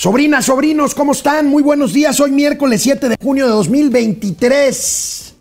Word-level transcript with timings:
Sobrinas, 0.00 0.44
sobrinos, 0.44 0.94
¿cómo 0.94 1.10
están? 1.10 1.48
Muy 1.48 1.60
buenos 1.60 1.92
días. 1.92 2.20
Hoy 2.20 2.30
miércoles 2.30 2.82
7 2.82 3.08
de 3.08 3.16
junio 3.20 3.46
de 3.46 3.50
2023. 3.50 5.34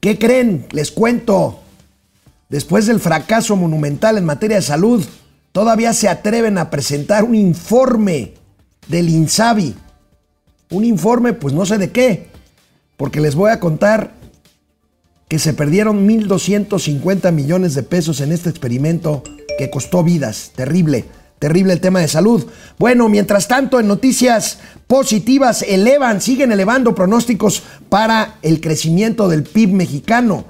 ¿Qué 0.00 0.18
creen? 0.18 0.66
Les 0.72 0.90
cuento. 0.90 1.60
Después 2.50 2.84
del 2.84 3.00
fracaso 3.00 3.56
monumental 3.56 4.18
en 4.18 4.26
materia 4.26 4.56
de 4.56 4.62
salud, 4.62 5.02
todavía 5.52 5.94
se 5.94 6.10
atreven 6.10 6.58
a 6.58 6.68
presentar 6.68 7.24
un 7.24 7.34
informe 7.34 8.34
del 8.88 9.08
INSABI. 9.08 9.74
Un 10.68 10.84
informe, 10.84 11.32
pues 11.32 11.54
no 11.54 11.64
sé 11.64 11.78
de 11.78 11.90
qué, 11.90 12.28
porque 12.98 13.22
les 13.22 13.34
voy 13.34 13.50
a 13.50 13.60
contar 13.60 14.12
que 15.26 15.38
se 15.38 15.54
perdieron 15.54 16.06
1.250 16.06 17.32
millones 17.32 17.74
de 17.74 17.82
pesos 17.82 18.20
en 18.20 18.30
este 18.30 18.50
experimento 18.50 19.22
que 19.56 19.70
costó 19.70 20.04
vidas. 20.04 20.52
Terrible. 20.54 21.06
Terrible 21.38 21.72
el 21.72 21.80
tema 21.80 22.00
de 22.00 22.08
salud. 22.08 22.46
Bueno, 22.78 23.08
mientras 23.08 23.48
tanto, 23.48 23.80
en 23.80 23.88
noticias 23.88 24.58
positivas, 24.86 25.62
elevan, 25.62 26.20
siguen 26.20 26.52
elevando 26.52 26.94
pronósticos 26.94 27.62
para 27.88 28.36
el 28.42 28.60
crecimiento 28.60 29.28
del 29.28 29.42
PIB 29.42 29.70
mexicano. 29.70 30.44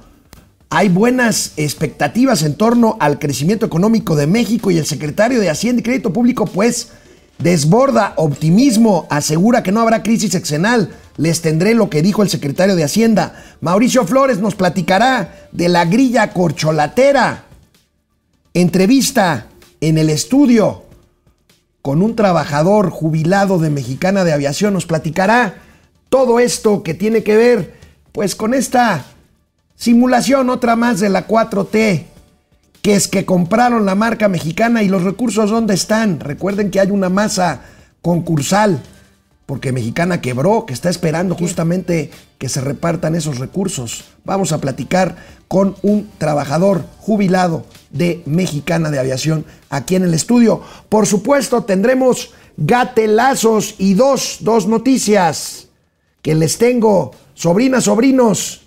Hay 0.69 0.89
buenas 0.89 1.53
expectativas 1.57 2.43
en 2.43 2.55
torno 2.55 2.97
al 2.99 3.19
crecimiento 3.19 3.65
económico 3.65 4.15
de 4.15 4.27
México 4.27 4.71
y 4.71 4.77
el 4.77 4.85
secretario 4.85 5.39
de 5.39 5.49
Hacienda 5.49 5.79
y 5.79 5.83
Crédito 5.83 6.11
Público, 6.11 6.45
pues, 6.45 6.89
desborda 7.37 8.13
optimismo, 8.17 9.07
asegura 9.09 9.63
que 9.63 9.71
no 9.71 9.81
habrá 9.81 10.03
crisis 10.03 10.35
exenal. 10.35 10.93
Les 11.17 11.41
tendré 11.41 11.75
lo 11.75 11.89
que 11.89 12.01
dijo 12.01 12.23
el 12.23 12.29
secretario 12.29 12.75
de 12.75 12.83
Hacienda. 12.83 13.41
Mauricio 13.61 14.05
Flores 14.05 14.39
nos 14.39 14.55
platicará 14.55 15.47
de 15.51 15.69
la 15.69 15.85
grilla 15.85 16.31
corcholatera. 16.31 17.45
Entrevista 18.53 19.47
en 19.81 19.97
el 19.97 20.09
estudio 20.09 20.83
con 21.81 22.01
un 22.01 22.15
trabajador 22.15 22.89
jubilado 22.89 23.59
de 23.59 23.69
Mexicana 23.69 24.23
de 24.23 24.33
Aviación. 24.33 24.73
Nos 24.73 24.85
platicará 24.85 25.55
todo 26.09 26.39
esto 26.39 26.81
que 26.81 26.93
tiene 26.93 27.23
que 27.23 27.37
ver 27.37 27.75
pues 28.11 28.35
con 28.35 28.53
esta 28.53 29.05
simulación, 29.75 30.49
otra 30.49 30.75
más 30.75 30.99
de 30.99 31.09
la 31.09 31.27
4T, 31.27 32.05
que 32.81 32.95
es 32.95 33.07
que 33.07 33.25
compraron 33.25 33.85
la 33.85 33.95
marca 33.95 34.27
mexicana 34.27 34.83
y 34.83 34.87
los 34.87 35.03
recursos 35.03 35.49
dónde 35.49 35.73
están. 35.73 36.19
Recuerden 36.19 36.71
que 36.71 36.79
hay 36.79 36.91
una 36.91 37.09
masa 37.09 37.61
concursal 38.01 38.81
porque 39.45 39.71
Mexicana 39.71 40.21
quebró, 40.21 40.65
que 40.65 40.73
está 40.73 40.89
esperando 40.89 41.35
justamente 41.35 42.09
que 42.39 42.49
se 42.49 42.61
repartan 42.61 43.15
esos 43.15 43.37
recursos. 43.37 44.05
Vamos 44.23 44.51
a 44.51 44.59
platicar 44.59 45.17
con 45.47 45.75
un 45.83 46.09
trabajador 46.17 46.85
jubilado 46.99 47.65
de 47.95 48.21
Mexicana 48.25 48.91
de 48.91 48.99
Aviación 48.99 49.45
aquí 49.69 49.95
en 49.95 50.03
el 50.03 50.13
estudio. 50.13 50.61
Por 50.89 51.07
supuesto, 51.07 51.63
tendremos 51.63 52.31
gatelazos 52.57 53.75
y 53.77 53.93
dos, 53.95 54.37
dos 54.41 54.67
noticias 54.67 55.69
que 56.21 56.35
les 56.35 56.57
tengo. 56.57 57.11
Sobrinas, 57.33 57.85
sobrinos, 57.85 58.61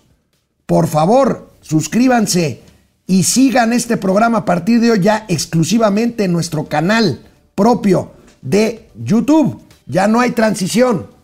por 0.67 0.89
favor, 0.89 1.51
suscríbanse 1.61 2.63
y 3.07 3.23
sigan 3.23 3.73
este 3.73 3.97
programa 3.97 4.39
a 4.39 4.45
partir 4.45 4.81
de 4.81 4.93
hoy 4.93 5.01
ya 5.01 5.25
exclusivamente 5.29 6.25
en 6.25 6.33
nuestro 6.33 6.67
canal 6.67 7.23
propio 7.55 8.13
de 8.43 8.89
YouTube. 8.97 9.63
Ya 9.87 10.09
no 10.09 10.21
hay 10.21 10.33
transición. 10.33 11.18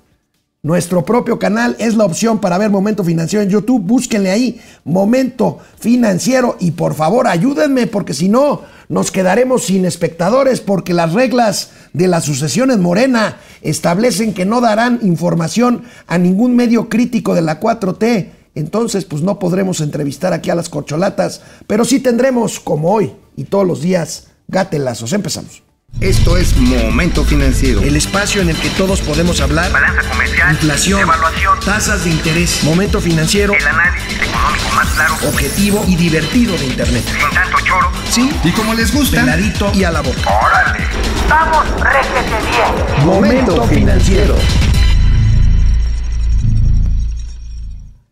Nuestro 0.65 1.05
propio 1.05 1.39
canal 1.39 1.77
es 1.79 1.95
la 1.95 2.07
opción 2.07 2.41
para 2.41 2.57
ver 2.57 2.70
Momento 2.70 3.05
Financiero 3.05 3.43
en 3.43 3.51
YouTube. 3.51 3.83
Búsquenle 3.83 4.31
ahí 4.31 4.62
Momento 4.83 5.59
Financiero 5.79 6.57
y 6.59 6.70
por 6.70 6.95
favor 6.95 7.27
ayúdenme 7.27 7.87
porque 7.87 8.15
si 8.15 8.31
no 8.31 8.62
nos 8.89 9.11
quedaremos 9.11 9.67
sin 9.67 9.85
espectadores 9.85 10.62
porque 10.62 10.95
las 10.95 11.12
reglas 11.12 11.73
de 11.92 12.09
la 12.09 12.23
sucesión 12.23 12.70
en 12.70 12.81
Morena 12.81 13.37
establecen 13.61 14.33
que 14.33 14.47
no 14.47 14.62
darán 14.62 15.01
información 15.03 15.83
a 16.07 16.17
ningún 16.17 16.57
medio 16.57 16.89
crítico 16.89 17.35
de 17.35 17.42
la 17.42 17.61
4T. 17.61 18.31
Entonces 18.55 19.05
pues 19.05 19.20
no 19.20 19.39
podremos 19.39 19.83
entrevistar 19.83 20.33
aquí 20.33 20.48
a 20.48 20.55
las 20.55 20.70
corcholatas, 20.70 21.42
pero 21.67 21.85
sí 21.85 22.01
tendremos 22.01 22.58
como 22.58 22.91
hoy 22.91 23.13
y 23.36 23.45
todos 23.45 23.67
los 23.67 23.83
días 23.83 24.29
gatelazos. 24.48 25.13
Empezamos. 25.13 25.64
Esto 26.00 26.36
es 26.36 26.56
Momento 26.56 27.24
Financiero. 27.24 27.80
El 27.80 27.96
espacio 27.96 28.42
en 28.42 28.50
el 28.50 28.56
que 28.56 28.68
todos 28.70 29.00
podemos 29.00 29.40
hablar. 29.40 29.72
Balanza 29.72 30.02
comercial. 30.10 30.52
Inflación. 30.52 31.00
Evaluación. 31.00 31.60
Tasas 31.60 32.05
de 32.05 32.10
interés. 32.10 32.62
Momento 32.64 33.00
Financiero. 33.00 33.55
El 33.55 33.66
análisis 33.66 34.20
económico 34.20 34.68
más 34.74 34.88
claro. 34.90 35.14
Objetivo 35.28 35.84
y 35.88 35.96
divertido 35.96 36.58
de 36.58 36.66
Internet. 36.66 37.05
Sin 37.06 37.30
tanto 37.30 37.56
choro. 37.64 37.90
¿Sí? 38.10 38.30
Y 38.42 38.50
como 38.50 38.74
les 38.74 38.92
gusta. 38.92 39.20
Peladito 39.20 39.72
y 39.72 39.84
a 39.84 39.92
la 39.92 40.02
boca. 40.02 40.20
¡Órale! 40.28 40.84
¡Vamos, 41.28 41.64
réjete 41.80 42.36
bien! 42.50 43.06
Momento 43.06 43.64
Financiero. 43.64 44.36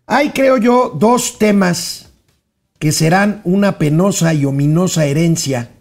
Hay, 0.06 0.31
creo 0.31 0.56
yo, 0.56 0.97
dos 0.99 1.38
temas 1.38 2.10
que 2.78 2.93
serán 2.93 3.41
una 3.44 3.78
penosa 3.78 4.34
y 4.34 4.44
ominosa 4.44 5.04
herencia 5.04 5.72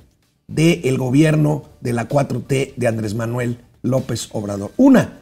del 0.54 0.98
gobierno 0.98 1.64
de 1.82 1.94
la 1.94 2.08
4T 2.08 2.76
de 2.76 2.88
Andrés 2.88 3.16
Manuel 3.16 3.60
López 3.82 4.30
Obrador. 4.32 4.72
Una, 4.78 5.20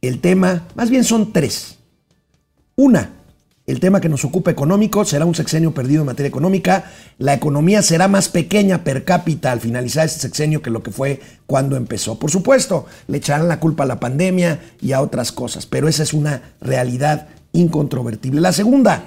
el 0.00 0.20
tema, 0.20 0.66
más 0.74 0.90
bien 0.90 1.04
son 1.04 1.32
tres. 1.32 1.78
Una, 2.74 3.10
el 3.66 3.78
tema 3.78 4.00
que 4.00 4.08
nos 4.08 4.24
ocupa 4.24 4.50
económico 4.50 5.04
será 5.04 5.24
un 5.24 5.34
sexenio 5.34 5.72
perdido 5.72 6.02
en 6.02 6.06
materia 6.06 6.28
económica. 6.28 6.90
La 7.18 7.34
economía 7.34 7.82
será 7.82 8.08
más 8.08 8.28
pequeña 8.28 8.82
per 8.82 9.04
cápita 9.04 9.52
al 9.52 9.60
finalizar 9.60 10.06
este 10.06 10.20
sexenio 10.20 10.62
que 10.62 10.70
lo 10.70 10.82
que 10.82 10.90
fue 10.90 11.20
cuando 11.46 11.76
empezó. 11.76 12.18
Por 12.18 12.30
supuesto, 12.30 12.86
le 13.06 13.18
echarán 13.18 13.48
la 13.48 13.60
culpa 13.60 13.84
a 13.84 13.86
la 13.86 14.00
pandemia 14.00 14.60
y 14.80 14.92
a 14.92 15.00
otras 15.00 15.30
cosas, 15.30 15.66
pero 15.66 15.86
esa 15.86 16.02
es 16.02 16.12
una 16.12 16.54
realidad 16.60 17.28
incontrovertible. 17.52 18.40
La 18.40 18.52
segunda, 18.52 19.04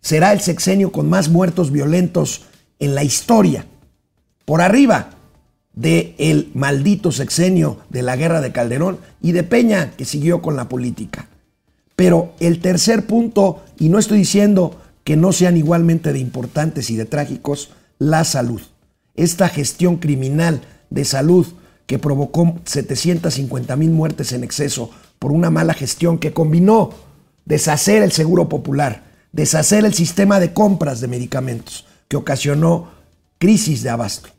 será 0.00 0.32
el 0.32 0.40
sexenio 0.40 0.90
con 0.90 1.08
más 1.08 1.28
muertos 1.28 1.70
violentos 1.70 2.46
en 2.80 2.94
la 2.94 3.04
historia 3.04 3.66
por 4.46 4.62
arriba 4.62 5.10
del 5.74 6.14
el 6.16 6.50
maldito 6.54 7.12
sexenio 7.12 7.80
de 7.90 8.00
la 8.00 8.16
guerra 8.16 8.40
de 8.40 8.52
Calderón 8.52 8.98
y 9.20 9.32
de 9.32 9.42
Peña, 9.42 9.90
que 9.98 10.06
siguió 10.06 10.40
con 10.40 10.56
la 10.56 10.70
política. 10.70 11.28
Pero 11.96 12.32
el 12.40 12.60
tercer 12.60 13.06
punto, 13.06 13.62
y 13.78 13.90
no 13.90 13.98
estoy 13.98 14.18
diciendo 14.18 14.80
que 15.04 15.16
no 15.16 15.32
sean 15.32 15.56
igualmente 15.56 16.12
de 16.12 16.18
importantes 16.18 16.90
y 16.90 16.96
de 16.96 17.04
trágicos, 17.04 17.70
la 17.98 18.24
salud. 18.24 18.62
Esta 19.16 19.48
gestión 19.48 19.96
criminal 19.96 20.62
de 20.88 21.04
salud 21.04 21.46
que 21.86 21.98
provocó 21.98 22.58
750 22.64 23.76
mil 23.76 23.90
muertes 23.90 24.32
en 24.32 24.44
exceso 24.44 24.90
por 25.18 25.32
una 25.32 25.50
mala 25.50 25.74
gestión 25.74 26.18
que 26.18 26.32
combinó 26.32 26.90
deshacer 27.44 28.02
el 28.02 28.12
seguro 28.12 28.48
popular, 28.48 29.04
deshacer 29.32 29.84
el 29.84 29.94
sistema 29.94 30.40
de 30.40 30.52
compras 30.52 31.00
de 31.00 31.08
medicamentos, 31.08 31.86
que 32.08 32.16
ocasionó 32.16 32.90
crisis 33.38 33.82
de 33.82 33.90
abasto 33.90 34.35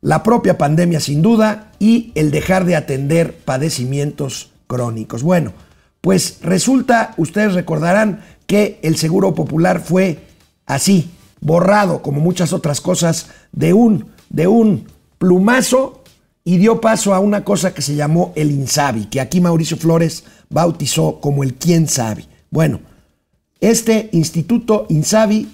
la 0.00 0.22
propia 0.22 0.56
pandemia 0.58 1.00
sin 1.00 1.22
duda 1.22 1.72
y 1.78 2.12
el 2.14 2.30
dejar 2.30 2.64
de 2.64 2.76
atender 2.76 3.36
padecimientos 3.36 4.50
crónicos. 4.66 5.22
Bueno, 5.22 5.52
pues 6.00 6.38
resulta, 6.42 7.14
ustedes 7.16 7.54
recordarán 7.54 8.24
que 8.46 8.78
el 8.82 8.96
Seguro 8.96 9.34
Popular 9.34 9.80
fue 9.80 10.26
así, 10.66 11.10
borrado 11.40 12.02
como 12.02 12.20
muchas 12.20 12.52
otras 12.52 12.80
cosas 12.80 13.28
de 13.52 13.72
un, 13.72 14.06
de 14.28 14.46
un 14.46 14.86
plumazo 15.18 16.02
y 16.44 16.56
dio 16.56 16.80
paso 16.80 17.14
a 17.14 17.20
una 17.20 17.44
cosa 17.44 17.74
que 17.74 17.82
se 17.82 17.94
llamó 17.94 18.32
el 18.34 18.50
INSABI, 18.50 19.06
que 19.06 19.20
aquí 19.20 19.40
Mauricio 19.40 19.76
Flores 19.76 20.24
bautizó 20.48 21.20
como 21.20 21.42
el 21.42 21.54
quién 21.54 21.86
sabe. 21.86 22.26
Bueno, 22.50 22.80
este 23.60 24.08
instituto 24.12 24.86
INSABI 24.88 25.48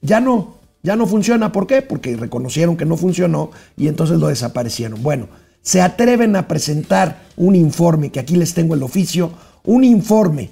ya 0.00 0.20
no 0.20 0.59
ya 0.82 0.96
no 0.96 1.06
funciona. 1.06 1.52
¿Por 1.52 1.66
qué? 1.66 1.82
Porque 1.82 2.16
reconocieron 2.16 2.76
que 2.76 2.86
no 2.86 2.96
funcionó 2.96 3.50
y 3.76 3.88
entonces 3.88 4.18
lo 4.18 4.28
desaparecieron. 4.28 5.02
Bueno, 5.02 5.28
se 5.62 5.82
atreven 5.82 6.36
a 6.36 6.46
presentar 6.48 7.22
un 7.36 7.54
informe, 7.54 8.10
que 8.10 8.20
aquí 8.20 8.36
les 8.36 8.54
tengo 8.54 8.74
el 8.74 8.82
oficio, 8.82 9.32
un 9.64 9.84
informe 9.84 10.50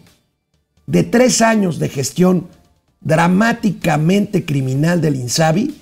de 0.87 1.05
tres 1.05 1.41
años 1.43 1.79
de 1.79 1.89
gestión 1.89 2.49
dramáticamente 3.01 4.45
criminal 4.45 5.01
del 5.01 5.17
INSABI, 5.17 5.75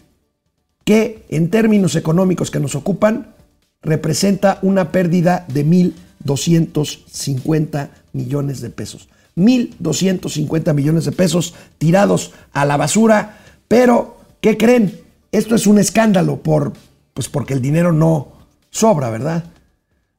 que 0.85 1.25
en 1.29 1.51
términos 1.51 1.97
económicos 1.97 2.53
que 2.53 2.61
nos 2.61 2.77
ocupan, 2.77 3.35
representa 3.83 4.59
una 4.63 4.93
pérdida 4.93 5.45
de 5.49 5.67
1.250 5.67 7.89
millones 8.13 8.61
de 8.61 8.71
pesos. 8.71 9.09
1.250 9.37 10.73
millones 10.75 11.05
de 11.05 11.13
pesos 11.13 11.55
tirados 11.79 12.33
a 12.53 12.65
la 12.65 12.77
basura, 12.77 13.39
pero 13.69 14.16
¿Qué 14.47 14.57
creen? 14.57 15.01
Esto 15.33 15.57
es 15.57 15.67
un 15.67 15.81
escándalo 15.81 16.41
por, 16.41 16.73
pues 17.15 17.29
porque 17.29 17.53
el 17.53 17.61
dinero 17.61 17.93
no 17.93 18.29
sobra, 18.71 19.11
¿verdad? 19.11 19.47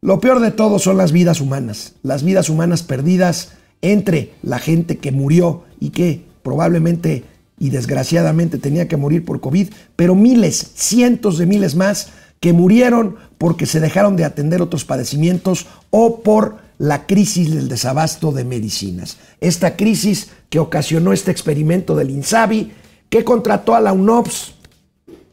Lo 0.01 0.19
peor 0.19 0.41
de 0.41 0.51
todo 0.51 0.79
son 0.79 0.97
las 0.97 1.13
vidas 1.13 1.39
humanas, 1.39 1.94
las 2.03 2.24
vidas 2.24 2.50
humanas 2.50 2.83
perdidas 2.83 3.53
entre 3.81 4.33
la 4.44 4.59
gente 4.59 4.97
que 4.97 5.13
murió 5.13 5.63
y 5.79 5.91
que 5.91 6.25
probablemente 6.44 7.24
y 7.57 7.69
desgraciadamente 7.69 8.57
tenía 8.57 8.89
que 8.89 8.97
morir 8.97 9.24
por 9.24 9.39
COVID, 9.39 9.69
pero 9.95 10.13
miles, 10.13 10.71
cientos 10.75 11.38
de 11.38 11.45
miles 11.45 11.75
más 11.75 12.09
que 12.41 12.51
murieron 12.51 13.15
porque 13.38 13.65
se 13.65 13.80
dejaron 13.80 14.18
de 14.18 14.25
atender 14.25 14.62
otros 14.62 14.83
padecimientos 14.83 15.68
o 15.89 16.19
por 16.19 16.57
la 16.80 17.07
crisis 17.07 17.56
del 17.56 17.69
desabasto 17.69 18.33
de 18.33 18.44
medicinas. 18.44 19.19
Esta 19.39 19.77
crisis 19.77 20.31
que 20.50 20.59
ocasionó 20.59 21.13
este 21.13 21.31
experimento 21.31 21.95
del 21.95 22.09
INSABI, 22.09 22.73
que 23.09 23.24
contrató 23.24 23.75
a 23.75 23.81
la 23.81 23.94
UNOPS, 23.94 24.54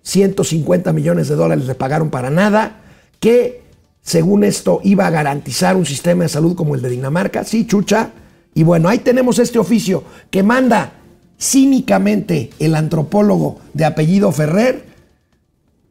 150 0.03 0.93
millones 0.93 1.29
de 1.29 1.35
dólares 1.35 1.67
le 1.67 1.75
pagaron 1.75 2.11
para 2.11 2.31
nada, 2.31 2.83
que 3.21 3.63
según 4.03 4.45
esto 4.45 4.81
iba 4.85 5.07
a 5.07 5.11
garantizar 5.11 5.77
un 5.77 5.87
sistema 5.87 6.25
de 6.25 6.29
salud 6.29 6.55
como 6.55 6.75
el 6.75 6.83
de 6.83 6.91
Dinamarca, 6.91 7.43
sí, 7.45 7.67
chucha, 7.67 8.11
y 8.55 8.63
bueno, 8.63 8.89
ahí 8.89 8.99
tenemos 8.99 9.39
este 9.39 9.59
oficio 9.59 10.05
que 10.31 10.43
manda 10.43 10.93
cínicamente 11.41 12.51
el 12.59 12.77
antropólogo 12.77 13.59
de 13.73 13.85
apellido 13.85 14.31
Ferrer, 14.31 14.85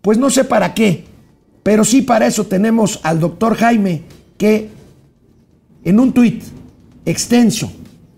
pues 0.01 0.17
no 0.17 0.29
sé 0.29 0.43
para 0.43 0.73
qué, 0.73 1.05
pero 1.63 1.83
sí 1.83 2.01
para 2.01 2.27
eso 2.27 2.45
tenemos 2.45 2.99
al 3.03 3.19
doctor 3.19 3.55
Jaime 3.55 4.03
que 4.37 4.69
en 5.83 5.99
un 5.99 6.13
tuit 6.13 6.43
extenso 7.05 7.71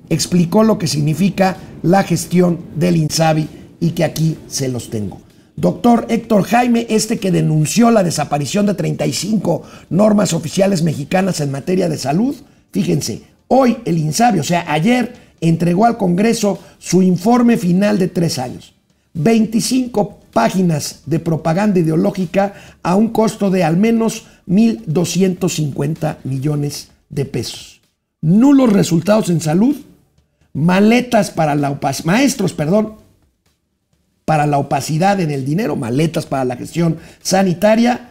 explicó 0.10 0.64
lo 0.64 0.78
que 0.78 0.88
significa 0.88 1.58
la 1.84 2.04
gestión 2.04 2.60
del 2.76 2.98
INSABI 2.98 3.48
y 3.80 3.92
que 3.92 4.04
aquí 4.04 4.38
se 4.48 4.68
los 4.68 4.90
tengo. 4.90 5.20
Doctor 5.56 6.06
Héctor 6.10 6.44
Jaime, 6.44 6.86
este 6.90 7.18
que 7.18 7.32
denunció 7.32 7.90
la 7.92 8.04
desaparición 8.04 8.66
de 8.66 8.74
35 8.74 9.64
normas 9.90 10.34
oficiales 10.34 10.84
mexicanas 10.84 11.40
en 11.40 11.52
materia 11.52 11.88
de 11.88 11.98
salud, 11.98 12.36
fíjense, 12.72 13.24
hoy 13.48 13.78
el 13.86 13.98
INSABI, 13.98 14.40
o 14.40 14.44
sea, 14.44 14.66
ayer, 14.68 15.14
entregó 15.40 15.86
al 15.86 15.98
Congreso 15.98 16.60
su 16.78 17.02
informe 17.02 17.58
final 17.58 18.00
de 18.00 18.08
tres 18.08 18.40
años. 18.40 18.74
25 19.14 20.20
páginas 20.34 21.04
de 21.06 21.20
propaganda 21.20 21.80
ideológica 21.80 22.54
a 22.84 22.96
un 22.96 23.10
costo 23.10 23.50
de 23.50 23.64
al 23.64 23.78
menos 23.78 24.26
1.250 24.48 26.18
millones 26.26 26.90
de 27.10 27.24
pesos. 27.24 27.82
Nulos 28.22 28.74
resultados 28.74 29.30
en 29.30 29.40
salud, 29.40 29.78
maletas 30.56 31.30
para 31.30 31.54
la 31.54 31.70
opacidad, 31.70 32.06
maestros, 32.06 32.54
perdón, 32.54 32.94
para 34.24 34.48
la 34.48 34.58
opacidad 34.58 35.20
en 35.20 35.30
el 35.30 35.46
dinero, 35.46 35.76
maletas 35.76 36.26
para 36.26 36.46
la 36.46 36.56
gestión 36.56 36.98
sanitaria. 37.22 38.10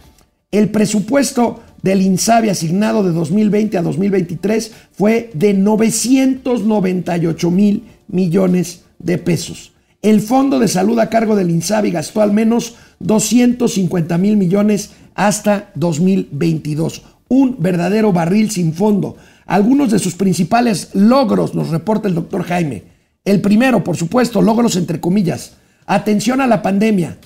El 0.53 0.69
presupuesto 0.69 1.61
del 1.83 2.03
INSABI 2.03 2.51
asignado 2.51 3.03
de 3.03 3.11
2020 3.11 3.79
a 3.79 3.83
2023 3.83 4.73
fue 4.93 5.31
de 5.35 5.55
998 5.55 7.51
mil 7.51 7.85
millones 8.07 8.85
de 9.01 9.19
pesos. 9.19 9.73
El 10.03 10.21
Fondo 10.21 10.59
de 10.59 10.69
Salud 10.69 10.99
a 10.99 11.09
cargo 11.09 11.35
del 11.35 11.51
INSABI 11.51 11.91
gastó 11.91 12.21
al 12.21 12.33
menos 12.33 12.77
250 13.01 14.19
mil 14.19 14.37
millones 14.37 14.91
hasta 15.15 15.71
2022. 15.75 17.03
Un 17.29 17.57
verdadero 17.59 18.13
barril 18.13 18.51
sin 18.51 18.75
fondo. 18.75 19.17
Algunos 19.47 19.91
de 19.91 19.99
sus 19.99 20.15
principales 20.15 20.91
logros 20.95 21.55
nos 21.55 21.69
reporta 21.69 22.09
el 22.09 22.15
doctor 22.15 22.45
Jaime. 22.45 22.85
El 23.25 23.41
primero, 23.41 23.85
por 23.85 23.97
supuesto, 23.97 24.43
logros 24.43 24.77
entre 24.77 25.01
comillas. 25.01 25.55
Atención 25.87 26.41
a 26.41 26.47
la 26.47 26.63
pandemia. 26.63 27.19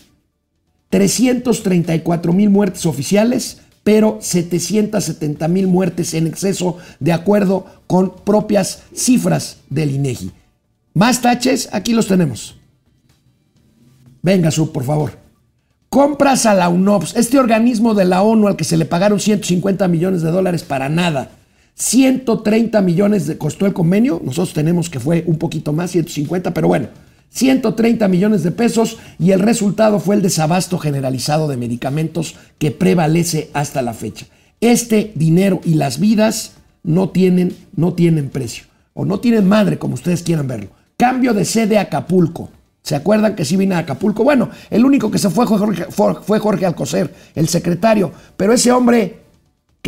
334 0.90 2.32
mil 2.32 2.50
muertes 2.50 2.86
oficiales, 2.86 3.58
pero 3.84 4.18
770 4.20 5.48
mil 5.48 5.66
muertes 5.66 6.14
en 6.14 6.26
exceso, 6.26 6.78
de 6.98 7.12
acuerdo 7.12 7.66
con 7.86 8.14
propias 8.24 8.82
cifras 8.94 9.58
del 9.70 9.90
INEGI. 9.92 10.32
Más 10.94 11.20
taches, 11.20 11.68
aquí 11.72 11.92
los 11.92 12.06
tenemos. 12.06 12.56
Venga, 14.22 14.50
Sub, 14.50 14.72
por 14.72 14.84
favor. 14.84 15.18
Compras 15.88 16.44
a 16.44 16.54
la 16.54 16.68
UNOPS, 16.68 17.16
este 17.16 17.38
organismo 17.38 17.94
de 17.94 18.04
la 18.04 18.22
ONU 18.22 18.48
al 18.48 18.56
que 18.56 18.64
se 18.64 18.76
le 18.76 18.84
pagaron 18.84 19.20
150 19.20 19.88
millones 19.88 20.22
de 20.22 20.30
dólares 20.30 20.64
para 20.64 20.88
nada. 20.88 21.30
130 21.78 22.80
millones 22.82 23.26
de, 23.26 23.38
costó 23.38 23.64
el 23.64 23.72
convenio, 23.72 24.20
nosotros 24.24 24.52
tenemos 24.52 24.90
que 24.90 24.98
fue 24.98 25.22
un 25.26 25.38
poquito 25.38 25.72
más, 25.72 25.92
150, 25.92 26.52
pero 26.52 26.66
bueno, 26.66 26.88
130 27.30 28.08
millones 28.08 28.42
de 28.42 28.50
pesos 28.50 28.98
y 29.18 29.30
el 29.30 29.40
resultado 29.40 30.00
fue 30.00 30.16
el 30.16 30.22
desabasto 30.22 30.78
generalizado 30.78 31.46
de 31.46 31.56
medicamentos 31.56 32.34
que 32.58 32.72
prevalece 32.72 33.50
hasta 33.52 33.82
la 33.82 33.94
fecha. 33.94 34.26
Este 34.60 35.12
dinero 35.14 35.60
y 35.64 35.74
las 35.74 36.00
vidas 36.00 36.54
no 36.82 37.10
tienen, 37.10 37.54
no 37.76 37.92
tienen 37.94 38.28
precio 38.28 38.64
o 38.92 39.04
no 39.04 39.20
tienen 39.20 39.46
madre 39.46 39.78
como 39.78 39.94
ustedes 39.94 40.24
quieran 40.24 40.48
verlo. 40.48 40.70
Cambio 40.96 41.32
de 41.32 41.44
sede 41.44 41.78
a 41.78 41.82
Acapulco. 41.82 42.50
¿Se 42.82 42.96
acuerdan 42.96 43.36
que 43.36 43.44
sí 43.44 43.56
vine 43.56 43.76
a 43.76 43.78
Acapulco? 43.78 44.24
Bueno, 44.24 44.50
el 44.70 44.84
único 44.84 45.12
que 45.12 45.18
se 45.18 45.30
fue 45.30 45.46
fue 45.46 46.38
Jorge 46.40 46.66
Alcocer, 46.66 47.14
el 47.36 47.48
secretario, 47.48 48.10
pero 48.36 48.52
ese 48.52 48.72
hombre 48.72 49.27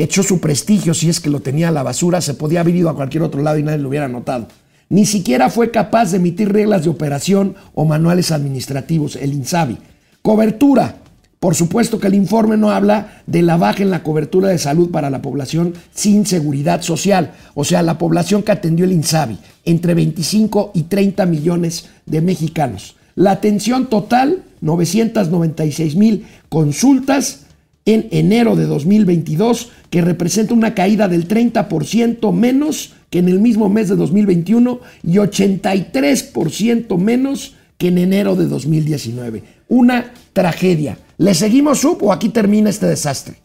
que 0.01 0.05
echó 0.05 0.23
su 0.23 0.41
prestigio, 0.41 0.95
si 0.95 1.11
es 1.11 1.21
que 1.21 1.29
lo 1.29 1.41
tenía 1.41 1.69
a 1.69 1.73
la 1.73 1.83
basura, 1.83 2.23
se 2.23 2.33
podía 2.33 2.61
haber 2.61 2.75
ido 2.75 2.89
a 2.89 2.97
cualquier 2.97 3.23
otro 3.23 3.43
lado 3.43 3.59
y 3.59 3.63
nadie 3.63 3.77
lo 3.77 3.91
hubiera 3.91 4.09
notado. 4.09 4.49
Ni 4.89 5.05
siquiera 5.05 5.51
fue 5.51 5.71
capaz 5.71 6.11
de 6.11 6.17
emitir 6.17 6.51
reglas 6.51 6.85
de 6.85 6.89
operación 6.89 7.55
o 7.75 7.85
manuales 7.85 8.33
administrativos, 8.33 9.17
el 9.17 9.35
INSABI. 9.35 9.77
Cobertura. 10.23 10.97
Por 11.39 11.55
supuesto 11.55 12.01
que 12.01 12.07
el 12.07 12.15
informe 12.15 12.57
no 12.57 12.71
habla 12.71 13.21
de 13.27 13.43
la 13.43 13.59
baja 13.59 13.83
en 13.83 13.91
la 13.91 14.03
cobertura 14.03 14.49
de 14.49 14.57
salud 14.57 14.91
para 14.91 15.11
la 15.11 15.21
población 15.21 15.75
sin 15.95 16.25
seguridad 16.25 16.81
social, 16.81 17.35
o 17.53 17.67
sea, 17.67 17.83
la 17.83 17.99
población 17.99 18.43
que 18.43 18.53
atendió 18.53 18.87
el 18.87 18.93
INSABI, 18.93 19.39
entre 19.67 19.93
25 19.93 20.71
y 20.73 20.85
30 20.85 21.27
millones 21.27 21.91
de 22.07 22.23
mexicanos. 22.23 22.97
La 23.17 23.33
atención 23.33 23.91
total, 23.91 24.45
996 24.63 25.95
mil 25.97 26.25
consultas 26.49 27.41
en 27.87 28.09
enero 28.11 28.57
de 28.57 28.67
2022, 28.67 29.71
que 29.91 30.03
representa 30.03 30.55
una 30.55 30.75
caída 30.75 31.09
del 31.09 31.27
30% 31.27 32.33
menos 32.33 32.95
que 33.11 33.19
en 33.19 33.29
el 33.29 33.41
mismo 33.41 33.69
mes 33.69 33.89
de 33.89 33.97
2021 33.97 34.81
y 35.03 35.15
83% 35.15 36.97
menos 36.99 37.55
que 37.79 37.89
en 37.89 37.99
enero 37.99 38.37
de 38.37 38.47
2019. 38.47 39.43
Una 39.69 40.13
tragedia. 40.33 40.99
¿Le 41.19 41.35
seguimos 41.35 41.81
sub 41.81 42.03
o 42.03 42.13
aquí 42.13 42.29
termina 42.29 42.71
este 42.71 42.87
desastre? 42.87 43.37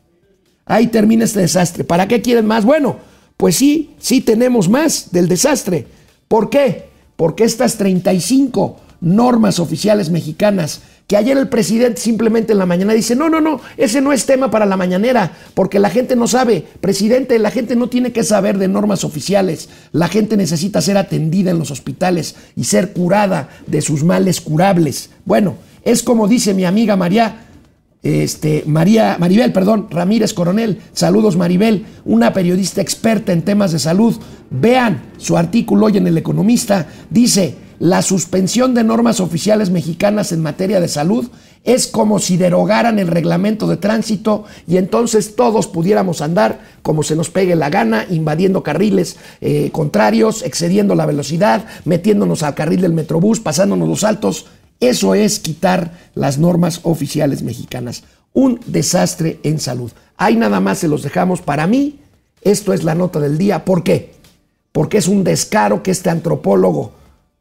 Ahí 0.66 0.88
termina 0.88 1.26
este 1.26 1.42
desastre. 1.42 1.84
¿Para 1.84 2.08
qué 2.08 2.22
quieren 2.22 2.46
más? 2.46 2.66
Bueno, 2.66 2.98
pues 3.38 3.56
sí, 3.56 3.92
sí 4.00 4.22
tenemos 4.22 4.70
más 4.70 5.12
del 5.12 5.28
desastre. 5.28 5.88
¿Por 6.28 6.50
qué? 6.50 6.90
Porque 7.16 7.44
estas 7.44 7.78
35 7.78 8.80
normas 9.02 9.60
oficiales 9.60 10.10
mexicanas 10.10 10.82
que 11.08 11.18
ayer 11.18 11.38
el 11.38 11.50
presidente 11.50 12.02
simplemente 12.02 12.54
en 12.54 12.60
la 12.60 12.66
mañana 12.66 12.94
dice, 12.94 13.16
no, 13.16 13.30
no, 13.30 13.40
no, 13.40 13.62
ese 13.78 14.02
no 14.02 14.12
es 14.12 14.26
tema 14.26 14.50
para 14.50 14.66
la 14.66 14.78
mañanera, 14.78 15.32
porque 15.54 15.80
la 15.80 15.90
gente 15.90 16.16
no 16.16 16.28
sabe, 16.28 16.66
presidente, 16.82 17.38
la 17.38 17.52
gente 17.52 17.76
no 17.76 17.90
tiene 17.90 18.12
que 18.12 18.24
saber 18.24 18.58
de 18.58 18.68
normas 18.68 19.04
oficiales, 19.04 19.70
la 19.92 20.08
gente 20.08 20.36
necesita 20.36 20.82
ser 20.82 20.98
atendida 20.98 21.52
en 21.52 21.60
los 21.60 21.70
hospitales 21.70 22.36
y 22.56 22.64
ser 22.64 22.94
curada 22.94 23.50
de 23.68 23.82
sus 23.82 24.04
males 24.04 24.42
curables. 24.42 25.12
Bueno, 25.26 25.58
es 25.84 26.02
como 26.02 26.28
dice 26.28 26.56
mi 26.56 26.66
amiga 26.66 26.96
María, 26.96 27.46
este, 28.02 28.64
María, 28.66 29.18
Maribel, 29.20 29.52
perdón, 29.52 29.88
Ramírez 29.90 30.34
Coronel, 30.34 30.80
saludos 30.94 31.38
Maribel, 31.38 31.86
una 32.06 32.34
periodista 32.34 32.82
experta 32.82 33.32
en 33.32 33.44
temas 33.44 33.72
de 33.72 33.80
salud. 33.80 34.16
Vean 34.50 35.02
su 35.18 35.38
artículo 35.38 35.88
hoy 35.88 35.98
en 35.98 36.08
El 36.08 36.18
Economista, 36.18 36.88
dice, 37.10 37.65
la 37.80 38.02
suspensión 38.02 38.74
de 38.74 38.84
normas 38.84 39.20
oficiales 39.20 39.70
mexicanas 39.70 40.32
en 40.32 40.42
materia 40.42 40.80
de 40.80 40.88
salud 40.88 41.30
es 41.66 41.88
como 41.88 42.20
si 42.20 42.38
derogaran 42.38 43.00
el 43.00 43.08
reglamento 43.08 43.68
de 43.68 43.78
tránsito 43.78 44.46
y 44.68 44.78
entonces 44.78 45.36
todos 45.36 45.68
pudiéramos 45.68 46.22
andar 46.22 46.62
como 46.84 47.02
se 47.02 47.16
nos 47.16 47.32
pegue 47.32 47.56
la 47.56 47.72
gana, 47.72 48.06
invadiendo 48.10 48.62
carriles 48.62 49.18
eh, 49.42 49.72
contrarios, 49.72 50.44
excediendo 50.44 50.94
la 50.94 51.08
velocidad, 51.08 51.66
metiéndonos 51.84 52.44
al 52.44 52.54
carril 52.54 52.82
del 52.82 52.94
metrobús, 52.94 53.40
pasándonos 53.40 53.90
los 53.90 54.02
saltos. 54.02 54.46
Eso 54.80 55.16
es 55.16 55.40
quitar 55.40 55.98
las 56.14 56.38
normas 56.38 56.82
oficiales 56.84 57.42
mexicanas. 57.42 58.04
Un 58.34 58.60
desastre 58.68 59.40
en 59.44 59.60
salud. 59.60 59.92
Ahí 60.18 60.36
nada 60.36 60.60
más 60.60 60.80
se 60.80 60.88
los 60.88 61.02
dejamos. 61.02 61.42
Para 61.42 61.66
mí, 61.66 62.00
esto 62.42 62.74
es 62.74 62.84
la 62.84 62.94
nota 62.94 63.20
del 63.20 63.38
día. 63.38 63.66
¿Por 63.66 63.84
qué? 63.84 64.14
Porque 64.72 64.98
es 64.98 65.08
un 65.08 65.24
descaro 65.24 65.82
que 65.82 65.92
este 65.92 66.10
antropólogo 66.10 66.92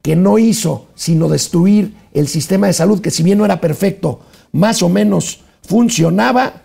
que 0.04 0.16
no 0.16 0.38
hizo 0.38 0.88
sino 0.94 1.30
destruir 1.30 1.94
el 2.12 2.28
sistema 2.28 2.66
de 2.66 2.74
salud, 2.74 3.00
que 3.00 3.10
si 3.10 3.22
bien 3.22 3.38
no 3.38 3.46
era 3.46 3.62
perfecto, 3.62 4.20
más 4.52 4.82
o 4.82 4.90
menos 4.90 5.40
funcionaba, 5.66 6.60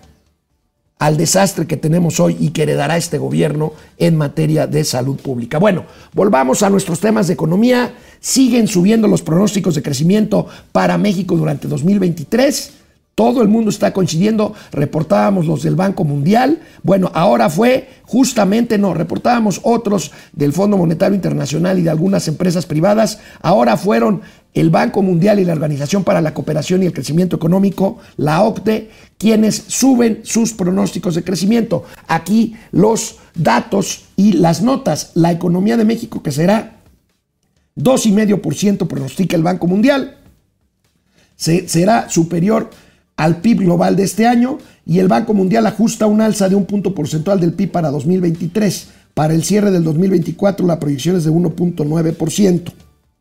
al 1.00 1.16
desastre 1.16 1.66
que 1.66 1.78
tenemos 1.78 2.20
hoy 2.20 2.36
y 2.38 2.50
que 2.50 2.64
heredará 2.64 2.98
este 2.98 3.18
gobierno 3.18 3.72
en 3.98 4.18
materia 4.18 4.68
de 4.68 4.84
salud 4.84 5.16
pública. 5.16 5.58
Bueno, 5.58 5.86
volvamos 6.14 6.62
a 6.62 6.70
nuestros 6.70 7.00
temas 7.00 7.28
de 7.28 7.36
economía. 7.36 7.94
Siguen 8.20 8.68
subiendo 8.68 9.08
los 9.08 9.22
pronósticos 9.22 9.76
de 9.76 9.84
crecimiento 9.84 10.48
para 10.74 10.98
México 10.98 11.38
durante 11.38 11.70
2023. 11.70 12.74
Todo 13.20 13.42
el 13.42 13.50
mundo 13.50 13.70
está 13.70 13.92
coincidiendo, 13.92 14.54
reportábamos 14.72 15.46
los 15.46 15.62
del 15.62 15.76
Banco 15.76 16.06
Mundial, 16.06 16.62
bueno, 16.84 17.12
ahora 17.14 17.50
fue 17.50 17.90
justamente, 18.04 18.78
no, 18.78 18.94
reportábamos 18.94 19.60
otros 19.64 20.14
del 20.32 20.54
Fondo 20.54 20.78
Monetario 20.78 21.16
Internacional 21.16 21.78
y 21.78 21.82
de 21.82 21.90
algunas 21.90 22.30
empresas 22.30 22.66
privadas, 22.66 23.20
ahora 23.42 23.76
fueron 23.76 24.22
el 24.54 24.70
Banco 24.70 25.02
Mundial 25.02 25.38
y 25.38 25.44
la 25.44 25.52
Organización 25.52 26.06
para 26.06 26.22
la 26.22 26.34
Cooperación 26.34 26.82
y 26.82 26.86
el 26.86 26.94
Crecimiento 26.94 27.36
Económico, 27.36 27.98
la 28.16 28.42
OCDE, 28.42 28.90
quienes 29.18 29.66
suben 29.68 30.22
sus 30.24 30.54
pronósticos 30.54 31.14
de 31.14 31.26
crecimiento. 31.26 31.84
Aquí 32.08 32.56
los 32.72 33.18
datos 33.36 34.06
y 34.16 34.32
las 34.32 34.62
notas. 34.62 35.12
La 35.16 35.34
economía 35.34 35.76
de 35.76 35.84
México 35.84 36.24
que 36.24 36.32
será 36.32 36.78
2,5% 37.76 38.88
pronostica 38.88 39.36
el 39.36 39.44
Banco 39.44 39.68
Mundial, 39.68 40.16
será 41.36 42.10
superior 42.10 42.70
al 43.20 43.42
PIB 43.42 43.60
global 43.60 43.98
de 43.98 44.04
este 44.04 44.26
año 44.28 44.60
y 44.86 45.00
el 45.00 45.10
Banco 45.10 45.34
Mundial 45.34 45.68
ajusta 45.68 46.08
un 46.08 46.22
alza 46.22 46.48
de 46.48 46.56
un 46.56 46.66
punto 46.66 46.96
porcentual 46.96 47.38
del 47.42 47.52
PIB 47.52 47.70
para 47.70 47.92
2023. 47.92 48.88
Para 49.14 49.34
el 49.34 49.44
cierre 49.44 49.72
del 49.72 49.84
2024 49.84 50.66
la 50.66 50.80
proyección 50.80 51.18
es 51.18 51.26
de 51.26 51.32
1.9%. 51.32 52.72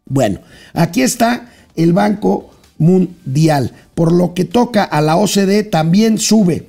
Bueno, 0.07 0.39
aquí 0.73 1.03
está 1.03 1.51
el 1.75 1.93
Banco 1.93 2.49
Mundial. 2.79 3.73
Por 3.97 4.13
lo 4.13 4.35
que 4.35 4.45
toca 4.45 4.85
a 4.85 5.01
la 5.01 5.17
OCDE, 5.17 5.65
también 5.65 6.19
sube 6.19 6.69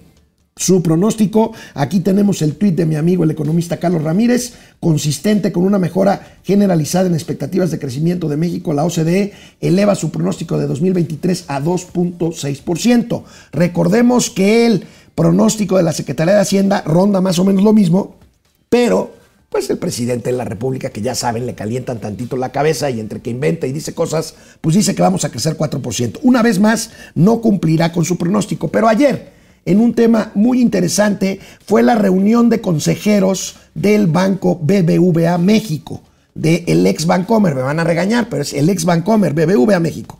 su 0.59 0.83
pronóstico. 0.83 1.53
Aquí 1.73 2.01
tenemos 2.01 2.41
el 2.41 2.57
tuit 2.57 2.75
de 2.75 2.85
mi 2.85 2.97
amigo 2.97 3.23
el 3.23 3.31
economista 3.31 3.77
Carlos 3.77 4.03
Ramírez, 4.03 4.53
consistente 4.81 5.53
con 5.53 5.63
una 5.63 5.79
mejora 5.79 6.37
generalizada 6.43 7.07
en 7.07 7.13
expectativas 7.13 7.71
de 7.71 7.79
crecimiento 7.79 8.27
de 8.27 8.35
México. 8.35 8.73
La 8.73 8.83
OCDE 8.83 9.33
eleva 9.61 9.95
su 9.95 10.11
pronóstico 10.11 10.57
de 10.57 10.67
2023 10.67 11.45
a 11.47 11.61
2.6%. 11.61 13.23
Recordemos 13.53 14.29
que 14.29 14.65
el 14.67 14.83
pronóstico 15.15 15.77
de 15.77 15.83
la 15.83 15.93
Secretaría 15.93 16.35
de 16.35 16.41
Hacienda 16.41 16.83
ronda 16.85 17.21
más 17.21 17.39
o 17.39 17.45
menos 17.45 17.63
lo 17.63 17.71
mismo, 17.71 18.15
pero 18.69 19.13
pues 19.49 19.69
el 19.69 19.77
presidente 19.77 20.29
de 20.29 20.37
la 20.37 20.43
República, 20.43 20.89
que 20.89 21.01
ya 21.01 21.15
saben, 21.15 21.45
le 21.45 21.55
calientan 21.55 21.99
tantito 21.99 22.35
la 22.35 22.51
cabeza 22.51 22.89
y 22.89 22.99
entre 22.99 23.21
que 23.21 23.29
inventa 23.29 23.65
y 23.65 23.71
dice 23.71 23.95
cosas, 23.95 24.35
pues 24.59 24.75
dice 24.75 24.93
que 24.93 25.01
vamos 25.01 25.23
a 25.23 25.29
crecer 25.29 25.57
4%. 25.57 26.19
Una 26.21 26.43
vez 26.43 26.59
más, 26.59 26.91
no 27.15 27.39
cumplirá 27.39 27.91
con 27.93 28.05
su 28.05 28.17
pronóstico. 28.17 28.67
Pero 28.67 28.87
ayer, 28.87 29.38
en 29.65 29.79
un 29.79 29.93
tema 29.93 30.31
muy 30.35 30.61
interesante, 30.61 31.39
fue 31.65 31.83
la 31.83 31.95
reunión 31.95 32.49
de 32.49 32.61
consejeros 32.61 33.57
del 33.75 34.07
Banco 34.07 34.59
BBVA 34.61 35.37
México, 35.37 36.01
del 36.35 36.87
ex 36.87 37.05
Bancomer. 37.05 37.55
Me 37.55 37.61
van 37.61 37.79
a 37.79 37.83
regañar, 37.83 38.29
pero 38.29 38.41
es 38.41 38.53
el 38.53 38.69
ex 38.69 38.85
Bancomer, 38.85 39.33
BBVA 39.33 39.79
México. 39.79 40.19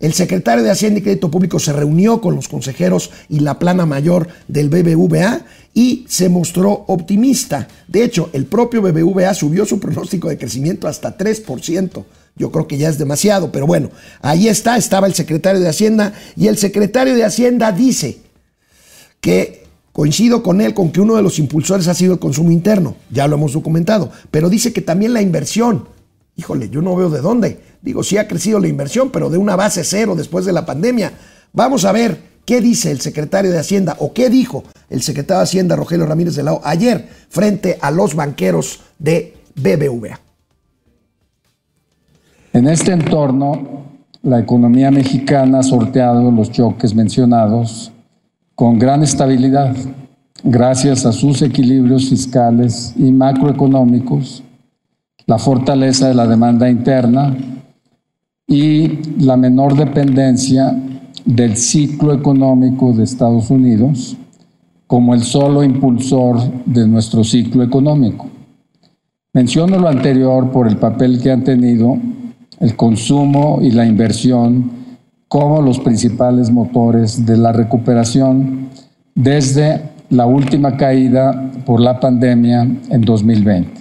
El 0.00 0.14
secretario 0.14 0.64
de 0.64 0.70
Hacienda 0.70 0.98
y 0.98 1.02
Crédito 1.02 1.30
Público 1.30 1.58
se 1.58 1.74
reunió 1.74 2.22
con 2.22 2.34
los 2.34 2.48
consejeros 2.48 3.10
y 3.28 3.40
la 3.40 3.58
plana 3.58 3.84
mayor 3.84 4.28
del 4.48 4.70
BBVA 4.70 5.42
y 5.74 6.06
se 6.08 6.30
mostró 6.30 6.84
optimista. 6.88 7.68
De 7.86 8.02
hecho, 8.02 8.30
el 8.32 8.46
propio 8.46 8.80
BBVA 8.80 9.34
subió 9.34 9.66
su 9.66 9.78
pronóstico 9.78 10.30
de 10.30 10.38
crecimiento 10.38 10.88
hasta 10.88 11.18
3%. 11.18 12.04
Yo 12.34 12.50
creo 12.50 12.66
que 12.66 12.78
ya 12.78 12.88
es 12.88 12.96
demasiado, 12.96 13.52
pero 13.52 13.66
bueno, 13.66 13.90
ahí 14.22 14.48
está, 14.48 14.78
estaba 14.78 15.06
el 15.06 15.12
secretario 15.12 15.60
de 15.60 15.68
Hacienda 15.68 16.14
y 16.34 16.46
el 16.46 16.56
secretario 16.56 17.14
de 17.14 17.24
Hacienda 17.24 17.70
dice 17.70 18.20
que 19.20 19.64
coincido 19.92 20.42
con 20.42 20.60
él 20.60 20.74
con 20.74 20.90
que 20.90 21.00
uno 21.00 21.16
de 21.16 21.22
los 21.22 21.38
impulsores 21.38 21.88
ha 21.88 21.94
sido 21.94 22.14
el 22.14 22.18
consumo 22.18 22.50
interno, 22.50 22.96
ya 23.10 23.26
lo 23.26 23.36
hemos 23.36 23.52
documentado, 23.52 24.10
pero 24.30 24.48
dice 24.48 24.72
que 24.72 24.82
también 24.82 25.12
la 25.12 25.22
inversión. 25.22 25.86
Híjole, 26.36 26.70
yo 26.70 26.80
no 26.80 26.96
veo 26.96 27.10
de 27.10 27.20
dónde 27.20 27.58
Digo, 27.82 28.02
sí 28.02 28.18
ha 28.18 28.28
crecido 28.28 28.60
la 28.60 28.68
inversión, 28.68 29.10
pero 29.10 29.30
de 29.30 29.38
una 29.38 29.56
base 29.56 29.84
cero 29.84 30.14
después 30.14 30.44
de 30.44 30.52
la 30.52 30.66
pandemia. 30.66 31.12
Vamos 31.52 31.84
a 31.84 31.92
ver 31.92 32.20
qué 32.44 32.60
dice 32.60 32.90
el 32.90 33.00
secretario 33.00 33.50
de 33.50 33.58
Hacienda 33.58 33.96
o 33.98 34.12
qué 34.12 34.28
dijo 34.28 34.64
el 34.90 35.02
secretario 35.02 35.38
de 35.38 35.44
Hacienda 35.44 35.76
Rogelio 35.76 36.06
Ramírez 36.06 36.34
de 36.36 36.42
Lao 36.42 36.60
ayer 36.64 37.08
frente 37.30 37.78
a 37.80 37.90
los 37.90 38.14
banqueros 38.14 38.80
de 38.98 39.34
BBVA. 39.56 40.20
En 42.52 42.68
este 42.68 42.92
entorno, 42.92 43.84
la 44.22 44.40
economía 44.40 44.90
mexicana 44.90 45.60
ha 45.60 45.62
sorteado 45.62 46.30
los 46.30 46.50
choques 46.50 46.94
mencionados 46.94 47.92
con 48.60 48.78
gran 48.78 49.02
estabilidad, 49.02 49.74
gracias 50.44 51.06
a 51.06 51.12
sus 51.12 51.40
equilibrios 51.40 52.10
fiscales 52.10 52.92
y 52.94 53.10
macroeconómicos, 53.10 54.42
la 55.24 55.38
fortaleza 55.38 56.08
de 56.08 56.14
la 56.14 56.26
demanda 56.26 56.68
interna, 56.68 57.34
y 58.46 58.98
la 59.18 59.38
menor 59.38 59.78
dependencia 59.78 60.78
del 61.24 61.56
ciclo 61.56 62.12
económico 62.12 62.92
de 62.92 63.04
Estados 63.04 63.48
Unidos 63.48 64.18
como 64.86 65.14
el 65.14 65.22
solo 65.22 65.64
impulsor 65.64 66.36
de 66.66 66.86
nuestro 66.86 67.24
ciclo 67.24 67.62
económico. 67.62 68.28
Menciono 69.32 69.78
lo 69.78 69.88
anterior 69.88 70.50
por 70.50 70.68
el 70.68 70.76
papel 70.76 71.18
que 71.22 71.30
han 71.30 71.44
tenido 71.44 71.96
el 72.58 72.76
consumo 72.76 73.60
y 73.62 73.70
la 73.70 73.86
inversión 73.86 74.79
como 75.30 75.62
los 75.62 75.78
principales 75.78 76.50
motores 76.50 77.24
de 77.24 77.36
la 77.36 77.52
recuperación 77.52 78.68
desde 79.14 79.80
la 80.08 80.26
última 80.26 80.76
caída 80.76 81.52
por 81.64 81.78
la 81.78 82.00
pandemia 82.00 82.62
en 82.62 83.00
2020. 83.02 83.80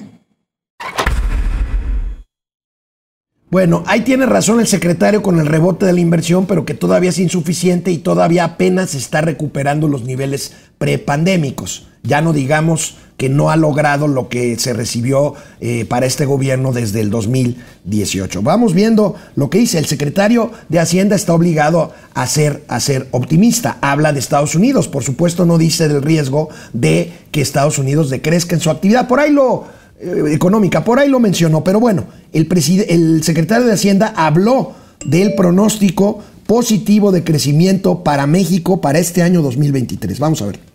Bueno, 3.50 3.84
ahí 3.88 4.02
tiene 4.02 4.28
razón 4.28 4.60
el 4.60 4.68
secretario 4.68 5.24
con 5.24 5.40
el 5.40 5.48
rebote 5.48 5.88
de 5.88 5.94
la 5.94 6.00
inversión, 6.00 6.46
pero 6.46 6.66
que 6.66 6.76
todavía 6.76 7.10
es 7.10 7.18
insuficiente 7.18 7.90
y 7.90 7.98
todavía 7.98 8.44
apenas 8.44 8.94
está 8.94 9.22
recuperando 9.22 9.88
los 9.88 10.04
niveles 10.04 10.54
prepandémicos. 10.78 11.88
Ya 12.04 12.22
no 12.22 12.32
digamos 12.32 12.98
que 13.20 13.28
no 13.28 13.52
ha 13.52 13.58
logrado 13.58 14.08
lo 14.08 14.30
que 14.30 14.58
se 14.58 14.72
recibió 14.72 15.34
eh, 15.60 15.84
para 15.84 16.06
este 16.06 16.26
gobierno 16.26 16.72
desde 16.72 17.02
el 17.02 17.10
2018. 17.10 18.42
Vamos 18.42 18.74
viendo 18.74 19.16
lo 19.36 19.50
que 19.50 19.58
dice 19.58 19.78
el 19.78 19.88
secretario 19.88 20.52
de 20.70 20.80
Hacienda 20.80 21.18
está 21.18 21.34
obligado 21.34 21.92
a 22.14 22.26
ser, 22.28 22.64
a 22.70 22.80
ser 22.80 23.10
optimista. 23.12 23.78
Habla 23.82 24.14
de 24.14 24.20
Estados 24.20 24.56
Unidos, 24.56 24.88
por 24.88 25.04
supuesto 25.04 25.46
no 25.46 25.58
dice 25.58 25.90
del 25.90 26.02
riesgo 26.02 26.48
de 26.72 27.12
que 27.32 27.42
Estados 27.42 27.78
Unidos 27.78 28.10
decrezca 28.10 28.56
en 28.56 28.62
su 28.62 28.70
actividad. 28.70 29.10
Por 29.10 29.20
ahí 29.20 29.34
lo 29.34 29.66
eh, 30.00 30.32
económica. 30.32 30.86
Por 30.86 30.98
ahí 30.98 31.10
lo 31.10 31.20
mencionó, 31.20 31.62
pero 31.62 31.82
bueno, 31.82 32.06
el, 32.32 32.48
el 32.88 33.22
secretario 33.26 33.68
de 33.68 33.74
Hacienda 33.74 34.14
habló 34.16 34.76
del 35.06 35.36
pronóstico 35.36 36.24
positivo 36.48 37.12
de 37.12 37.26
crecimiento 37.26 38.02
para 38.02 38.28
México 38.28 38.80
para 38.80 38.98
este 39.00 39.24
año 39.24 39.42
2023. 39.42 40.20
Vamos 40.20 40.42
a 40.42 40.46
ver. 40.46 40.69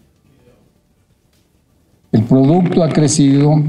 El 2.15 2.23
producto 2.23 2.83
ha 2.83 2.89
crecido 2.89 3.63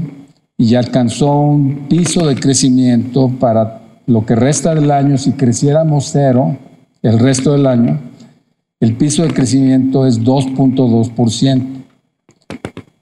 y 0.56 0.74
alcanzó 0.74 1.38
un 1.40 1.86
piso 1.88 2.26
de 2.26 2.36
crecimiento 2.36 3.28
para 3.38 3.82
lo 4.06 4.24
que 4.24 4.34
resta 4.34 4.74
del 4.74 4.90
año. 4.90 5.18
Si 5.18 5.32
creciéramos 5.32 6.10
cero 6.12 6.56
el 7.02 7.18
resto 7.18 7.52
del 7.52 7.66
año, 7.66 8.00
el 8.80 8.94
piso 8.94 9.22
de 9.24 9.34
crecimiento 9.34 10.06
es 10.06 10.22
2.2% 10.22 11.66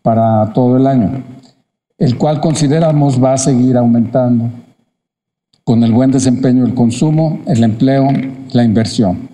para 0.02 0.52
todo 0.52 0.76
el 0.76 0.86
año 0.86 1.22
el 1.98 2.18
cual 2.18 2.40
consideramos 2.40 3.22
va 3.22 3.34
a 3.34 3.38
seguir 3.38 3.76
aumentando 3.76 4.50
con 5.62 5.82
el 5.82 5.92
buen 5.92 6.10
desempeño 6.10 6.64
del 6.64 6.74
consumo, 6.74 7.40
el 7.46 7.64
empleo, 7.64 8.08
la 8.52 8.64
inversión. 8.64 9.33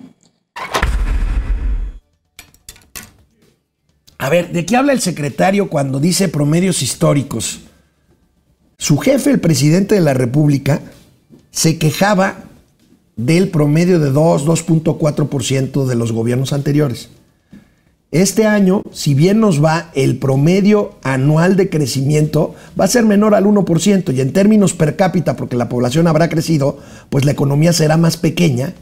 A 4.23 4.29
ver, 4.29 4.53
¿de 4.53 4.67
qué 4.67 4.77
habla 4.77 4.93
el 4.93 5.01
secretario 5.01 5.71
cuando 5.71 5.99
dice 5.99 6.29
promedios 6.29 6.83
históricos? 6.83 7.61
Su 8.77 8.99
jefe, 8.99 9.31
el 9.31 9.41
presidente 9.41 9.95
de 9.95 10.03
la 10.03 10.13
República, 10.13 10.83
se 11.51 11.79
quejaba 11.79 12.45
del 13.17 13.49
promedio 13.49 13.99
de 13.99 14.11
2, 14.11 14.45
2.4% 14.45 15.87
de 15.87 15.95
los 15.95 16.13
gobiernos 16.13 16.53
anteriores. 16.53 17.09
Este 18.11 18.45
año, 18.45 18.83
si 18.93 19.15
bien 19.15 19.41
nos 19.41 19.65
va, 19.65 19.91
el 19.95 20.19
promedio 20.19 20.99
anual 21.03 21.57
de 21.57 21.71
crecimiento 21.71 22.55
va 22.79 22.85
a 22.85 22.89
ser 22.89 23.07
menor 23.07 23.35
al 23.35 23.47
1% 23.47 24.15
y 24.15 24.21
en 24.21 24.35
términos 24.35 24.75
per 24.75 24.97
cápita, 24.97 25.35
porque 25.35 25.57
la 25.57 25.71
población 25.71 26.07
habrá 26.07 26.29
crecido, 26.29 26.79
pues 27.09 27.25
la 27.25 27.33
economía 27.33 27.73
será 27.73 27.97
más 27.97 28.19
pequeña 28.19 28.75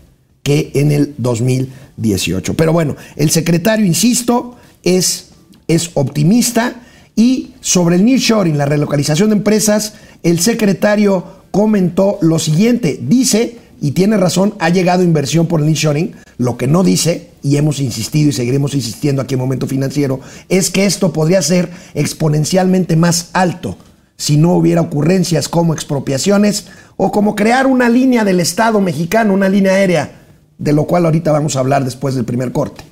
que 0.42 0.72
en 0.74 0.90
el 0.90 1.14
2018. 1.18 2.54
Pero 2.54 2.72
bueno, 2.72 2.96
el 3.14 3.30
secretario, 3.30 3.86
insisto, 3.86 4.56
es, 4.82 5.27
es 5.68 5.92
optimista 5.94 6.82
y 7.14 7.54
sobre 7.60 7.96
el 7.96 8.04
nearshoring, 8.04 8.58
la 8.58 8.64
relocalización 8.64 9.30
de 9.30 9.36
empresas, 9.36 9.94
el 10.22 10.40
secretario 10.40 11.24
comentó 11.50 12.18
lo 12.20 12.38
siguiente, 12.38 12.98
dice, 13.02 13.58
y 13.80 13.92
tiene 13.92 14.16
razón, 14.16 14.54
ha 14.58 14.70
llegado 14.70 15.02
inversión 15.02 15.46
por 15.46 15.60
el 15.60 15.66
nearshoring, 15.66 16.14
lo 16.38 16.56
que 16.56 16.66
no 16.66 16.84
dice, 16.84 17.30
y 17.42 17.56
hemos 17.56 17.80
insistido 17.80 18.30
y 18.30 18.32
seguiremos 18.32 18.74
insistiendo 18.74 19.22
aquí 19.22 19.34
en 19.34 19.40
Momento 19.40 19.66
Financiero, 19.66 20.20
es 20.48 20.70
que 20.70 20.86
esto 20.86 21.12
podría 21.12 21.42
ser 21.42 21.70
exponencialmente 21.94 22.96
más 22.96 23.30
alto 23.32 23.76
si 24.16 24.36
no 24.36 24.54
hubiera 24.54 24.80
ocurrencias 24.80 25.48
como 25.48 25.72
expropiaciones 25.72 26.66
o 26.96 27.12
como 27.12 27.36
crear 27.36 27.66
una 27.66 27.88
línea 27.88 28.24
del 28.24 28.40
Estado 28.40 28.80
mexicano, 28.80 29.32
una 29.32 29.48
línea 29.48 29.72
aérea, 29.72 30.20
de 30.58 30.72
lo 30.72 30.84
cual 30.84 31.04
ahorita 31.04 31.30
vamos 31.30 31.54
a 31.54 31.60
hablar 31.60 31.84
después 31.84 32.16
del 32.16 32.24
primer 32.24 32.50
corte. 32.50 32.84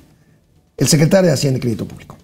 El 0.77 0.87
secretario 0.87 1.27
de 1.27 1.33
Hacienda 1.33 1.57
y 1.57 1.61
Crédito 1.61 1.85
Público. 1.85 2.17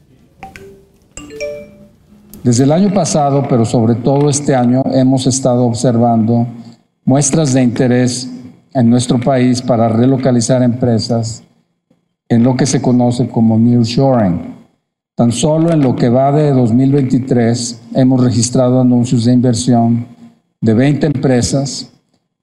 Desde 2.43 2.65
el 2.65 2.73
año 2.73 2.93
pasado, 2.93 3.45
pero 3.47 3.63
sobre 3.63 3.95
todo 3.95 4.29
este 4.29 4.53
año, 4.53 4.83
hemos 4.91 5.27
estado 5.27 5.63
observando 5.63 6.45
muestras 7.05 7.53
de 7.53 7.63
interés 7.63 8.29
en 8.73 8.89
nuestro 8.89 9.17
país 9.17 9.61
para 9.61 9.87
relocalizar 9.87 10.61
empresas 10.61 11.41
en 12.27 12.43
lo 12.43 12.57
que 12.57 12.65
se 12.65 12.81
conoce 12.81 13.29
como 13.29 13.57
nearshoring. 13.57 14.55
Tan 15.15 15.31
solo 15.31 15.71
en 15.71 15.79
lo 15.81 15.95
que 15.95 16.09
va 16.09 16.33
de 16.33 16.51
2023 16.51 17.81
hemos 17.93 18.21
registrado 18.21 18.81
anuncios 18.81 19.23
de 19.23 19.31
inversión 19.31 20.05
de 20.59 20.73
20 20.73 21.07
empresas 21.07 21.91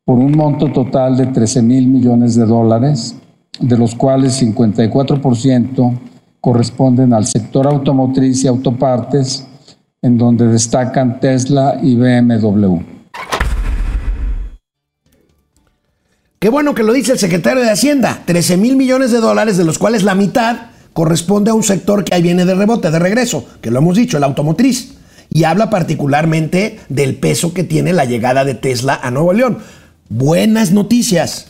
por 0.07 0.19
un 0.19 0.33
monto 0.33 0.73
total 0.73 1.19
de 1.19 1.26
13 1.26 1.61
mil 1.61 1.87
millones 1.87 2.37
de 2.37 2.47
dólares, 2.47 3.16
de 3.61 3.76
los 3.76 3.95
cuales 3.95 4.40
54% 4.42 5.99
corresponden 6.40 7.12
al 7.12 7.26
sector 7.26 7.66
automotriz 7.66 8.45
y 8.45 8.47
autopartes, 8.47 9.47
en 10.02 10.16
donde 10.16 10.47
destacan 10.47 11.21
Tesla 11.21 11.78
y 11.83 11.95
BMW. 11.95 12.78
Qué 16.38 16.49
bueno 16.49 16.75
que 16.75 16.83
lo 16.83 16.95
dice 16.95 17.12
el 17.12 17.19
secretario 17.19 17.62
de 17.62 17.71
Hacienda. 17.71 18.23
13 18.25 18.57
mil 18.57 18.76
millones 18.76 19.12
de 19.12 19.19
dólares, 19.19 19.59
de 19.59 19.64
los 19.64 19.78
cuales 19.78 20.02
la 20.02 20.14
mitad 20.14 20.71
corresponde 20.95 21.50
a 21.50 21.54
un 21.54 21.62
sector 21.62 22.02
que 22.02 22.14
ahí 22.14 22.23
viene 22.23 22.47
de 22.47 22.54
rebote, 22.54 22.90
de 22.90 22.99
regreso, 22.99 23.47
que 23.61 23.71
lo 23.71 23.78
hemos 23.78 23.97
dicho, 23.97 24.16
el 24.16 24.25
automotriz. 24.25 24.95
Y 25.28 25.45
habla 25.45 25.69
particularmente 25.69 26.80
del 26.88 27.16
peso 27.16 27.52
que 27.52 27.62
tiene 27.62 27.92
la 27.92 28.07
llegada 28.07 28.45
de 28.45 28.54
Tesla 28.54 28.99
a 29.02 29.11
Nuevo 29.11 29.35
León. 29.35 29.59
Buenas 30.09 30.73
noticias, 30.73 31.49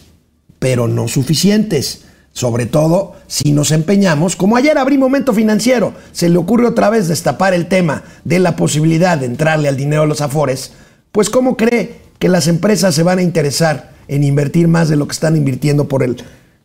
pero 0.59 0.88
no 0.88 1.07
suficientes. 1.07 2.02
Sobre 2.33 2.67
todo 2.67 3.17
si 3.27 3.53
nos 3.53 3.71
empeñamos, 3.73 4.37
como 4.37 4.57
ayer 4.57 4.79
abrí 4.79 4.99
Momento 4.99 5.33
Financiero, 5.33 5.95
se 6.13 6.29
le 6.29 6.39
ocurre 6.39 6.67
otra 6.67 6.91
vez 6.91 7.09
destapar 7.09 7.55
el 7.55 7.67
tema 7.67 8.05
de 8.25 8.39
la 8.39 8.57
posibilidad 8.57 9.19
de 9.19 9.27
entrarle 9.27 9.69
al 9.69 9.77
dinero 9.77 10.03
de 10.03 10.09
los 10.09 10.21
afores, 10.21 10.73
pues 11.13 11.29
¿cómo 11.29 11.57
cree 11.57 12.01
que 12.19 12.29
las 12.29 12.47
empresas 12.47 12.95
se 12.95 13.03
van 13.03 13.19
a 13.19 13.23
interesar 13.23 13.93
en 14.07 14.25
invertir 14.25 14.69
más 14.69 14.89
de 14.89 14.97
lo 14.97 15.07
que 15.07 15.13
están 15.13 15.37
invirtiendo 15.37 15.89
por 15.89 16.03
el 16.03 16.17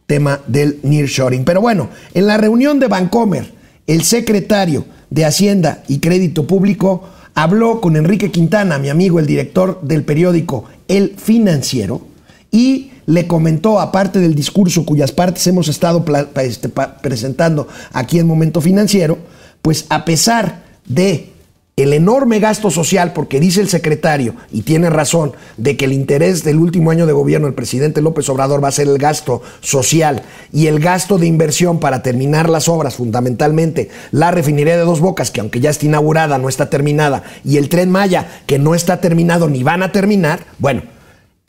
tema 0.08 0.42
del 0.48 0.80
nearshoring. 0.84 1.46
Pero 1.46 1.62
bueno, 1.62 1.90
en 2.14 2.28
la 2.28 2.38
reunión 2.38 2.80
de 2.80 2.88
Bancomer, 2.88 3.54
el 3.88 4.04
secretario 4.04 4.86
de 5.10 5.26
Hacienda 5.26 5.84
y 5.88 6.00
Crédito 6.00 6.48
Público 6.48 7.04
habló 7.34 7.82
con 7.82 7.96
Enrique 7.96 8.32
Quintana, 8.32 8.80
mi 8.80 8.90
amigo, 8.90 9.20
el 9.20 9.28
director 9.28 9.80
del 9.82 10.04
periódico 10.04 10.66
El 10.88 11.16
Financiero, 11.18 12.02
y 12.52 12.92
le 13.06 13.28
comentó, 13.28 13.80
aparte 13.80 14.20
del 14.20 14.36
discurso 14.36 14.86
cuyas 14.86 15.12
partes 15.12 15.46
hemos 15.48 15.68
estado 15.68 16.04
este, 16.42 16.70
presentando 16.70 17.68
aquí 17.94 18.20
en 18.20 18.28
Momento 18.28 18.62
Financiero, 18.62 19.18
pues 19.62 19.86
a 19.90 20.06
pesar 20.06 20.64
de 20.88 21.36
el 21.78 21.92
enorme 21.92 22.40
gasto 22.40 22.72
social, 22.72 23.12
porque 23.12 23.42
dice 23.42 23.60
el 23.60 23.68
secretario, 23.68 24.36
y 24.50 24.62
tiene 24.62 24.90
razón, 24.90 25.34
de 25.58 25.76
que 25.76 25.84
el 25.84 25.92
interés 25.92 26.46
del 26.46 26.58
último 26.58 26.90
año 26.90 27.06
de 27.06 27.12
gobierno 27.12 27.48
del 27.48 27.54
presidente 27.54 28.02
López 28.02 28.30
Obrador 28.30 28.64
va 28.64 28.70
a 28.70 28.72
ser 28.72 28.88
el 28.88 28.98
gasto 28.98 29.42
social 29.60 30.24
y 30.54 30.68
el 30.68 30.80
gasto 30.80 31.18
de 31.18 31.28
inversión 31.28 31.82
para 31.82 32.02
terminar 32.02 32.50
las 32.50 32.70
obras, 32.70 32.96
fundamentalmente 32.96 33.90
la 34.12 34.32
refinería 34.32 34.78
de 34.78 34.86
Dos 34.86 35.02
Bocas, 35.02 35.32
que 35.32 35.42
aunque 35.42 35.60
ya 35.60 35.70
está 35.70 35.86
inaugurada, 35.86 36.38
no 36.38 36.48
está 36.48 36.70
terminada, 36.70 37.24
y 37.44 37.58
el 37.58 37.68
tren 37.68 37.92
Maya, 37.92 38.42
que 38.46 38.58
no 38.58 38.74
está 38.74 39.02
terminado 39.02 39.50
ni 39.50 39.62
van 39.62 39.84
a 39.84 39.92
terminar, 39.92 40.46
bueno, 40.60 40.95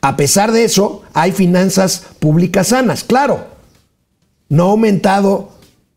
a 0.07 0.15
pesar 0.15 0.53
de 0.53 0.63
eso, 0.63 1.01
hay 1.13 1.33
finanzas 1.33 2.03
públicas 2.19 2.67
sanas, 2.67 3.03
claro, 3.03 3.45
no 4.47 4.63
ha 4.63 4.71
aumentado 4.71 5.49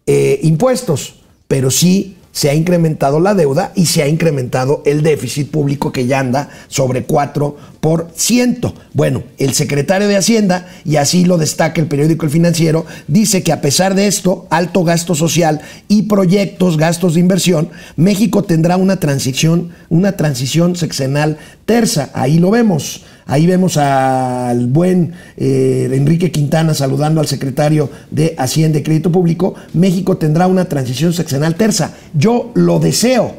eh, 0.04 0.40
impuestos, 0.42 1.20
pero 1.46 1.70
sí 1.70 2.16
se 2.32 2.50
ha 2.50 2.54
incrementado 2.54 3.20
la 3.20 3.34
deuda 3.34 3.72
y 3.76 3.86
se 3.86 4.02
ha 4.02 4.08
incrementado 4.08 4.82
el 4.84 5.02
déficit 5.04 5.52
público 5.52 5.92
que 5.92 6.06
ya 6.08 6.18
anda 6.18 6.48
sobre 6.66 7.06
4%. 7.06 8.72
Bueno, 8.94 9.22
el 9.38 9.54
secretario 9.54 10.08
de 10.08 10.16
Hacienda, 10.16 10.66
y 10.84 10.96
así 10.96 11.24
lo 11.24 11.38
destaca 11.38 11.80
el 11.80 11.86
periódico 11.86 12.26
El 12.26 12.32
Financiero, 12.32 12.86
dice 13.06 13.44
que 13.44 13.52
a 13.52 13.60
pesar 13.60 13.94
de 13.94 14.08
esto, 14.08 14.48
alto 14.50 14.82
gasto 14.82 15.14
social 15.14 15.60
y 15.86 16.02
proyectos, 16.02 16.78
gastos 16.78 17.14
de 17.14 17.20
inversión, 17.20 17.70
México 17.94 18.42
tendrá 18.42 18.76
una 18.76 18.98
transición, 18.98 19.70
una 19.88 20.16
transición 20.16 20.74
sexenal 20.74 21.38
terza. 21.64 22.10
Ahí 22.12 22.40
lo 22.40 22.50
vemos. 22.50 23.04
Ahí 23.30 23.46
vemos 23.46 23.76
al 23.76 24.66
buen 24.66 25.12
eh, 25.36 25.88
Enrique 25.92 26.32
Quintana 26.32 26.74
saludando 26.74 27.20
al 27.20 27.28
secretario 27.28 27.88
de 28.10 28.34
Hacienda 28.36 28.80
y 28.80 28.82
Crédito 28.82 29.12
Público. 29.12 29.54
México 29.72 30.16
tendrá 30.16 30.48
una 30.48 30.64
transición 30.64 31.12
sexenal 31.12 31.54
terza. 31.54 31.94
Yo 32.12 32.50
lo 32.54 32.80
deseo, 32.80 33.36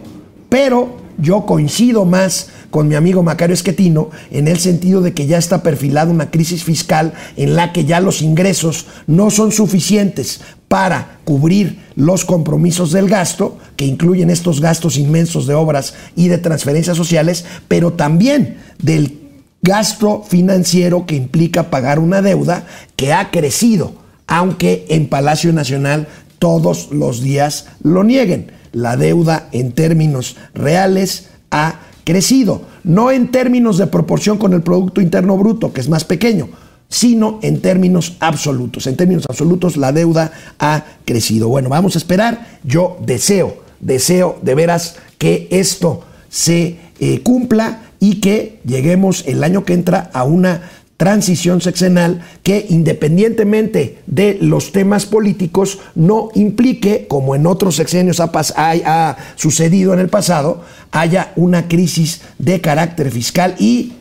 pero 0.47 0.95
yo 1.17 1.45
coincido 1.45 2.05
más 2.05 2.47
con 2.69 2.87
mi 2.87 2.95
amigo 2.95 3.21
Macario 3.21 3.53
Esquetino 3.53 4.11
en 4.31 4.47
el 4.47 4.59
sentido 4.59 5.01
de 5.01 5.13
que 5.13 5.27
ya 5.27 5.37
está 5.37 5.61
perfilada 5.61 6.09
una 6.09 6.31
crisis 6.31 6.63
fiscal 6.63 7.13
en 7.35 7.57
la 7.57 7.73
que 7.73 7.83
ya 7.83 7.99
los 7.99 8.21
ingresos 8.21 8.85
no 9.07 9.29
son 9.29 9.51
suficientes 9.51 10.39
para 10.69 11.19
cubrir 11.25 11.81
los 11.97 12.23
compromisos 12.23 12.93
del 12.93 13.09
gasto, 13.09 13.57
que 13.75 13.85
incluyen 13.85 14.29
estos 14.29 14.61
gastos 14.61 14.95
inmensos 14.95 15.47
de 15.47 15.53
obras 15.53 15.95
y 16.15 16.29
de 16.29 16.37
transferencias 16.37 16.95
sociales, 16.95 17.43
pero 17.67 17.91
también 17.91 18.55
del 18.81 19.20
gasto 19.61 20.23
financiero 20.23 21.05
que 21.05 21.15
implica 21.15 21.69
pagar 21.69 21.99
una 21.99 22.21
deuda 22.21 22.65
que 22.95 23.13
ha 23.13 23.31
crecido, 23.31 23.93
aunque 24.27 24.85
en 24.89 25.07
Palacio 25.07 25.53
Nacional 25.53 26.07
todos 26.39 26.89
los 26.91 27.21
días 27.21 27.67
lo 27.83 28.03
nieguen. 28.03 28.51
La 28.71 28.97
deuda 28.97 29.49
en 29.51 29.73
términos 29.73 30.37
reales 30.53 31.29
ha 31.51 31.75
crecido, 32.03 32.63
no 32.83 33.11
en 33.11 33.29
términos 33.29 33.77
de 33.77 33.87
proporción 33.87 34.37
con 34.37 34.53
el 34.53 34.61
Producto 34.61 35.01
Interno 35.01 35.37
Bruto, 35.37 35.73
que 35.73 35.81
es 35.81 35.89
más 35.89 36.05
pequeño, 36.05 36.49
sino 36.89 37.39
en 37.41 37.61
términos 37.61 38.17
absolutos. 38.19 38.87
En 38.87 38.95
términos 38.95 39.25
absolutos 39.29 39.77
la 39.77 39.91
deuda 39.91 40.31
ha 40.59 40.83
crecido. 41.05 41.47
Bueno, 41.47 41.69
vamos 41.69 41.95
a 41.95 41.99
esperar. 41.99 42.59
Yo 42.63 42.97
deseo, 43.05 43.57
deseo 43.79 44.39
de 44.41 44.55
veras 44.55 44.95
que 45.17 45.47
esto 45.51 46.03
se 46.29 46.79
eh, 46.99 47.21
cumpla 47.21 47.90
y 48.01 48.15
que 48.15 48.59
lleguemos 48.65 49.23
el 49.27 49.43
año 49.43 49.63
que 49.63 49.73
entra 49.73 50.09
a 50.11 50.23
una 50.23 50.63
transición 50.97 51.61
sexenal 51.61 52.21
que 52.43 52.65
independientemente 52.69 53.99
de 54.07 54.37
los 54.41 54.71
temas 54.71 55.05
políticos 55.05 55.79
no 55.95 56.29
implique, 56.35 57.05
como 57.07 57.35
en 57.35 57.47
otros 57.47 57.75
sexenios 57.75 58.19
ha, 58.19 58.31
ha, 58.55 59.17
sucedido 59.35 59.93
en 59.93 59.99
el 59.99 60.09
pasado, 60.09 60.63
haya 60.91 61.31
una 61.35 61.67
crisis 61.67 62.21
de 62.37 62.59
carácter 62.59 63.11
fiscal 63.11 63.55
y, 63.57 63.93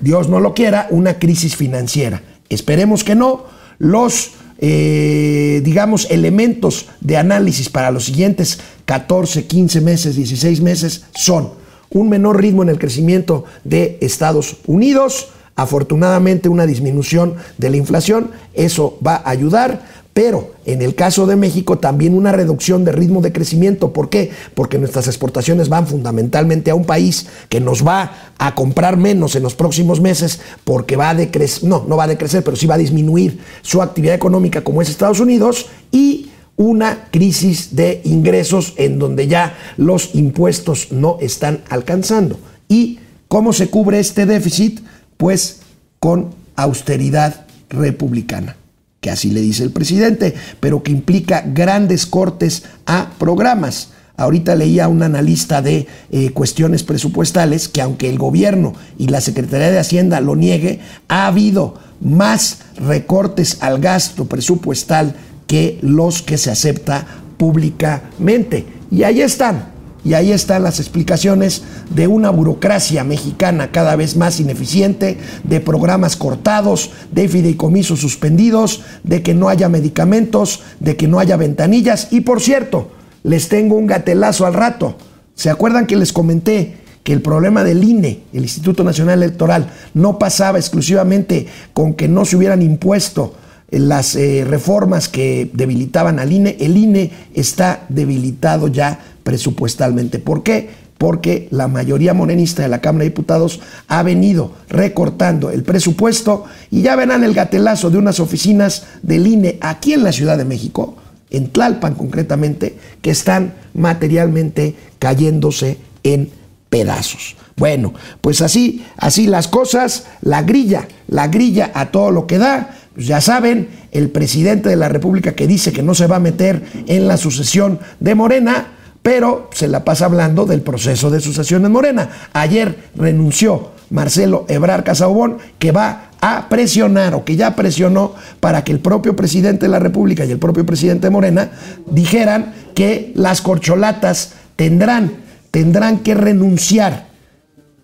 Dios 0.00 0.28
no 0.28 0.40
lo 0.40 0.54
quiera, 0.54 0.86
una 0.90 1.18
crisis 1.18 1.56
financiera. 1.56 2.22
Esperemos 2.48 3.02
que 3.02 3.14
no. 3.14 3.44
Los, 3.78 4.32
eh, 4.58 5.60
digamos, 5.64 6.06
elementos 6.10 6.86
de 7.00 7.16
análisis 7.16 7.68
para 7.68 7.90
los 7.90 8.04
siguientes 8.04 8.60
14, 8.84 9.46
15 9.46 9.80
meses, 9.80 10.16
16 10.16 10.60
meses 10.60 11.04
son 11.14 11.57
un 11.90 12.08
menor 12.08 12.40
ritmo 12.40 12.62
en 12.62 12.68
el 12.68 12.78
crecimiento 12.78 13.44
de 13.64 13.98
Estados 14.00 14.58
Unidos, 14.66 15.30
afortunadamente 15.56 16.48
una 16.48 16.66
disminución 16.66 17.34
de 17.56 17.70
la 17.70 17.76
inflación, 17.76 18.30
eso 18.54 18.98
va 19.04 19.16
a 19.16 19.30
ayudar, 19.30 19.82
pero 20.18 20.52
en 20.66 20.82
el 20.82 20.94
caso 20.94 21.26
de 21.26 21.36
México 21.36 21.78
también 21.78 22.14
una 22.14 22.32
reducción 22.32 22.84
de 22.84 22.90
ritmo 22.90 23.20
de 23.20 23.32
crecimiento. 23.32 23.92
¿Por 23.92 24.08
qué? 24.08 24.32
Porque 24.54 24.78
nuestras 24.78 25.06
exportaciones 25.06 25.68
van 25.68 25.86
fundamentalmente 25.86 26.72
a 26.72 26.74
un 26.74 26.84
país 26.84 27.26
que 27.48 27.60
nos 27.60 27.86
va 27.86 28.32
a 28.36 28.54
comprar 28.54 28.96
menos 28.96 29.36
en 29.36 29.44
los 29.44 29.54
próximos 29.54 30.00
meses 30.00 30.40
porque 30.64 30.96
va 30.96 31.10
a 31.10 31.14
decrecer, 31.14 31.68
no, 31.68 31.84
no 31.86 31.96
va 31.96 32.04
a 32.04 32.08
decrecer, 32.08 32.42
pero 32.42 32.56
sí 32.56 32.66
va 32.66 32.74
a 32.74 32.78
disminuir 32.78 33.38
su 33.62 33.80
actividad 33.80 34.14
económica 34.14 34.62
como 34.62 34.82
es 34.82 34.90
Estados 34.90 35.20
Unidos 35.20 35.66
y 35.92 36.30
una 36.58 37.06
crisis 37.10 37.74
de 37.76 38.02
ingresos 38.04 38.74
en 38.76 38.98
donde 38.98 39.28
ya 39.28 39.56
los 39.78 40.14
impuestos 40.14 40.92
no 40.92 41.16
están 41.20 41.62
alcanzando. 41.70 42.38
¿Y 42.68 42.98
cómo 43.28 43.54
se 43.54 43.70
cubre 43.70 44.00
este 44.00 44.26
déficit? 44.26 44.80
Pues 45.16 45.60
con 46.00 46.34
austeridad 46.56 47.46
republicana, 47.70 48.56
que 49.00 49.10
así 49.10 49.30
le 49.30 49.40
dice 49.40 49.62
el 49.62 49.70
presidente, 49.70 50.34
pero 50.58 50.82
que 50.82 50.90
implica 50.90 51.44
grandes 51.46 52.06
cortes 52.06 52.64
a 52.86 53.12
programas. 53.18 53.90
Ahorita 54.16 54.56
leía 54.56 54.88
un 54.88 55.04
analista 55.04 55.62
de 55.62 55.86
eh, 56.10 56.30
cuestiones 56.30 56.82
presupuestales 56.82 57.68
que 57.68 57.82
aunque 57.82 58.10
el 58.10 58.18
gobierno 58.18 58.74
y 58.98 59.06
la 59.06 59.20
Secretaría 59.20 59.70
de 59.70 59.78
Hacienda 59.78 60.20
lo 60.20 60.34
niegue, 60.34 60.80
ha 61.06 61.28
habido 61.28 61.74
más 62.00 62.58
recortes 62.76 63.58
al 63.60 63.78
gasto 63.80 64.24
presupuestal 64.24 65.14
que 65.48 65.80
los 65.82 66.22
que 66.22 66.38
se 66.38 66.52
acepta 66.52 67.04
públicamente. 67.36 68.66
Y 68.92 69.02
ahí 69.02 69.22
están, 69.22 69.72
y 70.04 70.14
ahí 70.14 70.30
están 70.30 70.62
las 70.62 70.78
explicaciones 70.78 71.62
de 71.90 72.06
una 72.06 72.30
burocracia 72.30 73.02
mexicana 73.02 73.72
cada 73.72 73.96
vez 73.96 74.16
más 74.16 74.38
ineficiente, 74.38 75.18
de 75.42 75.60
programas 75.60 76.14
cortados, 76.14 76.90
de 77.10 77.28
fideicomisos 77.28 77.98
suspendidos, 77.98 78.82
de 79.02 79.22
que 79.22 79.34
no 79.34 79.48
haya 79.48 79.68
medicamentos, 79.68 80.60
de 80.78 80.96
que 80.96 81.08
no 81.08 81.18
haya 81.18 81.36
ventanillas. 81.36 82.08
Y 82.12 82.20
por 82.20 82.40
cierto, 82.40 82.90
les 83.24 83.48
tengo 83.48 83.74
un 83.74 83.88
gatelazo 83.88 84.46
al 84.46 84.54
rato. 84.54 84.96
¿Se 85.34 85.50
acuerdan 85.50 85.86
que 85.86 85.96
les 85.96 86.12
comenté 86.12 86.76
que 87.02 87.12
el 87.12 87.22
problema 87.22 87.64
del 87.64 87.82
INE, 87.82 88.20
el 88.34 88.42
Instituto 88.42 88.84
Nacional 88.84 89.22
Electoral, 89.22 89.70
no 89.94 90.18
pasaba 90.18 90.58
exclusivamente 90.58 91.46
con 91.72 91.94
que 91.94 92.06
no 92.06 92.24
se 92.26 92.36
hubieran 92.36 92.60
impuesto 92.60 93.34
las 93.70 94.16
eh, 94.16 94.44
reformas 94.46 95.08
que 95.08 95.50
debilitaban 95.52 96.18
al 96.18 96.32
INE, 96.32 96.56
el 96.60 96.76
INE 96.76 97.10
está 97.34 97.84
debilitado 97.88 98.68
ya 98.68 98.98
presupuestalmente. 99.22 100.18
¿Por 100.18 100.42
qué? 100.42 100.70
Porque 100.96 101.48
la 101.50 101.68
mayoría 101.68 102.14
morenista 102.14 102.62
de 102.62 102.68
la 102.68 102.80
Cámara 102.80 103.04
de 103.04 103.10
Diputados 103.10 103.60
ha 103.86 104.02
venido 104.02 104.52
recortando 104.68 105.50
el 105.50 105.62
presupuesto 105.62 106.44
y 106.70 106.82
ya 106.82 106.96
verán 106.96 107.24
el 107.24 107.34
gatelazo 107.34 107.90
de 107.90 107.98
unas 107.98 108.20
oficinas 108.20 108.86
del 109.02 109.26
INE 109.26 109.58
aquí 109.60 109.92
en 109.92 110.02
la 110.02 110.12
Ciudad 110.12 110.38
de 110.38 110.44
México, 110.44 110.96
en 111.30 111.50
Tlalpan 111.50 111.94
concretamente, 111.94 112.78
que 113.02 113.10
están 113.10 113.54
materialmente 113.74 114.74
cayéndose 114.98 115.78
en 116.02 116.30
pedazos. 116.70 117.36
Bueno, 117.56 117.92
pues 118.20 118.40
así, 118.40 118.84
así 118.96 119.26
las 119.26 119.48
cosas, 119.48 120.04
la 120.22 120.42
grilla, 120.42 120.86
la 121.08 121.26
grilla 121.26 121.72
a 121.74 121.90
todo 121.90 122.12
lo 122.12 122.26
que 122.26 122.38
da, 122.38 122.77
pues 122.98 123.06
ya 123.06 123.20
saben, 123.20 123.68
el 123.92 124.10
presidente 124.10 124.68
de 124.68 124.74
la 124.74 124.88
República 124.88 125.36
que 125.36 125.46
dice 125.46 125.70
que 125.70 125.84
no 125.84 125.94
se 125.94 126.08
va 126.08 126.16
a 126.16 126.18
meter 126.18 126.64
en 126.88 127.06
la 127.06 127.16
sucesión 127.16 127.78
de 128.00 128.16
Morena, 128.16 128.72
pero 129.04 129.48
se 129.54 129.68
la 129.68 129.84
pasa 129.84 130.06
hablando 130.06 130.46
del 130.46 130.62
proceso 130.62 131.08
de 131.08 131.20
sucesión 131.20 131.64
en 131.64 131.70
Morena. 131.70 132.10
Ayer 132.32 132.76
renunció 132.96 133.70
Marcelo 133.90 134.46
Ebrar 134.48 134.82
Casabón, 134.82 135.38
que 135.60 135.70
va 135.70 136.10
a 136.20 136.48
presionar 136.48 137.14
o 137.14 137.24
que 137.24 137.36
ya 137.36 137.54
presionó 137.54 138.16
para 138.40 138.64
que 138.64 138.72
el 138.72 138.80
propio 138.80 139.14
presidente 139.14 139.66
de 139.66 139.70
la 139.70 139.78
República 139.78 140.24
y 140.24 140.32
el 140.32 140.40
propio 140.40 140.66
presidente 140.66 141.06
de 141.06 141.12
Morena 141.12 141.52
dijeran 141.88 142.52
que 142.74 143.12
las 143.14 143.42
corcholatas 143.42 144.32
tendrán, 144.56 145.18
tendrán 145.52 146.00
que 146.00 146.16
renunciar 146.16 147.07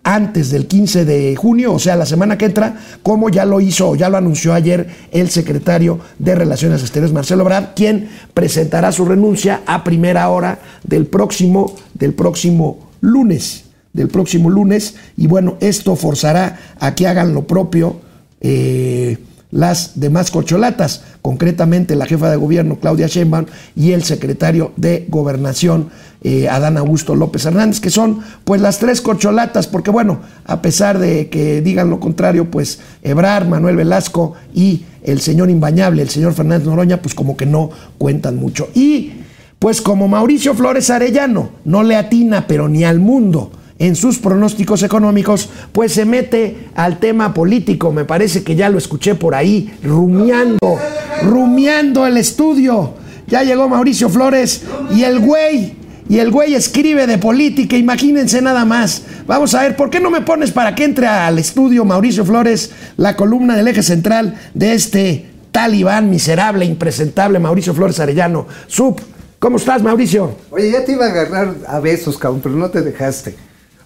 antes 0.05 0.51
del 0.51 0.67
15 0.67 1.07
de 1.07 1.35
junio, 1.35 1.73
o 1.73 1.79
sea, 1.79 1.97
la 1.97 2.07
semana 2.07 2.37
que 2.37 2.45
entra, 2.45 2.79
como 3.03 3.31
ya 3.31 3.47
lo 3.47 3.61
hizo, 3.61 3.97
ya 3.97 4.11
lo 4.11 4.19
anunció 4.19 4.53
ayer 4.53 4.87
el 5.11 5.31
secretario 5.31 5.99
de 6.19 6.35
Relaciones 6.35 6.83
Exteriores, 6.83 7.15
Marcelo 7.15 7.45
Brad, 7.45 7.69
quien 7.75 8.11
presentará 8.35 8.93
su 8.93 9.07
renuncia 9.07 9.63
a 9.67 9.83
primera 9.83 10.29
hora 10.29 10.61
del 10.85 11.07
próximo, 11.07 11.75
del 11.95 12.13
próximo 12.13 12.91
lunes, 13.01 13.65
del 13.95 14.09
próximo 14.09 14.51
lunes, 14.51 14.95
y 15.17 15.27
bueno, 15.27 15.57
esto 15.61 15.97
forzará 15.97 16.59
a 16.79 16.95
que 16.95 17.07
hagan 17.09 17.33
lo 17.33 17.47
propio. 17.47 18.01
Eh, 18.43 19.17
las 19.55 20.01
demás 20.01 20.33
corcholatas, 20.33 21.05
concretamente 21.23 21.95
la 21.95 22.07
jefa 22.07 22.29
de 22.29 22.37
gobierno 22.37 22.81
Claudia 22.81 23.07
Sheinbaum 23.07 23.47
y 23.77 23.93
el 23.93 24.03
secretario 24.03 24.73
de 24.77 25.07
gobernación 25.09 25.91
eh, 26.23 26.49
Adán 26.49 26.77
Augusto 26.77 27.15
López 27.15 27.47
Hernández, 27.47 27.79
que 27.79 27.91
son 27.91 28.19
pues 28.43 28.61
las 28.61 28.81
tres 28.81 29.01
corcholatas, 29.01 29.69
porque 29.69 29.93
bueno, 29.93 30.19
a 30.45 30.61
pesar 30.61 30.99
de 30.99 31.29
que 31.29 31.61
digan 31.61 31.89
lo 31.89 32.01
contrario, 32.01 32.51
pues 32.51 32.81
Ebrar, 33.05 33.47
Manuel 33.47 33.77
Velasco 33.77 34.35
y 34.53 34.87
el 35.05 35.21
señor 35.21 35.51
imbañable, 35.51 36.03
el 36.03 36.11
señor 36.11 36.35
Fernández 36.35 36.67
Noroña, 36.67 37.01
pues 37.01 37.15
como 37.15 37.37
que 37.37 37.47
no 37.47 37.71
cuentan 37.97 38.37
mucho. 38.37 38.69
Y 38.75 39.13
pues 39.61 39.81
como 39.81 40.09
Mauricio 40.09 40.55
Flores 40.55 40.91
Arellano 40.91 41.51
no 41.65 41.85
le 41.85 41.95
atina, 41.95 42.49
pero 42.49 42.69
ni 42.69 42.83
al 42.83 42.99
mundo, 42.99 43.53
en 43.79 43.97
sus 43.97 44.19
pronósticos 44.19 44.83
económicos, 44.83 45.49
pues 45.73 45.93
se 45.93 46.05
mete 46.05 46.69
al 46.75 46.99
tema 46.99 47.35
político. 47.35 47.93
Me 47.93 48.05
parece 48.05 48.43
que 48.45 48.55
ya 48.55 48.69
lo 48.69 48.79
escuché 48.79 49.15
por 49.15 49.35
ahí, 49.35 49.75
rumiando, 49.83 50.79
rumiando 51.23 52.07
el 52.07 52.17
estudio. 52.17 52.95
Ya 53.27 53.43
llegó 53.43 53.69
Mauricio 53.69 54.09
Flores 54.09 54.63
y 54.95 55.03
el 55.03 55.19
güey, 55.19 55.77
y 56.09 56.19
el 56.19 56.31
güey 56.31 56.55
escribe 56.55 57.07
de 57.07 57.19
política, 57.19 57.77
imagínense 57.77 58.43
nada 58.43 58.65
más. 58.65 59.03
Vamos 59.27 59.55
a 59.55 59.63
ver, 59.63 59.75
¿por 59.75 59.89
qué 59.89 60.01
no 60.01 60.11
me 60.11 60.21
pones 60.21 60.51
para 60.51 60.75
que 60.75 60.85
entre 60.85 61.07
al 61.07 61.39
estudio 61.39 61.85
Mauricio 61.85 62.25
Flores 62.25 62.71
la 62.97 63.17
columna 63.17 63.57
del 63.57 63.69
eje 63.69 63.83
central 63.83 64.39
de 64.53 64.75
este 64.75 65.31
talibán 65.51 66.11
miserable, 66.11 66.67
impresentable, 66.67 67.39
Mauricio 67.39 67.73
Flores 67.73 67.99
Arellano? 68.01 68.47
Sub, 68.67 69.01
¿cómo 69.39 69.57
estás, 69.57 69.83
Mauricio? 69.83 70.37
Oye, 70.51 70.71
ya 70.71 70.85
te 70.85 70.93
iba 70.93 71.07
a 71.07 71.09
agarrar 71.09 71.55
a 71.67 71.81
besos, 71.81 72.19
cabrón, 72.19 72.41
pero 72.43 72.55
no 72.55 72.69
te 72.69 72.83
dejaste. 72.83 73.35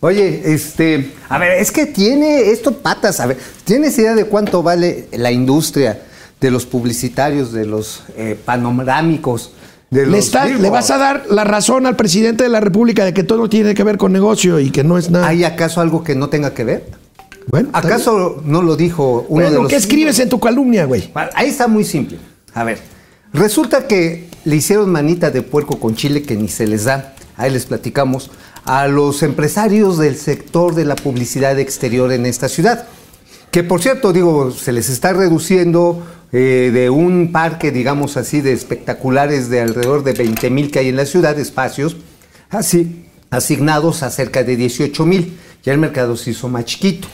Oye, 0.01 0.53
este, 0.55 1.13
a 1.29 1.39
ver, 1.39 1.53
es 1.61 1.73
que 1.73 1.87
tiene 1.87 2.51
esto 2.51 2.73
patas, 2.79 3.19
a 3.21 3.27
ver, 3.27 3.37
¿tienes 3.65 3.99
idea 3.99 4.15
de 4.15 4.25
cuánto 4.27 4.63
vale 4.63 5.09
la 5.13 5.33
industria 5.33 6.03
de 6.41 6.51
los 6.53 6.67
publicitarios, 6.67 7.53
de 7.53 7.67
los 7.67 8.05
eh, 8.17 8.39
panorámicos? 8.45 9.53
De 9.91 10.03
los 10.03 10.13
Le, 10.13 10.19
está- 10.19 10.45
le 10.47 10.71
vas 10.71 10.91
a 10.93 10.99
dar 10.99 11.25
la 11.31 11.43
razón 11.45 11.87
al 11.87 11.97
presidente 11.97 12.45
de 12.45 12.51
la 12.51 12.61
República 12.61 13.05
de 13.05 13.13
que 13.15 13.25
todo 13.25 13.49
tiene 13.49 13.75
que 13.75 13.83
ver 13.83 13.97
con 13.97 14.13
negocio 14.13 14.61
y 14.61 14.71
que 14.71 14.85
no 14.85 14.99
es 14.99 15.11
nada. 15.11 15.27
¿Hay 15.27 15.43
acaso 15.45 15.81
algo 15.81 16.05
que 16.05 16.15
no 16.15 16.29
tenga 16.29 16.55
que 16.55 16.65
ver? 16.65 16.91
bueno, 17.47 17.71
¿Acaso 17.73 18.43
no 18.45 18.61
lo 18.63 18.77
dijo 18.77 19.25
uno 19.31 19.51
de 19.51 19.57
los... 19.57 19.69
¿qué 19.69 19.77
escribes 19.77 20.19
en 20.21 20.29
tu 20.29 20.39
calumnia, 20.39 20.85
güey? 20.85 21.11
Ahí 21.35 21.49
está 21.49 21.67
muy 21.67 21.83
simple. 21.85 22.19
A 22.53 22.63
ver, 22.63 22.79
resulta 23.33 23.87
que 23.89 24.29
le 24.45 24.57
hicieron 24.57 24.91
manita 24.93 25.31
de 25.31 25.41
puerco 25.43 25.81
con 25.81 25.95
chile 25.97 26.23
que 26.23 26.37
ni 26.37 26.49
se 26.49 26.67
les 26.67 26.85
da. 26.85 27.15
Ahí 27.39 27.51
les 27.51 27.65
platicamos 27.65 28.31
a 28.69 28.87
los 28.87 29.23
empresarios 29.23 29.97
del 29.97 30.19
sector 30.19 30.75
de 30.75 30.85
la 30.85 30.95
publicidad 30.95 31.59
exterior 31.59 32.13
en 32.13 32.27
esta 32.27 32.51
ciudad. 32.51 32.87
Que 33.51 33.65
por 33.65 33.81
cierto, 33.81 34.13
digo, 34.13 34.51
se 34.51 34.73
les 34.73 34.91
está 34.91 35.15
reduciendo 35.15 36.07
eh, 36.33 36.71
de 36.71 36.91
un 36.91 37.33
parque, 37.33 37.73
digamos 37.73 38.19
así, 38.19 38.43
de 38.43 38.53
espectaculares 38.53 39.49
de 39.49 39.63
alrededor 39.63 40.05
de 40.05 40.13
20 40.13 40.51
mil 40.51 40.71
que 40.71 40.81
hay 40.81 40.89
en 40.91 40.97
la 40.97 41.07
ciudad, 41.07 41.39
espacios, 41.39 41.97
así, 42.51 43.07
asignados 43.31 44.03
a 44.03 44.11
cerca 44.11 44.45
de 44.45 44.57
18 44.57 45.07
mil. 45.07 45.39
Ya 45.65 45.73
el 45.73 45.79
mercado 45.79 46.15
se 46.19 46.33
hizo 46.33 46.51
más 46.51 46.67
chiquito. 46.67 47.09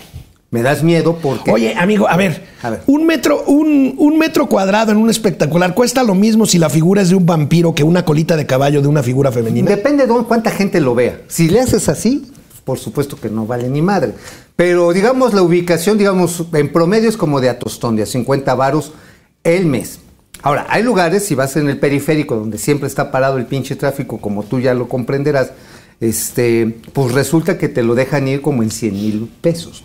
Me 0.54 0.62
das 0.62 0.84
miedo 0.84 1.18
porque... 1.20 1.50
Oye, 1.50 1.74
amigo, 1.76 2.08
a 2.08 2.16
ver, 2.16 2.46
A 2.62 2.70
ver. 2.70 2.82
Un, 2.86 3.04
metro, 3.06 3.42
un, 3.48 3.96
un 3.98 4.18
metro 4.18 4.48
cuadrado 4.48 4.92
en 4.92 4.98
un 4.98 5.10
espectacular 5.10 5.74
cuesta 5.74 6.04
lo 6.04 6.14
mismo 6.14 6.46
si 6.46 6.58
la 6.58 6.70
figura 6.70 7.02
es 7.02 7.08
de 7.08 7.16
un 7.16 7.26
vampiro 7.26 7.74
que 7.74 7.82
una 7.82 8.04
colita 8.04 8.36
de 8.36 8.46
caballo 8.46 8.80
de 8.80 8.86
una 8.86 9.02
figura 9.02 9.32
femenina. 9.32 9.68
Depende 9.68 10.06
de 10.06 10.14
cuánta 10.28 10.52
gente 10.52 10.80
lo 10.80 10.94
vea. 10.94 11.22
Si 11.26 11.48
le 11.48 11.58
haces 11.58 11.88
así, 11.88 12.30
por 12.62 12.78
supuesto 12.78 13.16
que 13.20 13.30
no 13.30 13.46
vale 13.46 13.68
ni 13.68 13.82
madre. 13.82 14.12
Pero 14.54 14.92
digamos 14.92 15.34
la 15.34 15.42
ubicación, 15.42 15.98
digamos, 15.98 16.44
en 16.52 16.72
promedio 16.72 17.08
es 17.08 17.16
como 17.16 17.40
de 17.40 17.48
Atostón, 17.48 17.96
de 17.96 18.04
a 18.04 18.06
50 18.06 18.54
varos 18.54 18.92
el 19.42 19.66
mes. 19.66 19.98
Ahora, 20.40 20.68
hay 20.68 20.84
lugares, 20.84 21.24
si 21.24 21.34
vas 21.34 21.56
en 21.56 21.68
el 21.68 21.80
periférico, 21.80 22.36
donde 22.36 22.58
siempre 22.58 22.86
está 22.86 23.10
parado 23.10 23.38
el 23.38 23.46
pinche 23.46 23.74
tráfico, 23.74 24.18
como 24.18 24.44
tú 24.44 24.60
ya 24.60 24.72
lo 24.72 24.88
comprenderás, 24.88 25.50
este, 26.00 26.76
pues 26.92 27.10
resulta 27.10 27.58
que 27.58 27.68
te 27.68 27.82
lo 27.82 27.96
dejan 27.96 28.28
ir 28.28 28.40
como 28.40 28.62
en 28.62 28.70
100 28.70 28.92
mil 28.92 29.30
pesos. 29.40 29.84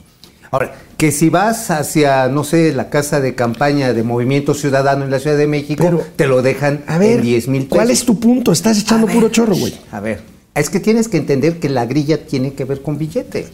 Ahora, 0.52 0.74
que 0.98 1.12
si 1.12 1.30
vas 1.30 1.70
hacia, 1.72 2.28
no 2.28 2.44
sé, 2.44 2.74
la 2.74 2.90
casa 2.90 3.22
de 3.22 3.36
campaña 3.36 3.94
de 3.94 4.04
Movimiento 4.04 4.54
Ciudadano 4.54 5.06
en 5.06 5.12
la 5.12 5.20
Ciudad 5.20 5.38
de 5.38 5.48
México, 5.48 5.84
Pero, 5.84 6.04
te 6.16 6.28
lo 6.28 6.42
dejan 6.42 6.84
A 6.88 6.98
ver, 6.98 7.18
en 7.20 7.22
10 7.22 7.48
mil 7.48 7.62
pesos. 7.64 7.76
¿cuál 7.78 7.92
es 7.92 8.04
tu 8.06 8.20
punto? 8.20 8.52
Estás 8.52 8.80
echando 8.80 9.08
A 9.08 9.12
puro 9.12 9.28
ver, 9.28 9.32
chorro, 9.32 9.56
güey. 9.56 9.78
A 9.92 10.00
ver, 10.00 10.22
es 10.56 10.70
que 10.70 10.80
tienes 10.80 11.08
que 11.08 11.18
entender 11.18 11.60
que 11.60 11.70
la 11.70 11.86
grilla 11.86 12.26
tiene 12.26 12.54
que 12.54 12.66
ver 12.66 12.82
con 12.82 12.98
billete. 12.98 13.48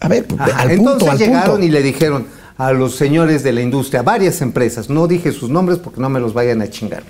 A 0.00 0.08
ver, 0.08 0.26
pues, 0.26 0.40
Ajá, 0.40 0.60
al 0.62 0.70
Entonces 0.72 0.98
punto, 0.98 1.10
al 1.10 1.18
llegaron 1.18 1.50
punto. 1.52 1.66
y 1.66 1.70
le 1.70 1.82
dijeron 1.82 2.26
a 2.56 2.72
los 2.72 2.94
señores 2.94 3.42
de 3.42 3.52
la 3.52 3.62
industria, 3.62 4.02
varias 4.02 4.40
empresas, 4.42 4.90
no 4.90 5.08
dije 5.08 5.32
sus 5.32 5.50
nombres 5.50 5.78
porque 5.78 6.00
no 6.00 6.08
me 6.08 6.20
los 6.20 6.34
vayan 6.34 6.62
a 6.62 6.68
chingar. 6.68 7.02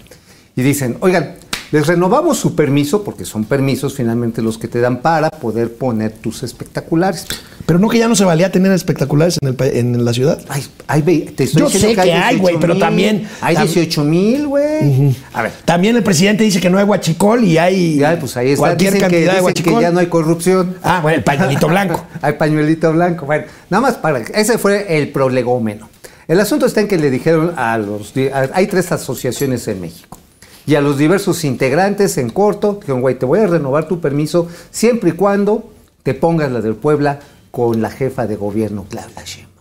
Y 0.56 0.62
dicen, 0.62 0.96
oigan, 1.00 1.34
les 1.74 1.88
renovamos 1.88 2.38
su 2.38 2.54
permiso, 2.54 3.02
porque 3.02 3.24
son 3.24 3.46
permisos 3.46 3.94
finalmente 3.94 4.40
los 4.42 4.58
que 4.58 4.68
te 4.68 4.78
dan 4.80 4.98
para 5.02 5.28
poder 5.28 5.74
poner 5.74 6.12
tus 6.12 6.44
espectaculares. 6.44 7.26
Pero 7.66 7.80
no 7.80 7.88
que 7.88 7.98
ya 7.98 8.06
no 8.06 8.14
se 8.14 8.24
valía 8.24 8.52
tener 8.52 8.70
espectaculares 8.70 9.38
en, 9.42 9.48
el 9.48 9.76
en 9.96 10.04
la 10.04 10.12
ciudad. 10.12 10.38
Ay, 10.86 11.02
ve- 11.02 11.32
te 11.36 11.42
estoy 11.44 11.62
Yo 11.62 11.68
sé 11.68 11.96
que 11.96 12.00
hay, 12.12 12.36
güey, 12.38 12.54
18,000. 12.54 12.60
pero 12.60 12.78
también- 12.78 13.28
Hay 13.40 13.56
tam- 13.56 13.62
18 13.64 14.04
mil, 14.04 14.46
güey. 14.46 15.16
A 15.32 15.42
ver. 15.42 15.50
También 15.64 15.96
el 15.96 16.04
presidente 16.04 16.44
dice 16.44 16.60
que 16.60 16.70
no 16.70 16.78
hay 16.78 16.84
guachicol 16.84 17.42
y 17.42 17.58
hay 17.58 17.96
Ya, 17.96 18.20
pues 18.20 18.36
ahí 18.36 18.50
está. 18.50 18.60
cualquier 18.60 18.92
Dicen 18.92 19.08
que, 19.10 19.16
cantidad 19.16 19.32
de 19.32 19.38
dicen 19.40 19.54
que 19.54 19.62
guachicol. 19.62 19.82
ya 19.82 19.90
no 19.90 19.98
hay 19.98 20.06
corrupción. 20.06 20.76
Ah, 20.84 21.00
bueno, 21.02 21.18
el 21.18 21.24
pañuelito 21.24 21.66
blanco. 21.74 22.06
Hay 22.22 22.34
pañuelito 22.34 22.92
blanco. 22.92 23.26
Bueno, 23.26 23.46
nada 23.68 23.80
más 23.80 23.94
para. 23.96 24.20
Ese 24.20 24.58
fue 24.58 24.96
el 24.96 25.08
prolegómeno. 25.08 25.88
El 26.28 26.38
asunto 26.38 26.66
está 26.66 26.82
en 26.82 26.86
que 26.88 26.98
le 26.98 27.10
dijeron 27.10 27.52
a 27.56 27.76
los. 27.78 28.12
a- 28.32 28.50
hay 28.54 28.68
tres 28.68 28.92
asociaciones 28.92 29.66
en 29.66 29.80
México. 29.80 30.18
Y 30.66 30.76
a 30.76 30.80
los 30.80 30.96
diversos 30.98 31.44
integrantes 31.44 32.16
en 32.16 32.30
corto, 32.30 32.78
dijeron, 32.80 33.00
güey, 33.02 33.18
te 33.18 33.26
voy 33.26 33.40
a 33.40 33.46
renovar 33.46 33.86
tu 33.86 34.00
permiso 34.00 34.48
siempre 34.70 35.10
y 35.10 35.12
cuando 35.12 35.70
te 36.02 36.14
pongas 36.14 36.50
la 36.50 36.60
del 36.60 36.74
Puebla 36.74 37.20
con 37.50 37.82
la 37.82 37.90
jefa 37.90 38.26
de 38.26 38.36
gobierno, 38.36 38.86
Claudia 38.88 39.22
Sheinbaum. 39.24 39.54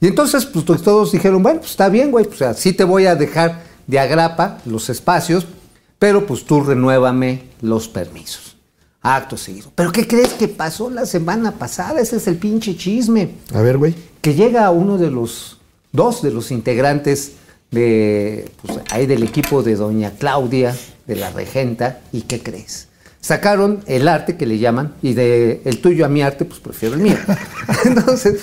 Y 0.00 0.06
entonces, 0.08 0.44
pues 0.46 0.64
to- 0.64 0.76
todos 0.76 1.12
dijeron, 1.12 1.42
bueno, 1.42 1.60
pues 1.60 1.70
está 1.72 1.88
bien, 1.88 2.10
güey, 2.10 2.24
pues 2.26 2.42
así 2.42 2.72
te 2.72 2.84
voy 2.84 3.06
a 3.06 3.14
dejar 3.14 3.62
de 3.86 3.98
agrapa 3.98 4.58
los 4.66 4.90
espacios, 4.90 5.46
pero 5.98 6.26
pues 6.26 6.44
tú 6.44 6.60
renuévame 6.60 7.44
los 7.60 7.88
permisos. 7.88 8.56
Acto 9.00 9.36
seguido. 9.36 9.72
¿Pero 9.74 9.90
qué 9.90 10.06
crees 10.06 10.34
que 10.34 10.46
pasó 10.48 10.88
la 10.90 11.06
semana 11.06 11.52
pasada? 11.52 12.00
Ese 12.00 12.16
es 12.16 12.26
el 12.28 12.36
pinche 12.36 12.76
chisme. 12.76 13.34
A 13.52 13.60
ver, 13.60 13.78
güey. 13.78 13.94
Que 14.20 14.34
llega 14.34 14.70
uno 14.70 14.96
de 14.98 15.10
los, 15.10 15.58
dos 15.90 16.22
de 16.22 16.30
los 16.30 16.50
integrantes 16.52 17.32
de, 17.72 18.48
pues, 18.62 18.78
ahí 18.90 19.06
del 19.06 19.24
equipo 19.24 19.62
de 19.62 19.74
doña 19.74 20.12
Claudia, 20.16 20.76
de 21.06 21.16
la 21.16 21.30
regenta, 21.30 22.00
¿y 22.12 22.22
qué 22.22 22.40
crees? 22.40 22.86
sacaron 23.22 23.84
el 23.86 24.08
arte 24.08 24.36
que 24.36 24.46
le 24.46 24.58
llaman, 24.58 24.94
y 25.00 25.14
de 25.14 25.62
el 25.64 25.80
tuyo 25.80 26.04
a 26.04 26.08
mi 26.08 26.20
arte, 26.20 26.44
pues 26.44 26.60
prefiero 26.60 26.96
el 26.96 27.00
mío. 27.00 27.16
Entonces, 27.86 28.40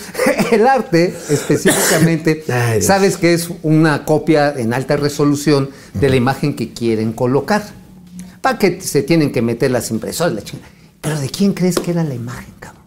el 0.51 0.65
arte 0.65 1.13
específicamente, 1.29 2.43
Ay, 2.49 2.81
sabes 2.81 3.17
que 3.17 3.33
es 3.33 3.49
una 3.61 4.05
copia 4.05 4.53
en 4.57 4.73
alta 4.73 4.97
resolución 4.97 5.69
de 5.93 6.09
la 6.09 6.15
imagen 6.15 6.55
que 6.55 6.73
quieren 6.73 7.13
colocar. 7.13 7.63
¿Para 8.41 8.57
que 8.57 8.79
se 8.81 9.03
tienen 9.03 9.33
que 9.33 9.41
meter 9.41 9.69
las 9.69 9.91
impresoras? 9.91 10.33
La 10.33 10.41
chingada? 10.41 10.69
Pero 11.01 11.19
¿de 11.19 11.29
quién 11.29 11.53
crees 11.53 11.75
que 11.75 11.91
era 11.91 12.03
la 12.05 12.15
imagen, 12.15 12.53
cabrón? 12.59 12.78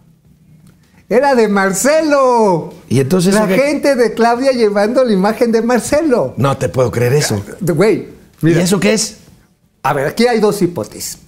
Era 1.09 1.35
de 1.35 1.47
Marcelo. 1.47 2.73
Y 2.89 2.99
entonces, 2.99 3.33
La 3.33 3.47
gente 3.47 3.95
de 3.95 4.13
Claudia 4.13 4.51
llevando 4.51 5.03
la 5.03 5.11
imagen 5.13 5.51
de 5.51 5.61
Marcelo. 5.61 6.33
No 6.37 6.57
te 6.57 6.69
puedo 6.69 6.91
creer 6.91 7.13
eso. 7.13 7.43
Güey, 7.61 8.07
¿Y 8.41 8.51
eso 8.53 8.79
qué 8.79 8.93
es? 8.93 9.17
A 9.83 9.93
ver, 9.93 10.07
aquí 10.07 10.27
hay 10.27 10.39
dos 10.39 10.61
hipótesis. 10.61 11.19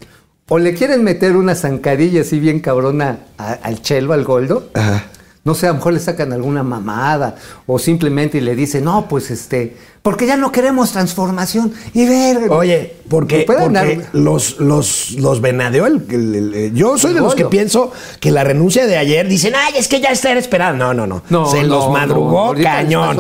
O 0.48 0.60
le 0.60 0.74
quieren 0.76 1.04
meter 1.04 1.36
una 1.36 1.56
zancadilla 1.56 2.22
así 2.22 2.40
bien 2.40 2.60
cabrona 2.60 3.20
a- 3.38 3.54
al 3.54 3.82
chelo, 3.82 4.14
al 4.14 4.24
goldo. 4.24 4.70
Ajá. 4.74 5.06
No 5.46 5.54
sé, 5.54 5.68
a 5.68 5.70
lo 5.70 5.76
mejor 5.76 5.94
le 5.94 6.00
sacan 6.00 6.34
alguna 6.34 6.64
mamada. 6.64 7.36
O 7.68 7.78
simplemente 7.78 8.42
le 8.42 8.56
dicen, 8.56 8.84
no, 8.84 9.08
pues 9.08 9.30
este, 9.30 9.78
porque 10.02 10.26
ya 10.26 10.38
no 10.38 10.52
queremos 10.52 10.92
transformación. 10.92 11.72
Y 11.94 12.08
ver. 12.08 12.50
Oye, 12.50 12.96
porque, 13.08 13.44
porque 13.46 13.70
dar- 13.72 14.10
los, 14.14 14.60
los, 14.60 15.12
los 15.12 15.42
venadeó 15.42 15.86
el- 15.86 16.02
el- 16.10 16.36
el- 16.36 16.54
el- 16.56 16.74
yo 16.74 16.98
soy 16.98 17.14
de 17.14 17.20
los 17.22 17.36
que 17.36 17.46
pienso 17.46 17.92
que 18.20 18.32
la 18.32 18.44
renuncia 18.44 18.88
de 18.88 18.98
ayer 18.98 19.28
dicen, 19.28 19.54
ay, 19.56 19.74
es 19.78 19.88
que 19.88 20.02
ya 20.02 20.10
está 20.10 20.32
esperando. 20.34 20.84
No, 20.84 20.94
no, 20.96 21.06
no. 21.06 21.22
No, 21.30 21.46
Se 21.46 21.62
no, 21.62 21.68
los 21.68 21.92
madrugó 21.92 22.56
cañón. 22.64 23.16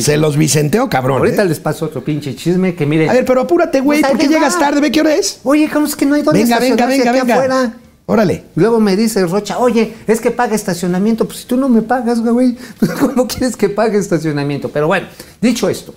Se 0.00 0.16
los 0.16 0.36
vicenteó 0.36 0.88
cabrón. 0.88 1.18
Ahorita 1.18 1.42
¿eh? 1.42 1.46
les 1.46 1.60
paso 1.60 1.84
otro 1.86 2.02
pinche 2.02 2.34
chisme 2.34 2.74
que 2.74 2.86
miren. 2.86 3.08
A 3.08 3.12
ver, 3.12 3.24
pero 3.24 3.42
apúrate, 3.42 3.80
güey, 3.80 3.98
ahí 4.02 4.10
¿por 4.10 4.18
qué 4.18 4.24
les 4.26 4.32
llegas 4.34 4.58
tarde? 4.58 4.80
¿Ve 4.80 4.90
qué 4.90 5.00
hora 5.00 5.14
es? 5.14 5.38
Oye, 5.44 5.70
¿cómo 5.72 5.86
es 5.86 5.94
que 5.94 6.06
no 6.06 6.16
hay 6.16 6.22
dónde 6.22 6.42
Venga, 6.42 6.58
venga, 6.58 6.86
venga, 6.86 7.10
aquí 7.12 7.20
venga. 7.20 7.34
afuera? 7.34 7.72
Órale. 8.10 8.44
Luego 8.54 8.80
me 8.80 8.96
dice 8.96 9.26
Rocha, 9.26 9.58
oye, 9.58 9.94
es 10.06 10.22
que 10.22 10.30
paga 10.30 10.54
estacionamiento. 10.54 11.26
Pues 11.26 11.40
si 11.40 11.46
tú 11.46 11.58
no 11.58 11.68
me 11.68 11.82
pagas, 11.82 12.20
güey, 12.22 12.56
¿cómo 13.00 13.26
quieres 13.28 13.54
que 13.54 13.68
pague 13.68 13.98
estacionamiento? 13.98 14.70
Pero 14.70 14.86
bueno, 14.86 15.08
dicho 15.42 15.68
esto, 15.68 15.94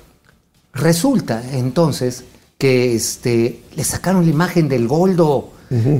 resulta 0.73 1.41
entonces 1.53 2.25
que 2.57 2.93
este, 2.95 3.63
le 3.77 3.83
sacaron 3.85 4.25
la 4.25 4.29
imagen 4.31 4.67
del 4.67 4.87
Goldo. 4.87 5.51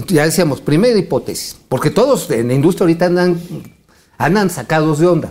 Ya 0.10 0.26
decíamos, 0.26 0.60
primera 0.60 1.00
hipótesis, 1.00 1.56
porque 1.70 1.92
todos 1.92 2.30
en 2.30 2.50
la 2.50 2.54
industria 2.56 2.84
ahorita 2.84 3.06
andan, 3.06 3.40
andan 4.18 4.50
sacados 4.50 5.00
de 5.00 5.08
onda. 5.08 5.30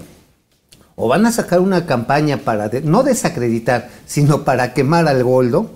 O 0.97 1.09
van 1.09 1.27
a 1.27 1.31
sacar 1.33 1.61
una 1.61 1.85
campaña 1.85 2.39
para 2.39 2.71
de- 2.71 2.81
no 2.81 3.03
desacreditar, 3.03 3.91
sino 4.07 4.43
para 4.45 4.73
quemar 4.73 5.07
al 5.09 5.23
Goldo, 5.25 5.73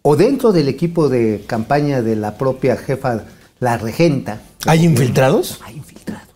o 0.00 0.16
dentro 0.16 0.52
del 0.52 0.68
equipo 0.68 1.10
de 1.10 1.44
campaña 1.46 2.00
de 2.00 2.16
la 2.16 2.38
propia 2.38 2.78
jefa, 2.78 3.24
la 3.62 3.78
regenta, 3.78 4.40
¿Hay 4.66 4.84
infiltrados? 4.84 5.60
hay 5.64 5.76
infiltrados. 5.76 6.26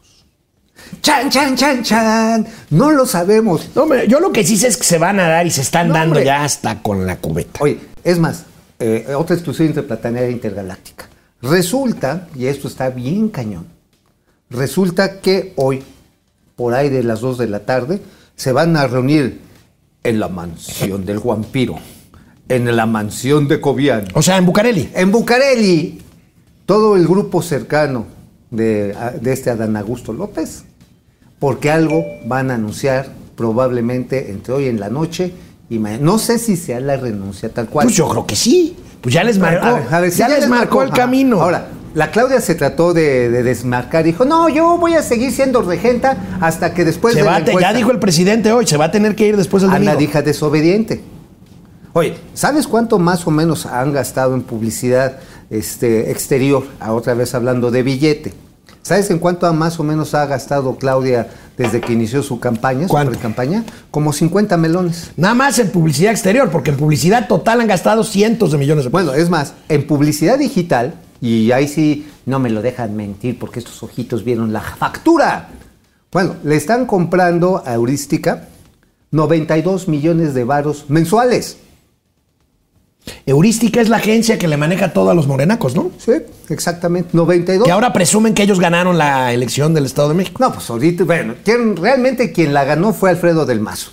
¡Chan, 1.03 1.29
chan, 1.29 1.57
chan, 1.57 1.83
chan! 1.83 2.47
No 2.71 2.93
lo 2.93 3.05
sabemos. 3.05 3.69
No, 3.75 3.83
hombre, 3.83 4.07
yo 4.09 4.21
lo 4.21 4.31
que 4.33 4.45
sí 4.45 4.57
sé 4.57 4.69
es 4.69 4.77
que 4.77 4.85
se 4.85 4.99
van 4.99 5.19
a 5.19 5.27
dar 5.29 5.45
y 5.47 5.51
se 5.51 5.61
están 5.61 5.89
No, 5.89 5.95
dando 5.95 6.11
hombre. 6.12 6.25
ya 6.25 6.45
hasta 6.45 6.81
con 6.83 7.05
la 7.05 7.17
cubeta. 7.17 7.59
Oye, 7.62 7.81
es 8.05 8.19
más, 8.21 8.45
eh, 8.79 9.07
otra 9.17 9.35
exclusión 9.35 9.67
interplanetaria 9.69 10.31
intergaláctica. 10.31 11.09
Resulta, 11.43 12.29
y 12.37 12.47
esto 12.47 12.69
está 12.69 12.91
bien 12.91 13.29
cañón, 13.29 13.67
resulta 14.49 15.21
que 15.21 15.53
hoy, 15.57 15.83
por 16.55 16.75
ahí 16.75 16.89
de 16.89 17.03
las 17.03 17.21
2 17.21 17.39
de 17.39 17.49
la 17.49 17.61
tarde, 17.61 18.01
se 18.37 18.53
van 18.53 18.77
a 18.77 18.87
reunir 18.87 19.41
en 20.05 20.21
la 20.21 20.29
mansión 20.29 21.05
del 21.05 21.19
vampiro, 21.19 21.77
en 22.49 22.75
la 22.77 22.87
mansión 22.87 23.49
de 23.49 23.61
Cobian, 23.61 24.05
O 24.15 24.23
sea, 24.23 24.37
en 24.37 24.47
Bucareli. 24.47 24.91
en 24.95 25.11
Bucareli, 25.11 26.03
todo 26.67 26.97
el 26.97 27.07
grupo 27.07 27.43
cercano 27.43 28.07
de, 28.51 28.95
de 29.21 29.33
este 29.33 29.51
Adán 29.51 29.77
Augusto 29.77 30.13
López, 30.13 30.65
porque 31.39 31.71
algo 31.71 32.05
van 32.27 32.51
a 32.51 32.55
anunciar 32.55 33.09
probablemente 33.37 34.31
entre 34.31 34.53
hoy 34.53 34.67
en 34.67 34.81
la 34.81 34.89
noche 34.91 35.33
y 35.69 35.79
mañana. 35.79 36.03
No 36.05 36.19
sé 36.19 36.39
si 36.39 36.57
sea 36.57 36.81
la 36.81 36.97
renuncia 36.97 37.49
tal 37.49 37.69
cual. 37.69 37.87
Pues 37.87 37.97
yo 37.97 38.09
creo 38.09 38.27
que 38.27 38.37
sí. 38.37 38.77
Pues 39.01 39.15
ya 39.15 39.23
les 39.23 39.39
marcó, 39.39 39.67
a 39.67 39.73
ver, 39.75 39.95
a 39.95 40.01
ver, 40.01 40.11
si 40.11 40.19
ya 40.19 40.29
les 40.29 40.49
marcó 40.49 40.83
el 40.83 40.91
camino. 40.91 41.41
Ahora, 41.41 41.69
la 41.95 42.11
Claudia 42.11 42.41
se 42.41 42.55
trató 42.55 42.93
de, 42.93 43.31
de 43.31 43.43
desmarcar. 43.43 44.05
Dijo, 44.05 44.25
no, 44.25 44.49
yo 44.49 44.79
voy 44.79 44.95
a 44.95 45.03
seguir 45.03 45.31
siendo 45.33 45.63
regenta 45.63 46.17
hasta 46.41 46.75
que 46.75 46.85
después 46.85 47.15
Se 47.15 47.21
de 47.21 47.27
va 47.27 47.39
la 47.39 47.45
ya 47.45 47.53
encuesta". 47.53 47.73
dijo 47.75 47.91
el 47.93 47.99
presidente 48.01 48.51
hoy, 48.53 48.67
se 48.67 48.77
va 48.77 48.87
a 48.87 48.91
tener 48.91 49.15
que 49.15 49.29
ir 49.29 49.37
después 49.37 49.63
del 49.63 49.71
domingo. 49.73 50.01
hija 50.01 50.23
desobediente. 50.23 51.03
Oye, 51.93 52.17
¿sabes 52.35 52.67
cuánto 52.67 52.99
más 52.99 53.27
o 53.27 53.31
menos 53.31 53.65
han 53.67 53.93
gastado 53.93 54.35
en 54.35 54.43
publicidad 54.43 55.19
este, 55.51 56.11
exterior? 56.11 56.67
A 56.81 56.93
otra 56.93 57.15
vez 57.15 57.35
hablando 57.35 57.71
de 57.71 57.83
billete. 57.83 58.35
¿Sabes 58.83 59.11
en 59.11 59.19
cuánto 59.19 59.53
más 59.53 59.81
o 59.81 59.83
menos 59.83 60.15
ha 60.15 60.27
gastado 60.27 60.77
Claudia 60.77 61.29
desde 61.57 61.81
que 61.81 61.93
inició 61.93 62.23
su 62.23 62.39
campaña, 62.39 62.87
¿Cuánto? 62.87 63.15
su 63.15 63.21
campaña? 63.21 63.65
Como 63.91 64.13
50 64.13 64.57
melones. 64.57 65.11
Nada 65.17 65.35
más 65.35 65.59
en 65.59 65.71
publicidad 65.71 66.13
exterior, 66.13 66.51
porque 66.51 66.71
en 66.71 66.77
publicidad 66.77 67.27
total 67.27 67.61
han 67.61 67.67
gastado 67.67 68.05
cientos 68.05 68.53
de 68.53 68.59
millones 68.59 68.85
de 68.85 68.91
pesos. 68.91 69.07
Bueno, 69.07 69.21
es 69.21 69.29
más, 69.29 69.55
en 69.69 69.87
publicidad 69.87 70.39
digital, 70.39 70.95
y 71.21 71.51
ahí 71.51 71.67
sí 71.67 72.07
no 72.27 72.39
me 72.39 72.51
lo 72.51 72.63
dejan 72.63 72.95
mentir 72.95 73.39
porque 73.39 73.59
estos 73.59 73.83
ojitos 73.83 74.25
vieron 74.25 74.53
la 74.53 74.61
factura. 74.61 75.49
Bueno, 76.13 76.37
le 76.45 76.57
están 76.57 76.87
comprando 76.87 77.63
a 77.67 77.75
Heurística 77.75 78.49
92 79.11 79.89
millones 79.89 80.35
de 80.35 80.45
varos 80.45 80.87
mensuales. 80.89 81.59
Heurística 83.27 83.81
es 83.81 83.88
la 83.88 83.97
agencia 83.99 84.38
que 84.38 84.49
le 84.49 84.57
maneja 84.57 84.92
todo 84.92 85.11
a 85.11 85.14
los 85.14 85.27
morenacos, 85.27 85.75
¿no? 85.77 85.90
Sí, 85.99 86.12
exactamente. 86.49 87.11
92. 87.12 87.64
Que 87.64 87.73
ahora 87.73 87.92
presumen 87.92 88.35
que 88.35 88.42
ellos 88.42 88.61
ganaron 88.61 88.99
la 88.99 89.33
elección 89.33 89.75
del 89.75 89.87
Estado 89.87 90.09
de 90.09 90.14
México. 90.14 90.38
No, 90.40 90.53
pues 90.53 90.69
ahorita, 90.71 91.05
bueno, 91.05 91.35
quien- 91.45 91.77
realmente 91.77 92.33
quien 92.33 92.53
la 92.53 92.64
ganó 92.64 92.92
fue 92.92 93.11
Alfredo 93.11 93.47
del 93.47 93.61
Mazo. 93.61 93.90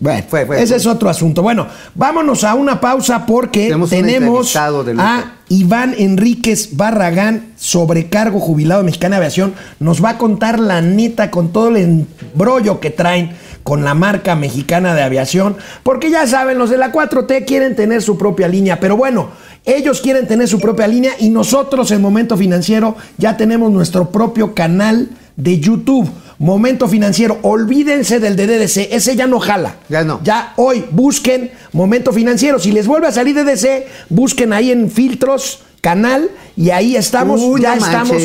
Bueno, 0.00 0.22
Fue, 0.28 0.46
fue, 0.46 0.58
ese 0.58 0.68
fue. 0.68 0.76
es 0.76 0.86
otro 0.86 1.08
asunto. 1.10 1.42
Bueno, 1.42 1.66
vámonos 1.96 2.44
a 2.44 2.54
una 2.54 2.80
pausa 2.80 3.26
porque 3.26 3.64
Tenemos 3.64 3.90
tenemos, 3.90 4.54
a 4.56 5.32
Iván 5.48 5.92
Enríquez 5.98 6.76
Barragán, 6.76 7.54
sobrecargo 7.56 8.38
jubilado 8.38 8.82
de 8.82 8.86
Mexicana 8.86 9.16
Aviación. 9.16 9.54
Nos 9.80 10.04
va 10.04 10.10
a 10.10 10.18
contar 10.18 10.60
la 10.60 10.80
neta 10.82 11.32
con 11.32 11.52
todo 11.52 11.70
el 11.70 12.06
embrollo 12.32 12.78
que 12.78 12.90
traen 12.90 13.32
con 13.68 13.84
la 13.84 13.92
marca 13.92 14.34
mexicana 14.34 14.94
de 14.94 15.02
aviación. 15.02 15.54
Porque 15.82 16.10
ya 16.10 16.26
saben, 16.26 16.56
los 16.56 16.70
de 16.70 16.78
la 16.78 16.90
4T 16.90 17.44
quieren 17.44 17.76
tener 17.76 18.00
su 18.00 18.16
propia 18.16 18.48
línea. 18.48 18.80
Pero 18.80 18.96
bueno, 18.96 19.28
ellos 19.66 20.00
quieren 20.00 20.26
tener 20.26 20.48
su 20.48 20.58
propia 20.58 20.86
línea 20.86 21.12
y 21.18 21.28
nosotros 21.28 21.90
en 21.90 22.00
Momento 22.00 22.38
Financiero 22.38 22.96
ya 23.18 23.36
tenemos 23.36 23.70
nuestro 23.70 24.08
propio 24.10 24.54
canal 24.54 25.10
de 25.36 25.60
YouTube. 25.60 26.08
Momento 26.38 26.88
financiero, 26.88 27.36
olvídense 27.42 28.20
del 28.20 28.36
de 28.36 28.46
DDC, 28.46 28.88
ese 28.94 29.16
ya 29.16 29.26
no 29.26 29.38
jala. 29.38 29.74
Ya 29.90 30.02
no. 30.02 30.20
Ya 30.24 30.54
hoy 30.56 30.86
busquen 30.90 31.50
Momento 31.72 32.12
Financiero. 32.14 32.58
Si 32.58 32.72
les 32.72 32.86
vuelve 32.86 33.08
a 33.08 33.12
salir 33.12 33.34
DDC, 33.34 33.84
busquen 34.08 34.54
ahí 34.54 34.70
en 34.70 34.90
filtros, 34.90 35.60
canal, 35.82 36.30
y 36.56 36.70
ahí 36.70 36.96
estamos, 36.96 37.42
Uy, 37.42 37.60
ya 37.60 37.76
no 37.76 37.84
estamos. 37.84 38.22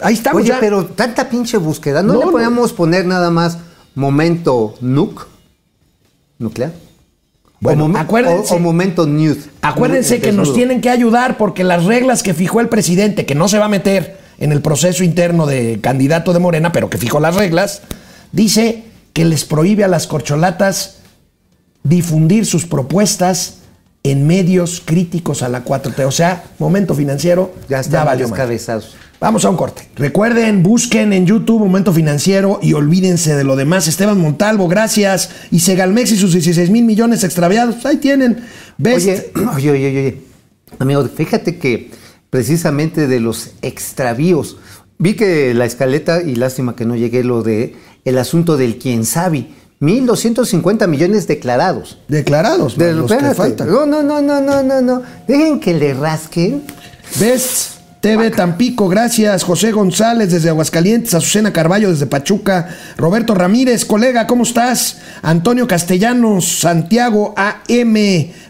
Ahí 0.00 0.14
estamos 0.14 0.40
Oye, 0.40 0.48
ya. 0.48 0.60
pero 0.60 0.86
tanta 0.86 1.28
pinche 1.28 1.58
búsqueda. 1.58 2.02
¿No, 2.02 2.14
No, 2.14 2.18
le 2.20 2.24
no. 2.26 2.30
podíamos 2.30 2.72
poner 2.72 3.04
nada 3.04 3.30
más 3.30 3.58
momento 3.98 4.74
nuc? 4.80 5.26
¿Nuclear? 6.38 6.72
Bueno, 7.60 7.86
o, 7.86 7.88
momen- 7.88 7.98
acuérdense- 8.06 8.52
o- 8.52 8.56
o 8.56 8.60
momento 8.60 9.06
news. 9.06 9.48
Acuérdense 9.60 10.20
que 10.20 10.30
nos 10.32 10.54
tienen 10.54 10.80
que 10.80 10.88
ayudar 10.90 11.36
porque 11.36 11.64
las 11.64 11.84
reglas 11.84 12.22
que 12.22 12.32
fijó 12.32 12.60
el 12.60 12.68
presidente, 12.68 13.26
que 13.26 13.34
no 13.34 13.48
se 13.48 13.58
va 13.58 13.64
a 13.64 13.68
meter 13.68 14.16
en 14.38 14.52
el 14.52 14.62
proceso 14.62 15.02
interno 15.02 15.46
de 15.46 15.80
candidato 15.80 16.32
de 16.32 16.38
Morena, 16.38 16.70
pero 16.70 16.88
que 16.88 16.96
fijó 16.98 17.18
las 17.18 17.34
reglas, 17.34 17.82
dice 18.30 18.84
que 19.12 19.24
les 19.24 19.44
prohíbe 19.44 19.82
a 19.82 19.88
las 19.88 20.06
corcholatas 20.06 20.98
difundir 21.82 22.46
sus 22.46 22.66
propuestas 22.66 23.54
en 24.04 24.28
medios 24.28 24.80
críticos 24.84 25.42
a 25.42 25.48
la 25.48 25.64
4T. 25.64 26.04
O 26.06 26.12
sea, 26.12 26.44
momento 26.60 26.94
financiero, 26.94 27.52
Ya 27.68 27.80
ya, 27.82 28.04
valió 28.04 28.28
madre. 28.28 28.44
Vamos 29.20 29.44
a 29.44 29.50
un 29.50 29.56
corte. 29.56 29.82
Recuerden, 29.96 30.62
busquen 30.62 31.12
en 31.12 31.26
YouTube 31.26 31.58
Momento 31.58 31.92
Financiero 31.92 32.60
y 32.62 32.74
olvídense 32.74 33.34
de 33.34 33.42
lo 33.42 33.56
demás. 33.56 33.88
Esteban 33.88 34.20
Montalvo, 34.20 34.68
gracias. 34.68 35.30
Y 35.50 35.58
Segalmex 35.60 36.12
y 36.12 36.16
sus 36.16 36.32
16 36.32 36.70
mil 36.70 36.84
millones 36.84 37.24
extraviados. 37.24 37.84
Ahí 37.84 37.96
tienen. 37.96 38.44
Best. 38.76 39.08
Oye, 39.08 39.32
oye, 39.56 39.70
oye, 39.72 39.88
oye. 39.88 40.20
Amigo, 40.78 41.04
fíjate 41.04 41.58
que 41.58 41.90
precisamente 42.30 43.08
de 43.08 43.18
los 43.18 43.50
extravíos, 43.60 44.58
vi 44.98 45.14
que 45.14 45.52
la 45.52 45.64
escaleta, 45.64 46.22
y 46.22 46.36
lástima 46.36 46.76
que 46.76 46.84
no 46.84 46.94
llegué 46.94 47.24
lo 47.24 47.42
de 47.42 47.74
el 48.04 48.18
asunto 48.18 48.56
del 48.56 48.78
quién 48.78 49.04
sabe, 49.04 49.48
1.250 49.80 50.86
millones 50.86 51.26
declarados. 51.26 51.98
Declarados, 52.06 52.78
De, 52.78 52.92
los 52.92 53.10
que 53.10 53.34
faltan. 53.34 53.68
No, 53.68 53.84
no, 53.84 54.00
no, 54.02 54.20
no, 54.20 54.40
no, 54.40 54.62
no, 54.62 54.80
no. 54.80 55.02
Dejen 55.26 55.58
que 55.58 55.74
le 55.74 55.94
rasquen. 55.94 56.62
Best 57.18 57.77
TV 58.00 58.30
Tampico, 58.30 58.88
gracias. 58.88 59.42
José 59.42 59.72
González 59.72 60.30
desde 60.30 60.50
Aguascalientes, 60.50 61.14
Azucena 61.14 61.52
Carballo 61.52 61.90
desde 61.90 62.06
Pachuca, 62.06 62.68
Roberto 62.96 63.34
Ramírez, 63.34 63.84
colega, 63.84 64.28
¿cómo 64.28 64.44
estás? 64.44 64.98
Antonio 65.22 65.66
Castellanos, 65.66 66.60
Santiago 66.60 67.34
AM. 67.36 67.96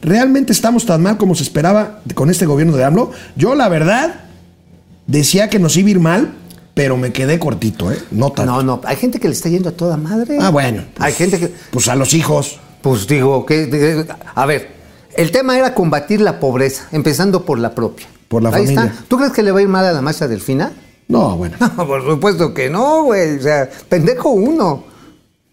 ¿Realmente 0.03 0.53
estamos 0.53 0.85
tan 0.85 1.03
mal 1.03 1.17
como 1.17 1.35
se 1.35 1.45
esperaba 1.45 2.01
con 2.15 2.29
este 2.29 2.45
gobierno 2.45 2.77
de 2.77 2.85
AMLO? 2.85 3.11
Yo, 3.37 3.55
la 3.55 3.71
verdad, 3.71 4.17
decía 5.07 5.49
que 5.49 5.59
nos 5.59 5.79
iba 5.79 5.89
a 5.89 5.91
ir 5.93 6.01
mal, 6.01 6.35
pero 6.75 6.99
me 6.99 7.11
quedé 7.13 7.39
cortito, 7.39 7.91
¿eh? 7.91 7.99
No 8.11 8.31
tanto. 8.33 8.53
No, 8.53 8.63
no, 8.63 8.81
hay 8.85 8.97
gente 8.97 9.19
que 9.19 9.29
le 9.29 9.35
está 9.35 9.49
yendo 9.49 9.71
a 9.71 9.73
toda 9.73 9.97
madre. 9.97 10.37
Ah, 10.41 10.51
bueno. 10.51 10.85
pues- 10.95 11.07
hay 11.07 11.13
gente 11.15 11.39
que. 11.39 11.51
Pues 11.71 11.89
a 11.89 11.97
los 11.97 12.13
hijos. 12.13 12.61
Pues 12.83 13.07
digo, 13.07 13.47
que. 13.47 14.07
a 14.35 14.45
ver, 14.47 14.69
el 15.17 15.31
tema 15.33 15.57
era 15.59 15.73
combatir 15.73 16.21
la 16.21 16.39
pobreza, 16.39 16.87
empezando 16.93 17.47
por 17.47 17.59
la 17.59 17.75
propia. 17.75 18.07
Por 18.29 18.43
la 18.43 18.51
Ahí 18.51 18.65
familia. 18.67 18.85
está. 18.85 19.05
¿Tú 19.09 19.17
crees 19.17 19.33
que 19.33 19.43
le 19.43 19.51
va 19.53 19.59
a 19.59 19.63
ir 19.63 19.69
mal 19.69 19.85
a 19.85 19.93
la 19.93 20.03
maestra 20.03 20.29
Delfina? 20.29 20.73
No, 21.09 21.37
bueno. 21.37 21.57
No, 21.77 21.87
por 21.87 22.05
supuesto 22.05 22.53
que 22.55 22.69
no, 22.71 23.05
güey. 23.05 23.39
O 23.39 23.43
sea, 23.43 23.69
pendejo 23.89 24.31
uno. 24.31 24.85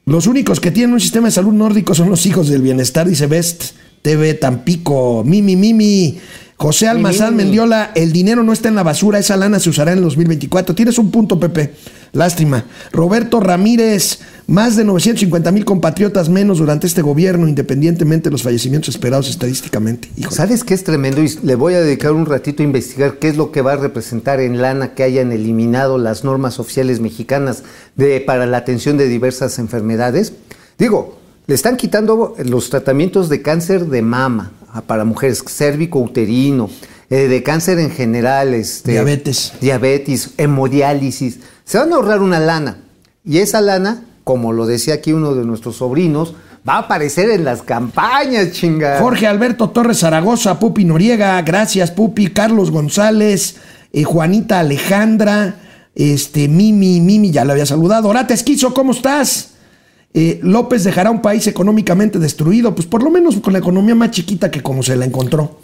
Los 0.05 0.27
únicos 0.27 0.59
que 0.59 0.71
tienen 0.71 0.93
un 0.93 0.99
sistema 0.99 1.27
de 1.27 1.31
salud 1.31 1.53
nórdico 1.53 1.95
son 1.95 2.09
los 2.09 2.25
hijos 2.25 2.47
del 2.49 2.61
bienestar, 2.61 3.07
dice 3.07 3.25
Best 3.27 3.71
TV 4.01 4.35
Tampico. 4.35 5.23
Mimi, 5.25 5.55
Mimi. 5.55 6.19
José 6.57 6.88
Almazán. 6.88 7.35
Mendiola, 7.35 7.91
el 7.95 8.13
dinero 8.13 8.43
no 8.43 8.53
está 8.53 8.69
en 8.69 8.75
la 8.75 8.83
basura, 8.83 9.19
esa 9.19 9.35
lana 9.35 9.59
se 9.59 9.69
usará 9.69 9.91
en 9.91 9.97
el 9.97 10.03
2024. 10.05 10.75
Tienes 10.75 10.97
un 10.97 11.11
punto, 11.11 11.39
Pepe. 11.39 11.73
Lástima. 12.15 12.63
Roberto 12.93 13.41
Ramírez, 13.41 14.19
más 14.47 14.78
de 14.78 14.86
950 14.86 15.51
mil 15.51 15.65
compatriotas 15.65 16.30
menos 16.30 16.60
durante 16.60 16.88
este 16.88 17.01
gobierno, 17.01 17.47
independientemente 17.47 18.30
de 18.30 18.32
los 18.32 18.41
fallecimientos 18.41 18.95
esperados 18.95 19.30
estadísticamente. 19.30 20.10
Híjole. 20.15 20.36
¿Sabes 20.36 20.63
qué 20.63 20.73
es 20.73 20.86
tremendo? 20.86 21.21
Y 21.21 21.38
le 21.43 21.56
voy 21.56 21.73
a 21.73 21.82
dedicar 21.82 22.13
un 22.13 22.25
ratito 22.25 22.63
a 22.63 22.65
investigar 22.65 23.19
qué 23.19 23.28
es 23.28 23.36
lo 23.36 23.51
que 23.51 23.62
va 23.62 23.73
a 23.73 23.75
representar 23.75 24.39
en 24.39 24.62
lana 24.62 24.93
que 24.93 25.04
hayan 25.04 25.34
eliminado 25.34 25.97
las 25.97 26.23
normas 26.23 26.58
oficiales 26.58 27.01
mexicanas 27.01 27.63
de, 27.97 28.21
para 28.21 28.45
la 28.45 28.58
atención 28.58 28.95
de 28.95 29.10
diversas 29.10 29.60
enfermedades. 29.60 30.32
Digo, 30.78 31.19
le 31.47 31.54
están 31.54 31.75
quitando 31.75 32.36
los 32.45 32.69
tratamientos 32.69 33.28
de 33.28 33.41
cáncer 33.41 33.88
de 33.88 34.01
mama 34.01 34.54
ah, 34.71 34.82
para 34.82 35.04
mujeres, 35.04 35.43
cérvico-uterino, 35.45 36.69
eh, 37.10 37.28
de 37.28 37.43
cáncer 37.43 37.78
en 37.78 37.91
general, 37.91 38.54
este, 38.54 38.93
Diabetes. 38.93 39.51
diabetes, 39.60 40.32
hemodiálisis. 40.38 41.39
Se 41.65 41.80
van 41.80 41.91
a 41.91 41.95
ahorrar 41.95 42.21
una 42.21 42.39
lana. 42.39 42.78
Y 43.25 43.39
esa 43.39 43.60
lana, 43.60 44.04
como 44.23 44.54
lo 44.54 44.67
decía 44.67 44.93
aquí 44.93 45.12
uno 45.12 45.34
de 45.34 45.43
nuestros 45.43 45.78
sobrinos, 45.78 46.36
va 46.67 46.75
a 46.75 46.80
aparecer 46.80 47.32
en 47.32 47.43
las 47.43 47.63
campañas, 47.63 48.51
chinga. 48.51 48.99
Jorge 48.99 49.25
Alberto 49.28 49.71
Torres 49.71 49.99
Zaragoza, 49.99 50.60
Pupi 50.60 50.86
Noriega, 50.86 51.41
gracias 51.41 51.91
Pupi, 51.91 52.28
Carlos 52.28 52.69
González, 52.69 53.56
eh, 53.91 54.04
Juanita 54.04 54.60
Alejandra, 54.60 55.56
este, 55.95 56.47
Mimi, 56.47 57.01
Mimi, 57.01 57.32
ya 57.32 57.45
la 57.45 57.54
había 57.54 57.65
saludado. 57.65 58.10
Orate 58.10 58.36
Esquizo, 58.36 58.73
¿cómo 58.73 58.91
estás? 58.91 59.49
Eh, 60.13 60.39
López 60.43 60.84
dejará 60.84 61.10
un 61.10 61.21
país 61.21 61.47
económicamente 61.47 62.19
destruido, 62.19 62.75
pues 62.75 62.88
por 62.88 63.04
lo 63.04 63.10
menos 63.10 63.38
con 63.39 63.54
la 63.54 63.60
economía 63.60 63.95
más 63.95 64.12
chiquita 64.12 64.51
que 64.51 64.62
como 64.62 64.84
se 64.84 64.95
la 64.95 65.06
encontró. 65.06 65.60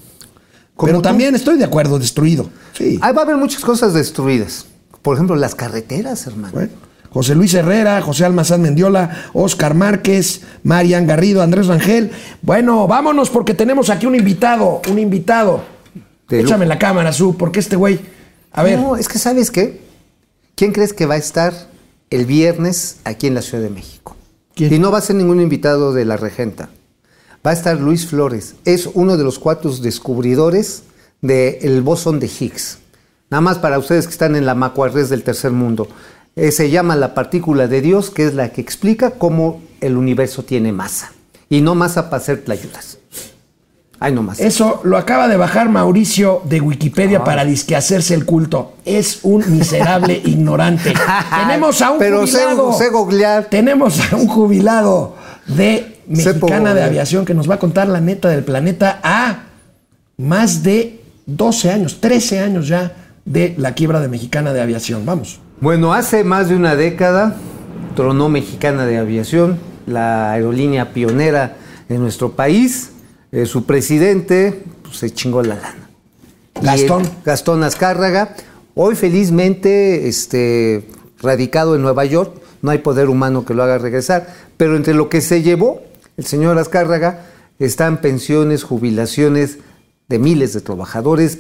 Pero 0.84 0.98
tú. 0.98 1.04
también 1.04 1.36
estoy 1.36 1.58
de 1.58 1.64
acuerdo, 1.64 2.00
destruido. 2.00 2.50
Sí. 2.76 2.98
Ahí 3.02 3.14
va 3.14 3.22
a 3.22 3.26
haber 3.26 3.38
muchas 3.38 3.62
cosas 3.62 3.94
destruidas. 3.94 4.66
Por 5.02 5.16
ejemplo, 5.16 5.36
las 5.36 5.56
carreteras, 5.56 6.28
hermano. 6.28 6.54
Bueno, 6.54 6.72
José 7.12 7.36
Luis 7.36 7.54
Herrera, 7.54 8.02
José 8.02 8.24
Almazán 8.24 8.62
Mendiola, 8.62 9.26
Oscar 9.34 9.74
Márquez, 9.74 10.42
Marian 10.64 11.06
Garrido, 11.06 11.42
Andrés 11.42 11.68
Rangel. 11.68 12.12
Bueno, 12.42 12.88
vámonos 12.88 13.30
porque 13.30 13.54
tenemos 13.54 13.90
aquí 13.90 14.06
un 14.06 14.16
invitado, 14.16 14.82
un 14.90 14.98
invitado. 14.98 15.62
De 16.30 16.40
Échame 16.40 16.66
la 16.66 16.80
cámara, 16.80 17.12
Su, 17.12 17.36
porque 17.36 17.60
este 17.60 17.76
güey. 17.76 18.00
A 18.54 18.64
ver, 18.64 18.80
No, 18.80 18.96
es 18.96 19.10
que 19.10 19.20
¿sabes 19.20 19.52
qué? 19.52 19.82
¿Quién 20.56 20.72
crees 20.72 20.94
que 20.94 21.06
va 21.06 21.16
a 21.16 21.18
estar 21.18 21.54
el 22.10 22.26
viernes 22.26 22.98
aquí 23.04 23.28
en 23.28 23.34
la 23.34 23.42
Ciudad 23.42 23.64
de 23.64 23.70
México? 23.70 24.16
¿Quién? 24.56 24.74
Y 24.74 24.80
no 24.80 24.92
va 24.92 25.00
a 25.00 25.02
ser 25.02 25.18
ningún 25.18 25.42
invitado 25.42 25.94
de 25.94 26.06
la 26.06 26.16
regenta. 26.16 26.70
Va 27.46 27.52
a 27.52 27.54
estar 27.54 27.78
Luis 27.78 28.08
Flores. 28.08 28.56
Es 28.64 28.88
uno 28.94 29.18
de 29.18 29.24
los 29.24 29.40
cuatro 29.40 29.76
descubridores 29.76 30.84
del 31.22 31.82
bosón 31.82 32.20
de 32.20 32.28
Higgs. 32.28 32.78
Nada 33.32 33.42
más 33.42 33.58
para 33.60 33.80
ustedes 33.80 34.06
que 34.08 34.12
están 34.12 34.36
en 34.36 34.46
la 34.46 34.56
macuarres 34.56 35.10
del 35.10 35.24
tercer 35.24 35.52
mundo. 35.52 35.88
Eh, 36.36 36.52
se 36.52 36.70
llama 36.70 36.96
la 36.98 37.14
partícula 37.14 37.68
de 37.68 37.82
Dios, 37.82 38.10
que 38.10 38.26
es 38.28 38.34
la 38.34 38.50
que 38.50 38.60
explica 38.62 39.12
cómo 39.12 39.62
el 39.80 39.96
universo 39.98 40.44
tiene 40.44 40.72
masa. 40.74 41.14
Y 41.50 41.62
no 41.62 41.74
masa 41.74 42.10
para 42.10 42.22
hacer 42.22 42.44
playudas. 42.44 42.98
Ay, 44.04 44.14
no 44.14 44.24
más. 44.24 44.40
eso 44.40 44.82
lo 44.84 44.98
acaba 44.98 45.28
de 45.28 45.38
bajar 45.38 45.70
Mauricio 45.70 46.42
de 46.46 46.60
Wikipedia 46.60 47.24
para 47.24 47.46
disque 47.46 47.76
hacerse 47.76 48.16
el 48.16 48.26
culto. 48.26 48.74
Es 48.84 49.20
un 49.24 49.50
miserable 49.52 50.20
ignorante. 50.26 50.94
Tenemos 51.48 51.82
a 51.84 51.92
un 51.92 52.00
Pero 52.00 52.26
sé- 52.26 52.40
jubilado. 52.40 52.74
sé 52.74 52.90
googlear. 52.90 53.46
Tenemos 53.46 54.12
a 54.12 54.16
un 54.16 54.28
jubilado 54.28 55.16
de 55.48 56.00
Sé 56.16 56.34
Mexicana 56.34 56.74
de. 56.74 56.84
Aviación 56.84 57.26
que 57.26 57.34
nos 57.36 57.50
va 57.50 57.56
a 57.56 57.60
contar 57.60 57.88
la 57.88 58.02
neta 58.02 58.28
del 58.30 58.44
planeta 58.44 59.00
a 59.04 59.44
más 60.18 60.64
de 60.64 61.00
12 61.28 61.72
años, 61.72 62.02
13 62.02 62.40
años 62.40 62.68
ya 62.68 62.96
de 63.26 63.56
la 63.58 63.74
quiebra 63.74 64.00
de 64.00 64.08
Mexicana 64.08 64.54
de 64.54 64.62
Aviación. 64.62 65.06
Vamos. 65.06 65.40
Bueno, 65.60 65.94
hace 65.94 66.24
más 66.24 66.50
de 66.50 66.56
una 66.56 66.76
década 66.76 67.36
tronó 67.96 68.30
Mexicana 68.30 68.86
de 68.86 68.98
Aviación, 68.98 69.60
la 69.86 70.32
aerolínea 70.32 70.94
pionera 70.94 71.58
en 71.90 72.02
nuestro 72.02 72.32
país. 72.32 72.92
Eh, 73.32 73.46
su 73.46 73.66
presidente 73.66 74.64
pues, 74.84 74.98
se 74.98 75.12
chingó 75.12 75.44
la 75.44 75.56
lana. 75.56 75.90
Gastón. 76.62 77.04
Gastón 77.26 77.64
Azcárraga. 77.64 78.36
Hoy 78.76 78.96
felizmente 78.96 80.08
este, 80.08 80.88
radicado 81.22 81.76
en 81.76 81.82
Nueva 81.82 82.06
York, 82.06 82.34
no 82.62 82.72
hay 82.72 82.80
poder 82.80 83.10
humano 83.10 83.46
que 83.46 83.54
lo 83.54 83.64
haga 83.64 83.78
regresar, 83.78 84.34
pero 84.58 84.76
entre 84.76 84.94
lo 84.94 85.10
que 85.10 85.22
se 85.22 85.42
llevó 85.42 85.82
el 86.18 86.26
señor 86.26 86.58
Azcárraga 86.58 87.26
están 87.60 88.02
pensiones, 88.02 88.64
jubilaciones 88.64 89.58
de 90.08 90.20
miles 90.20 90.54
de 90.54 90.62
trabajadores 90.62 91.40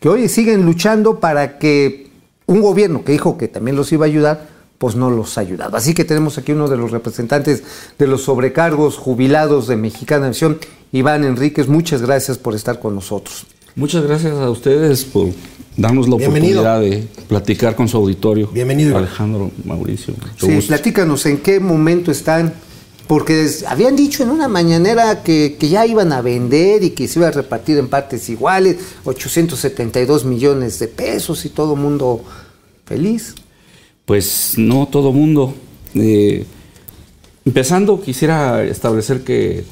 que 0.00 0.08
hoy 0.08 0.28
siguen 0.28 0.64
luchando 0.64 1.20
para 1.20 1.58
que 1.58 2.08
un 2.46 2.60
gobierno 2.62 3.04
que 3.04 3.12
dijo 3.12 3.38
que 3.38 3.48
también 3.48 3.76
los 3.76 3.92
iba 3.92 4.06
a 4.06 4.08
ayudar, 4.08 4.48
pues 4.78 4.96
no 4.96 5.10
los 5.10 5.36
ha 5.36 5.42
ayudado. 5.42 5.76
Así 5.76 5.92
que 5.92 6.04
tenemos 6.04 6.38
aquí 6.38 6.52
uno 6.52 6.66
de 6.68 6.78
los 6.78 6.90
representantes 6.90 7.62
de 7.98 8.06
los 8.06 8.22
sobrecargos 8.22 8.96
jubilados 8.96 9.68
de 9.68 9.76
Mexicana 9.76 10.26
Aviación, 10.26 10.58
Iván 10.90 11.22
Enríquez. 11.24 11.68
Muchas 11.68 12.00
gracias 12.00 12.38
por 12.38 12.54
estar 12.54 12.80
con 12.80 12.94
nosotros. 12.94 13.46
Muchas 13.76 14.02
gracias 14.04 14.32
a 14.32 14.50
ustedes 14.50 15.04
por 15.04 15.28
darnos 15.76 16.08
la 16.08 16.16
Bienvenido. 16.16 16.62
oportunidad 16.62 16.80
de 16.80 17.06
platicar 17.28 17.76
con 17.76 17.86
su 17.86 17.98
auditorio. 17.98 18.48
Bienvenido. 18.48 18.96
Alejandro, 18.96 19.50
Mauricio. 19.64 20.14
Sí, 20.38 20.52
gusto. 20.54 20.68
platícanos 20.68 21.26
en 21.26 21.38
qué 21.38 21.60
momento 21.60 22.10
están, 22.10 22.54
porque 23.10 23.44
habían 23.66 23.96
dicho 23.96 24.22
en 24.22 24.30
una 24.30 24.46
mañanera 24.46 25.24
que, 25.24 25.56
que 25.58 25.68
ya 25.68 25.84
iban 25.84 26.12
a 26.12 26.22
vender 26.22 26.84
y 26.84 26.90
que 26.90 27.08
se 27.08 27.18
iba 27.18 27.26
a 27.26 27.32
repartir 27.32 27.76
en 27.76 27.88
partes 27.88 28.28
iguales, 28.28 28.76
872 29.04 30.24
millones 30.24 30.78
de 30.78 30.86
pesos 30.86 31.44
y 31.44 31.48
todo 31.48 31.74
mundo 31.74 32.22
feliz. 32.84 33.34
Pues 34.04 34.54
no 34.58 34.86
todo 34.86 35.10
mundo. 35.10 35.52
Eh, 35.96 36.44
empezando, 37.44 38.00
quisiera 38.00 38.62
establecer 38.62 39.24
que 39.24 39.64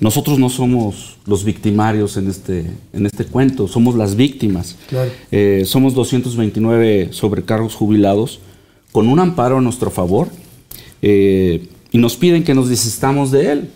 nosotros 0.00 0.40
no 0.40 0.48
somos 0.48 1.18
los 1.26 1.44
victimarios 1.44 2.16
en 2.16 2.28
este, 2.28 2.72
en 2.92 3.06
este 3.06 3.24
cuento, 3.24 3.68
somos 3.68 3.94
las 3.94 4.16
víctimas. 4.16 4.74
Claro. 4.88 5.12
Eh, 5.30 5.62
somos 5.64 5.94
229 5.94 7.10
sobrecargos 7.12 7.76
jubilados 7.76 8.40
con 8.90 9.06
un 9.06 9.20
amparo 9.20 9.58
a 9.58 9.60
nuestro 9.60 9.92
favor 9.92 10.26
eh, 11.02 11.68
y 11.92 11.98
nos 11.98 12.16
piden 12.16 12.44
que 12.44 12.54
nos 12.54 12.68
desistamos 12.68 13.30
de 13.30 13.52
él. 13.52 13.58
¿A 13.58 13.62
qué- 13.62 13.68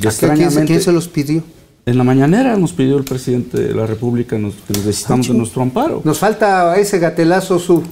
¿Quién, 0.00 0.02
se- 0.02 0.08
Extrañamente- 0.26 0.66
quién 0.66 0.80
se 0.80 0.92
los 0.92 1.08
pidió? 1.08 1.42
En 1.86 1.96
la 1.96 2.04
mañanera 2.04 2.56
nos 2.56 2.72
pidió 2.72 2.98
el 2.98 3.04
presidente 3.04 3.58
de 3.60 3.74
la 3.74 3.86
República 3.86 4.36
nos- 4.38 4.54
que 4.54 4.74
nos 4.74 4.84
desistamos 4.84 5.26
de 5.28 5.34
nuestro 5.34 5.62
amparo. 5.62 6.02
Nos 6.04 6.18
falta 6.18 6.76
ese 6.78 6.98
gatelazo 6.98 7.58
su... 7.58 7.82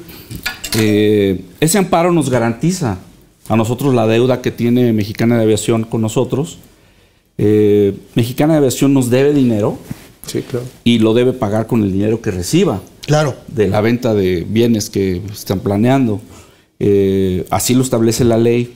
Eh, 0.79 1.41
ese 1.61 1.79
amparo 1.79 2.13
nos 2.13 2.29
garantiza 2.29 2.99
a 3.49 3.57
nosotros 3.57 3.95
la 3.95 4.07
deuda 4.07 4.43
que 4.43 4.51
tiene 4.51 4.93
Mexicana 4.93 5.37
de 5.39 5.45
Aviación 5.45 5.85
con 5.85 6.03
nosotros. 6.03 6.59
Eh, 7.39 7.95
Mexicana 8.15 8.55
de 8.55 8.59
Aviación 8.59 8.93
nos 8.93 9.09
debe 9.11 9.33
dinero 9.33 9.79
Sí, 10.27 10.43
claro. 10.43 10.67
y 10.85 10.99
lo 10.99 11.15
debe 11.15 11.33
pagar 11.33 11.67
con 11.67 11.83
el 11.83 11.93
dinero 11.93 12.21
que 12.21 12.31
reciba 12.31 12.81
Claro. 13.07 13.35
de 13.49 13.69
la 13.69 13.81
venta 13.81 14.13
de 14.15 14.47
bienes 14.49 14.91
que 14.91 15.23
están 15.33 15.61
planeando. 15.61 16.21
Eh, 16.81 17.47
así 17.51 17.75
lo 17.75 17.83
establece 17.83 18.25
la 18.25 18.37
ley. 18.37 18.75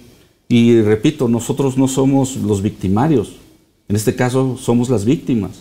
Y 0.51 0.83
repito, 0.83 1.29
nosotros 1.29 1.79
no 1.79 1.87
somos 1.87 2.35
los 2.35 2.61
victimarios. 2.61 3.37
En 3.89 3.95
este 3.95 4.17
caso, 4.17 4.59
somos 4.61 4.91
las 4.91 5.05
víctimas 5.05 5.53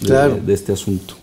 de- 0.00 0.06
Claro. 0.06 0.38
de 0.44 0.52
este 0.52 0.70
asunto. 0.70 1.14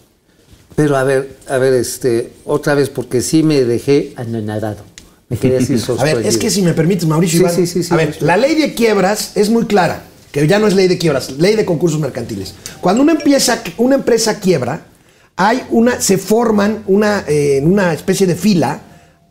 Pero 0.76 0.98
a 0.98 1.04
ver, 1.04 1.38
a 1.48 1.60
ver, 1.60 1.74
este, 1.76 2.34
otra 2.46 2.74
vez, 2.74 2.90
porque 2.90 3.22
sí 3.22 3.44
me 3.44 3.64
dejé 3.64 4.14
anonadado. 4.16 4.84
Me 5.30 5.38
quedé 5.38 5.58
así 5.60 5.76
A 6.00 6.04
ver, 6.04 6.26
es 6.26 6.40
que 6.40 6.50
si 6.50 6.64
me 6.64 6.74
permites, 6.74 7.06
Mauricio. 7.08 7.38
Sí, 7.38 7.44
Iván, 7.44 7.56
sí, 7.56 7.68
sí, 7.68 7.84
sí. 7.84 7.94
a 7.94 7.98
ver, 7.98 8.18
la 8.24 8.38
ley 8.38 8.56
de 8.56 8.74
quiebras 8.74 9.34
es 9.38 9.52
muy 9.52 9.66
clara, 9.66 10.08
que 10.32 10.48
ya 10.48 10.58
no 10.58 10.66
es 10.66 10.74
ley 10.74 10.88
de 10.88 10.98
quiebras, 10.98 11.30
ley 11.38 11.56
de 11.56 11.64
concursos 11.64 12.00
mercantiles. 12.00 12.56
Cuando 12.82 13.04
una, 13.04 13.12
empieza, 13.12 13.62
una 13.78 13.96
empresa 13.96 14.40
quiebra, 14.40 14.88
hay 15.36 15.62
una, 15.70 16.02
se 16.02 16.18
forman 16.18 16.84
una, 16.88 17.24
eh, 17.28 17.58
en 17.58 17.72
una 17.72 17.94
especie 17.94 18.26
de 18.26 18.34
fila 18.36 18.82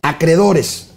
acreedores. 0.00 0.90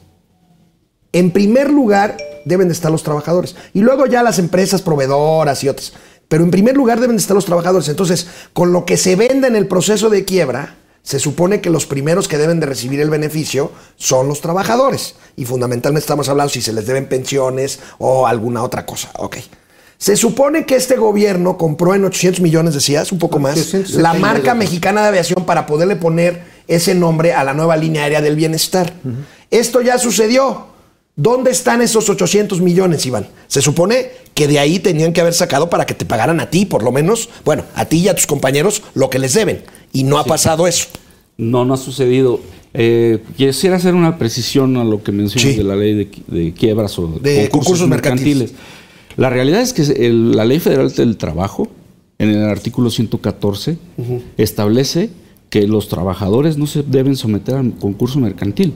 En 1.11 1.32
primer 1.32 1.71
lugar 1.71 2.17
deben 2.48 2.68
de 2.68 2.74
estar 2.74 2.91
los 2.91 3.04
trabajadores 3.04 3.56
y 3.74 3.82
luego 3.82 4.06
ya 4.06 4.24
las 4.24 4.39
empresas 4.39 4.82
proveedoras 4.82 5.64
y 5.64 5.70
otras. 5.70 5.93
Pero 6.28 6.43
en 6.43 6.52
primer 6.52 6.76
lugar 6.76 7.00
deben 7.00 7.16
de 7.16 7.22
estar 7.22 7.36
los 7.36 7.45
trabajadores. 7.45 7.88
Entonces, 7.88 8.28
con 8.54 8.74
lo 8.74 8.86
que 8.86 8.98
se 8.98 9.16
venda 9.16 9.48
en 9.48 9.56
el 9.56 9.68
proceso 9.68 10.10
de 10.10 10.26
quiebra, 10.26 10.76
se 11.08 11.20
supone 11.20 11.62
que 11.62 11.70
los 11.70 11.86
primeros 11.86 12.28
que 12.28 12.38
deben 12.38 12.60
de 12.60 12.66
recibir 12.66 13.00
el 13.00 13.10
beneficio 13.10 13.72
son 13.95 14.28
los 14.28 14.41
trabajadores. 14.41 15.16
Y 15.38 15.45
fundamentalmente 15.45 16.04
estamos 16.04 16.28
hablando 16.28 16.52
si 16.52 16.62
se 16.62 16.74
les 16.74 16.86
deben 16.86 17.08
pensiones 17.08 17.80
o 17.98 18.28
alguna 18.28 18.62
otra 18.62 18.86
cosa. 18.86 19.10
Ok. 19.16 19.38
Se 19.98 20.18
supone 20.18 20.66
que 20.66 20.76
este 20.76 20.98
gobierno 20.98 21.58
compró 21.58 21.95
en 21.95 22.04
800 22.04 22.41
millones, 22.41 22.74
decías, 22.74 23.12
un 23.12 23.20
poco 23.20 23.39
más, 23.39 23.58
870 23.58 24.02
la 24.02 24.14
marca 24.20 24.54
mexicana 24.54 25.02
de 25.02 25.08
aviación 25.08 25.45
para 25.45 25.66
poderle 25.66 25.95
poner 25.95 26.43
ese 26.68 26.93
nombre 26.93 27.34
a 27.34 27.43
la 27.43 27.54
nueva 27.54 27.78
línea 27.78 28.04
aérea 28.04 28.22
del 28.22 28.36
bienestar. 28.36 28.93
Esto 29.50 29.82
ya 29.82 29.98
sucedió. 29.98 30.76
¿Dónde 31.20 31.49
están 31.49 31.82
esos 31.82 32.09
800 32.11 32.61
millones, 32.61 33.03
Iván? 33.07 33.28
Se 33.47 33.59
supone 33.61 34.09
que 34.36 34.47
de 34.47 34.59
ahí 34.59 34.78
tenían 34.78 35.13
que 35.13 35.22
haber 35.22 35.34
sacado 35.34 35.68
para 35.68 35.88
que 35.88 35.95
te 35.95 36.05
pagaran 36.05 36.39
a 36.39 36.51
ti, 36.51 36.65
por 36.65 36.84
lo 36.84 36.91
menos, 36.91 37.30
bueno, 37.43 37.63
a 37.74 37.86
ti 37.86 37.97
y 37.97 38.07
a 38.07 38.13
tus 38.15 38.28
compañeros, 38.28 38.84
lo 38.93 39.09
que 39.09 39.18
les 39.18 39.34
deben. 39.34 39.63
Y 39.91 40.03
no 40.03 40.20
ha 40.20 40.26
pasado 40.26 40.68
eso. 40.68 40.86
No, 41.38 41.65
no 41.65 41.74
ha 41.74 41.78
sucedido. 41.78 42.39
Eh, 42.76 43.24
quisiera 43.36 43.78
hacer 43.78 43.95
una 43.95 44.20
precisión 44.20 44.78
a 44.78 44.84
lo 44.84 45.01
que 45.01 45.11
mencionas 45.11 45.51
Sí. 45.53 45.57
de 45.57 45.63
la 45.63 45.76
ley 45.76 45.95
de, 45.95 46.11
qui- 46.11 46.24
de 46.28 46.53
quiebras 46.53 46.99
o 46.99 47.07
De 47.07 47.49
concursos 47.49 47.88
mercantiles. 47.88 48.51
La 49.15 49.32
realidad 49.32 49.61
es 49.61 49.74
que 49.74 49.82
el- 49.82 50.36
la 50.36 50.45
ley 50.45 50.59
federal 50.59 50.93
del 50.93 51.18
trabajo, 51.18 51.68
en 52.20 52.30
el 52.30 52.43
artículo 52.43 52.91
114, 52.91 53.80
establece 54.38 55.09
que 55.49 55.65
los 55.65 55.88
trabajadores 55.88 56.57
no 56.57 56.68
se 56.68 56.84
deben 56.84 57.15
someter 57.15 57.55
al 57.55 57.74
concurso 57.80 58.20
mercantil. 58.20 58.74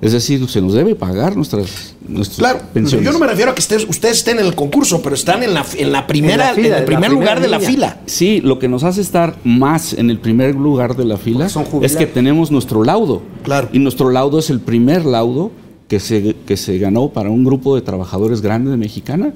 Es 0.00 0.12
decir, 0.12 0.48
se 0.48 0.60
nos 0.62 0.74
debe 0.74 0.94
pagar 0.94 1.34
nuestras, 1.36 1.94
nuestras 2.06 2.38
Claro, 2.38 2.60
pensiones. 2.72 3.04
yo 3.04 3.12
no 3.12 3.18
me 3.18 3.26
refiero 3.26 3.50
a 3.50 3.54
que 3.56 3.60
estés- 3.62 3.88
ustedes 3.88 4.18
estén 4.18 4.38
en 4.38 4.46
el 4.46 4.54
concurso, 4.54 5.02
pero 5.02 5.16
están 5.16 5.42
en 5.42 5.54
la, 5.54 5.66
en 5.76 5.90
la 5.90 6.06
primera, 6.06 6.34
En 6.34 6.38
la 6.50 6.54
fila, 6.54 6.66
en 6.68 6.72
en 6.74 6.78
el 6.78 6.84
primer 6.84 7.10
lugar 7.10 7.40
de 7.40 7.48
la 7.48 7.58
fila. 7.58 8.00
Sí, 8.06 8.40
lo 8.40 8.60
que 8.60 8.68
nos 8.68 8.84
hace 8.84 9.00
estar 9.00 9.36
más 9.42 9.94
en 9.94 10.10
el 10.10 10.20
primer 10.20 10.54
lugar 10.54 10.94
de 10.96 11.04
la 11.04 11.16
fila 11.16 11.48
es 11.82 11.96
que 11.96 12.06
tenemos 12.06 12.52
nuestro 12.52 12.84
laudo. 12.84 13.22
Claro. 13.42 13.70
Y 13.72 13.80
nuestro 13.80 14.10
laudo 14.10 14.38
es 14.38 14.50
el 14.50 14.60
primer 14.60 15.04
laudo 15.04 15.50
que 15.88 15.98
se, 15.98 16.36
que 16.46 16.56
se 16.56 16.78
ganó 16.78 17.08
para 17.08 17.30
un 17.30 17.44
grupo 17.44 17.74
de 17.74 17.82
trabajadores 17.82 18.40
grande 18.40 18.70
de 18.70 18.76
Mexicana. 18.76 19.32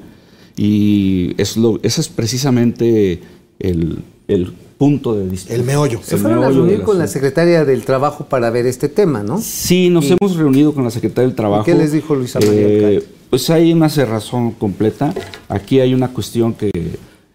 Y 0.57 1.33
es 1.39 1.57
lo, 1.57 1.81
ese 1.83 2.03
es 2.03 2.09
precisamente 2.09 3.21
el, 3.59 3.99
el 4.29 4.53
punto 4.83 5.15
de 5.15 5.29
distinción. 5.29 5.61
El 5.61 5.65
meollo. 5.67 6.01
Se 6.03 6.17
El 6.17 6.21
fueron 6.23 6.43
a 6.43 6.49
reunir 6.49 6.83
con 6.83 6.99
la 6.99 7.07
secretaria 7.07 7.65
del 7.65 7.85
Trabajo 7.85 8.25
para 8.25 8.51
ver 8.51 8.67
este 8.67 8.89
tema, 8.89 9.23
¿no? 9.23 9.41
Sí, 9.41 9.89
nos 9.91 10.11
hemos 10.11 10.35
reunido 10.37 10.75
con 10.75 10.83
la 10.83 10.91
secretaria 10.91 11.29
del 11.29 11.37
Trabajo. 11.37 11.63
qué 11.65 11.75
les 11.75 11.93
dijo 11.93 12.17
Luisa 12.17 12.41
María 12.41 12.67
Alcalde? 12.67 13.05
Pues 13.31 13.49
hay 13.51 13.73
una 13.73 13.89
cerrazón 13.89 14.51
completa. 14.53 15.15
Aquí 15.49 15.79
hay 15.79 15.95
una 15.95 16.09
cuestión 16.09 16.55
que 16.55 16.71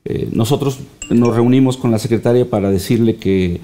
eh, 0.03 0.29
nosotros 0.33 0.79
nos 1.09 1.33
reunimos 1.35 1.77
con 1.77 1.89
la 1.89 1.99
secretaria 1.99 2.49
para 2.49 2.69
decirle 2.69 3.15
que 3.15 3.61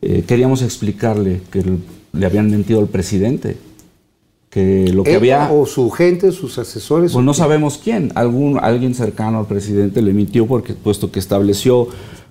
eh, 0.00 0.24
queríamos 0.26 0.62
explicarle 0.62 1.42
que 1.50 1.58
el- 1.58 1.78
le 2.14 2.24
habían 2.24 2.50
mentido 2.50 2.80
al 2.80 2.86
presidente. 2.88 3.58
Que 4.48 4.90
lo 4.94 5.02
que 5.02 5.10
¿Ella 5.10 5.18
había. 5.18 5.52
o 5.52 5.66
su 5.66 5.90
gente, 5.90 6.32
sus 6.32 6.56
asesores. 6.58 7.12
Pues 7.12 7.22
no 7.24 7.34
sabemos 7.34 7.78
quién. 7.82 8.10
Algún, 8.14 8.58
alguien 8.62 8.94
cercano 8.94 9.38
al 9.40 9.46
presidente 9.46 10.00
le 10.00 10.14
mintió 10.14 10.46
porque, 10.46 10.72
puesto 10.72 11.10
que 11.10 11.18
estableció 11.18 11.88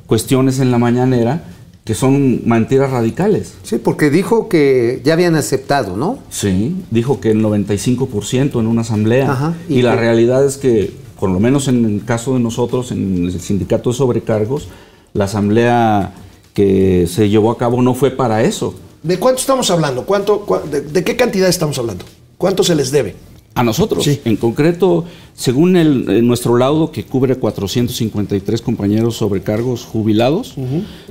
cuestiones 0.07 0.59
en 0.59 0.71
la 0.71 0.77
mañanera 0.77 1.43
que 1.85 1.93
son 1.93 2.41
mentiras 2.45 2.89
radicales. 2.89 3.53
Sí, 3.61 3.77
porque 3.77 4.09
dijo 4.09 4.49
que 4.49 5.01
ya 5.05 5.13
habían 5.13 5.35
aceptado, 5.35 5.95
¿no? 5.95 6.17
Sí, 6.31 6.75
dijo 6.89 7.21
que 7.21 7.29
el 7.29 7.43
95% 7.43 8.59
en 8.59 8.67
una 8.67 8.81
asamblea. 8.81 9.31
Ajá, 9.31 9.53
y 9.69 9.75
y 9.75 9.81
la 9.83 9.95
realidad 9.95 10.43
es 10.43 10.57
que, 10.57 10.91
por 11.19 11.29
lo 11.29 11.39
menos 11.39 11.67
en 11.67 11.85
el 11.85 12.03
caso 12.03 12.33
de 12.33 12.39
nosotros, 12.39 12.91
en 12.91 13.25
el 13.25 13.39
sindicato 13.39 13.91
de 13.91 13.97
sobrecargos, 13.97 14.67
la 15.13 15.25
asamblea 15.25 16.15
que 16.55 17.05
se 17.07 17.29
llevó 17.29 17.51
a 17.51 17.57
cabo 17.59 17.83
no 17.83 17.93
fue 17.93 18.09
para 18.09 18.43
eso. 18.43 18.73
¿De 19.03 19.19
cuánto 19.19 19.41
estamos 19.41 19.69
hablando? 19.69 20.05
¿Cuánto, 20.05 20.43
de, 20.71 20.81
de 20.81 21.03
qué 21.03 21.15
cantidad 21.15 21.47
estamos 21.47 21.77
hablando? 21.77 22.03
¿Cuánto 22.39 22.63
se 22.63 22.73
les 22.73 22.91
debe? 22.91 23.15
A 23.55 23.63
nosotros. 23.63 24.03
Sí. 24.03 24.19
En 24.25 24.35
concreto, 24.35 25.05
según 25.33 25.77
el, 25.77 26.09
eh, 26.09 26.21
nuestro 26.21 26.57
laudo 26.57 26.91
que 26.91 27.05
cubre 27.05 27.37
453 27.37 28.61
compañeros 28.61 29.15
sobrecargos 29.15 29.85
jubilados, 29.85 30.55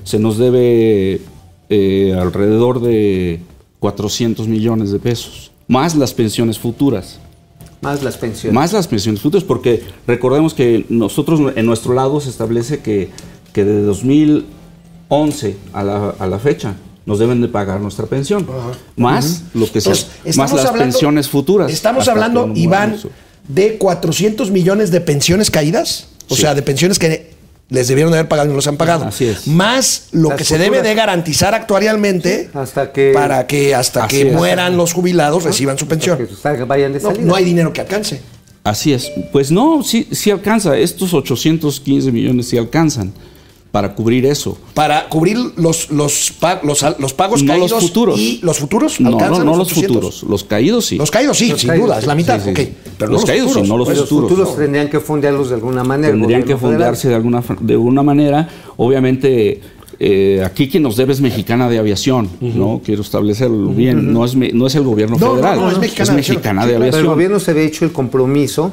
se 0.04 0.18
nos 0.18 0.36
debe 0.36 1.22
eh, 1.70 2.14
alrededor 2.20 2.82
de 2.82 3.40
400 3.80 4.46
millones 4.46 4.92
de 4.92 4.98
pesos, 4.98 5.52
más 5.68 5.96
las 5.96 6.12
pensiones 6.12 6.58
futuras. 6.58 7.18
Más 7.80 8.02
las 8.02 8.18
pensiones. 8.18 8.54
Más 8.54 8.74
las 8.74 8.88
pensiones 8.88 9.22
futuras, 9.22 9.44
porque 9.44 9.82
recordemos 10.06 10.52
que 10.52 10.84
nosotros 10.90 11.40
en 11.56 11.64
nuestro 11.64 11.94
lado 11.94 12.20
se 12.20 12.28
establece 12.28 12.80
que, 12.80 13.08
que 13.54 13.64
de 13.64 13.80
2011 13.82 15.56
a 15.72 15.82
la, 15.82 16.10
a 16.10 16.26
la 16.26 16.38
fecha 16.38 16.76
nos 17.06 17.18
deben 17.18 17.40
de 17.42 17.48
pagar 17.48 17.80
nuestra 17.80 18.06
pensión, 18.06 18.46
más 18.96 19.42
lo 19.54 19.70
que 19.70 19.80
se, 19.80 19.90
Entonces, 19.90 20.36
más 20.36 20.52
las 20.52 20.64
hablando- 20.66 20.78
pensiones 20.92 21.28
futuras. 21.28 21.70
Estamos 21.72 22.08
hablando, 22.08 22.50
Iván, 22.54 22.96
de 23.48 23.76
400 23.78 24.50
millones 24.50 24.90
de 24.90 25.00
pensiones 25.00 25.50
caídas. 25.50 26.08
O 26.30 26.34
Sí. 26.34 26.40
sea, 26.42 26.54
de 26.54 26.62
pensiones 26.62 26.98
que 26.98 27.34
les 27.68 27.88
debieron 27.88 28.10
de 28.12 28.18
haber 28.18 28.28
pagado 28.28 28.46
y 28.48 28.50
no 28.50 28.56
los 28.56 28.66
han 28.66 28.78
pagado. 28.78 29.04
Así 29.04 29.26
es. 29.26 29.46
Más 29.46 30.08
lo 30.12 30.30
Las 30.30 30.38
que 30.38 30.44
se 30.44 30.56
debe 30.56 30.80
de 30.80 30.94
garantizar 30.94 31.54
actuarialmente 31.54 32.48
Hasta 32.54 32.92
que- 32.92 33.12
para 33.12 33.46
que 33.46 33.74
hasta 33.74 34.06
que 34.08 34.28
es. 34.28 34.32
mueran 34.34 34.76
los 34.78 34.94
jubilados 34.94 35.44
reciban 35.44 35.76
su 35.78 35.86
pensión. 35.86 36.16
Que 36.16 36.26
salgan- 36.34 36.66
vayan 36.68 36.92
de 36.94 37.00
No, 37.00 37.08
salida. 37.10 37.24
no 37.26 37.34
hay 37.34 37.44
dinero 37.44 37.72
que 37.72 37.82
alcance. 37.82 38.20
Así 38.64 38.94
es. 38.94 39.10
Pues 39.32 39.50
no, 39.50 39.82
sí, 39.82 40.08
sí 40.12 40.30
alcanza. 40.30 40.76
Estos 40.78 41.12
815 41.12 42.10
millones 42.10 42.48
sí 42.48 42.56
alcanzan 42.56 43.12
para 43.74 43.92
cubrir 43.96 44.24
eso. 44.24 44.56
Para 44.72 45.08
cubrir 45.08 45.36
los, 45.56 45.90
los, 45.90 46.32
los, 46.62 46.84
los 47.00 47.12
pagos 47.12 47.42
No 47.42 47.52
caídos 47.54 47.72
los 47.72 47.82
futuros. 47.82 48.20
y 48.20 48.38
los 48.40 48.56
futuros 48.60 49.00
No, 49.00 49.10
no, 49.10 49.42
no 49.42 49.56
los 49.56 49.66
800? 49.72 49.82
futuros. 49.96 50.22
Los 50.22 50.44
caídos 50.44 50.86
sí. 50.86 50.96
Los 50.96 51.10
caídos 51.10 51.36
sí, 51.36 51.48
Los 51.48 51.60
sin 51.60 51.70
caídos, 51.70 51.88
duda, 51.88 51.98
es 51.98 52.06
la 52.06 52.14
mitad, 52.14 52.40
sí, 52.40 52.50
ok. 52.50 52.56
sí. 52.56 52.72
Pero 52.96 53.10
Los 53.10 53.24
caídos 53.24 53.52
sí, 53.52 53.62
no 53.62 53.76
los 53.76 53.86
Pues 53.88 53.98
los 53.98 54.08
futuros. 54.08 54.30
futuros 54.30 54.56
tendrían 54.56 54.88
que 54.88 55.00
fondearlos 55.00 55.48
de 55.48 55.56
alguna 55.56 55.82
manera. 55.82 56.12
Tendrían 56.12 56.42
que 56.44 56.56
federal. 56.56 56.60
fondearse 56.60 57.08
de 57.08 57.14
alguna, 57.16 57.42
de 57.58 57.72
alguna 57.72 58.04
manera. 58.04 58.48
Obviamente, 58.76 59.60
eh, 59.98 60.40
aquí 60.44 60.68
quien 60.68 60.84
nos 60.84 60.94
debe 60.96 61.12
es 61.12 61.20
Mexicana 61.20 61.68
de 61.68 61.80
Aviación, 61.80 62.28
¿no? 62.40 62.80
Quiero 62.84 63.02
establecerlo 63.02 63.70
bien. 63.70 64.12
No 64.12 64.24
es, 64.24 64.36
no 64.36 64.68
es 64.68 64.74
el 64.76 64.84
gobierno 64.84 65.16
No, 65.18 65.26
no, 65.26 65.32
federal, 65.34 65.58
no, 65.58 65.68
es 65.72 65.78
Mexicana 65.80 66.06
de 66.06 66.12
Aviación. 66.12 66.36
Mexicana 66.36 66.60
de 66.62 66.66
claro. 66.68 66.78
Pero 66.78 66.84
el 66.84 66.94
Aviación. 66.94 67.12
gobierno 67.12 67.40
se 67.40 67.50
había 67.50 67.64
hecho 67.64 67.84
el 67.84 67.90
compromiso 67.90 68.70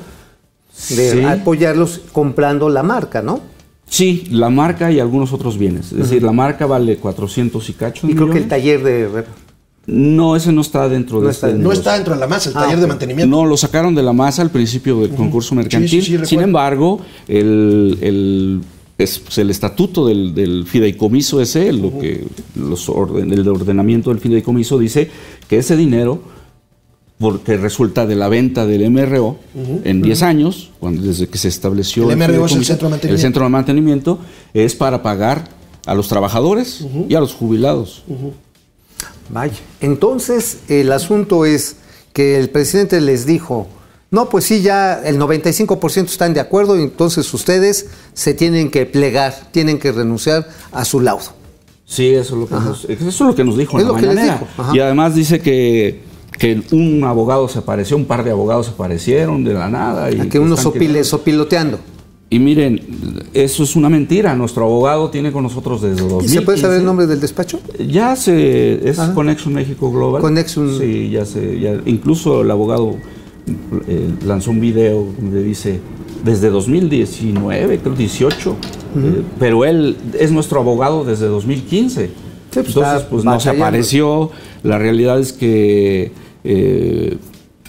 de 0.90 1.12
Sí. 1.12 1.24
apoyarlos 1.24 2.02
comprando 2.12 2.70
la 2.70 2.84
marca, 2.84 3.24
¿no? 3.24 3.50
Sí, 3.92 4.24
la 4.32 4.50
marca 4.50 4.90
y 4.90 5.02
algunos 5.02 5.34
otros 5.34 5.58
bienes. 5.58 5.92
Es 5.92 5.98
decir, 5.98 6.24
la 6.24 6.32
marca 6.32 6.66
vale 6.66 6.96
400 6.96 7.70
y 7.70 7.74
cacho. 7.74 8.08
Y 8.10 8.16
creo 8.16 8.30
que 8.30 8.38
el 8.38 8.48
taller 8.48 8.82
de... 8.84 9.24
No, 9.86 10.36
ese 10.38 10.54
no 10.54 10.62
está 10.62 10.88
dentro 10.88 11.20
No 11.20 11.26
de 11.26 11.32
está 11.32 11.48
este. 11.48 11.58
No 11.58 11.64
negocio. 11.64 11.80
está 11.82 11.94
dentro 11.96 12.14
de 12.14 12.20
la 12.22 12.28
masa, 12.28 12.50
el 12.52 12.56
Ah, 12.58 12.62
taller 12.62 12.80
de 12.80 12.88
mantenimiento. 12.88 13.36
No, 13.36 13.46
lo 13.46 13.58
sacaron 13.58 13.94
de 13.94 14.02
la 14.02 14.14
masa 14.14 14.44
al 14.44 14.50
principio 14.50 15.02
del 15.02 15.10
concurso 15.10 15.56
mercantil. 15.56 15.90
Sí, 15.90 16.02
sí, 16.04 16.18
sí, 16.20 16.26
Sin 16.26 16.40
embargo, 16.42 17.02
el, 17.28 17.98
el- 18.00 18.62
es, 18.98 19.20
pues, 19.20 19.40
el 19.40 19.50
estatuto 19.50 20.06
del, 20.08 20.34
del 20.36 20.66
fideicomiso 20.68 21.42
ese, 21.42 21.74
lo 21.74 21.98
que 22.00 22.26
los 22.56 22.88
orden- 22.88 23.34
el 23.34 23.46
ordenamiento 23.48 24.12
del 24.12 24.20
fideicomiso 24.20 24.78
dice 24.80 25.10
que 25.50 25.58
ese 25.58 25.76
dinero, 25.76 26.22
porque 27.22 27.56
resulta 27.56 28.06
de 28.08 28.16
la 28.16 28.28
venta 28.28 28.66
del 28.66 28.90
MRO 28.90 29.38
en 29.84 30.02
10 30.02 30.22
años, 30.24 30.72
cuando, 30.80 31.04
desde 31.04 31.28
que 31.28 31.38
se 31.38 31.48
estableció 31.48 32.10
El 32.12 32.18
MRO 32.18 32.48
es 32.48 32.54
el 32.54 32.66
centro 32.66 32.88
de 32.88 32.92
mantenimiento. 32.92 33.08
el 33.14 33.20
centro 33.20 33.44
de 33.44 33.50
mantenimiento, 33.50 34.20
es 34.56 34.76
para 34.76 35.04
pagar 35.04 35.48
a 35.86 35.94
los 35.94 36.08
trabajadores 36.08 36.84
y 37.08 37.14
a 37.16 37.20
los 37.20 37.34
jubilados. 37.34 38.04
Vaya. 39.30 39.54
Entonces, 39.80 40.60
el 40.68 40.92
asunto 40.92 41.46
es 41.46 41.78
que 42.12 42.38
el 42.40 42.50
presidente 42.50 43.00
les 43.00 43.26
dijo, 43.26 43.68
no, 44.10 44.28
pues 44.28 44.46
sí, 44.46 44.62
ya 44.62 44.96
el 45.06 45.18
95% 45.20 46.06
están 46.06 46.34
de 46.34 46.40
acuerdo 46.40 46.78
y 46.78 46.82
entonces 46.84 47.32
ustedes 47.34 47.88
se 48.14 48.34
tienen 48.34 48.70
que 48.72 48.86
plegar, 48.86 49.34
tienen 49.52 49.80
que 49.80 49.92
renunciar 49.92 50.50
a 50.72 50.84
su 50.86 51.00
laudo. 51.00 51.34
Sí, 51.86 52.08
eso 52.08 52.34
es 52.36 52.40
lo 52.42 52.48
que, 52.48 52.56
nos, 52.56 52.86
eso 52.86 53.08
es 53.08 53.20
lo 53.20 53.36
que 53.36 53.44
nos 53.44 53.58
dijo 53.58 53.78
Es 53.78 53.84
en 53.84 53.88
lo 53.90 53.94
la 53.96 54.00
que 54.00 54.08
les 54.08 54.16
mañanera. 54.16 54.48
dijo. 54.58 54.76
Y 54.76 54.80
además 54.80 55.14
dice 55.16 55.40
que, 55.40 56.02
que 56.38 56.62
un 56.72 57.04
abogado 57.04 57.48
se 57.48 57.60
apareció, 57.60 57.98
un 57.98 58.06
par 58.06 58.24
de 58.24 58.32
abogados 58.32 58.68
se 58.68 58.72
aparecieron 58.74 59.44
de 59.44 59.54
la 59.54 59.70
nada. 59.70 60.12
Y 60.12 60.20
A 60.20 60.30
que 60.30 60.40
uno 60.40 60.58
sopile, 60.58 61.04
sopiloteando. 61.04 61.80
Y 62.30 62.40
miren, 62.40 62.80
eso 63.34 63.64
es 63.64 63.76
una 63.76 63.90
mentira. 63.90 64.34
Nuestro 64.36 64.64
abogado 64.64 65.10
tiene 65.10 65.32
con 65.34 65.44
nosotros 65.44 65.82
desde 65.82 65.98
¿Y 66.06 66.08
2015. 66.08 66.34
se 66.34 66.42
puede 66.42 66.58
saber 66.58 66.80
el 66.80 66.86
nombre 66.86 67.06
del 67.06 67.20
despacho? 67.20 67.60
Ya 67.86 68.16
se 68.16 68.88
es 68.90 68.98
Ajá. 69.00 69.14
Connection 69.14 69.54
México 69.54 69.92
Global. 69.92 70.22
Connection. 70.22 70.80
Sí, 70.80 71.10
ya 71.10 71.26
se 71.26 71.60
ya- 71.60 71.82
incluso 71.86 72.42
el 72.42 72.50
abogado 72.52 72.96
eh, 73.88 74.10
lanzó 74.26 74.52
un 74.52 74.62
video 74.62 75.06
donde 75.20 75.44
dice 75.44 75.82
desde 76.24 76.50
2019, 76.50 77.80
creo 77.80 77.96
18, 77.96 78.52
eh, 78.96 79.22
pero 79.38 79.66
él 79.66 79.98
es 80.18 80.32
nuestro 80.32 80.60
abogado 80.62 81.04
desde 81.04 81.26
2015. 81.28 82.10
Pues, 82.54 82.68
Entonces, 82.76 83.04
pues 83.10 83.24
no 83.24 83.40
se 83.40 83.50
apareció. 83.50 84.32
La 84.64 84.78
realidad 84.78 85.20
es 85.20 85.32
que 85.34 86.12
eh, 86.44 87.18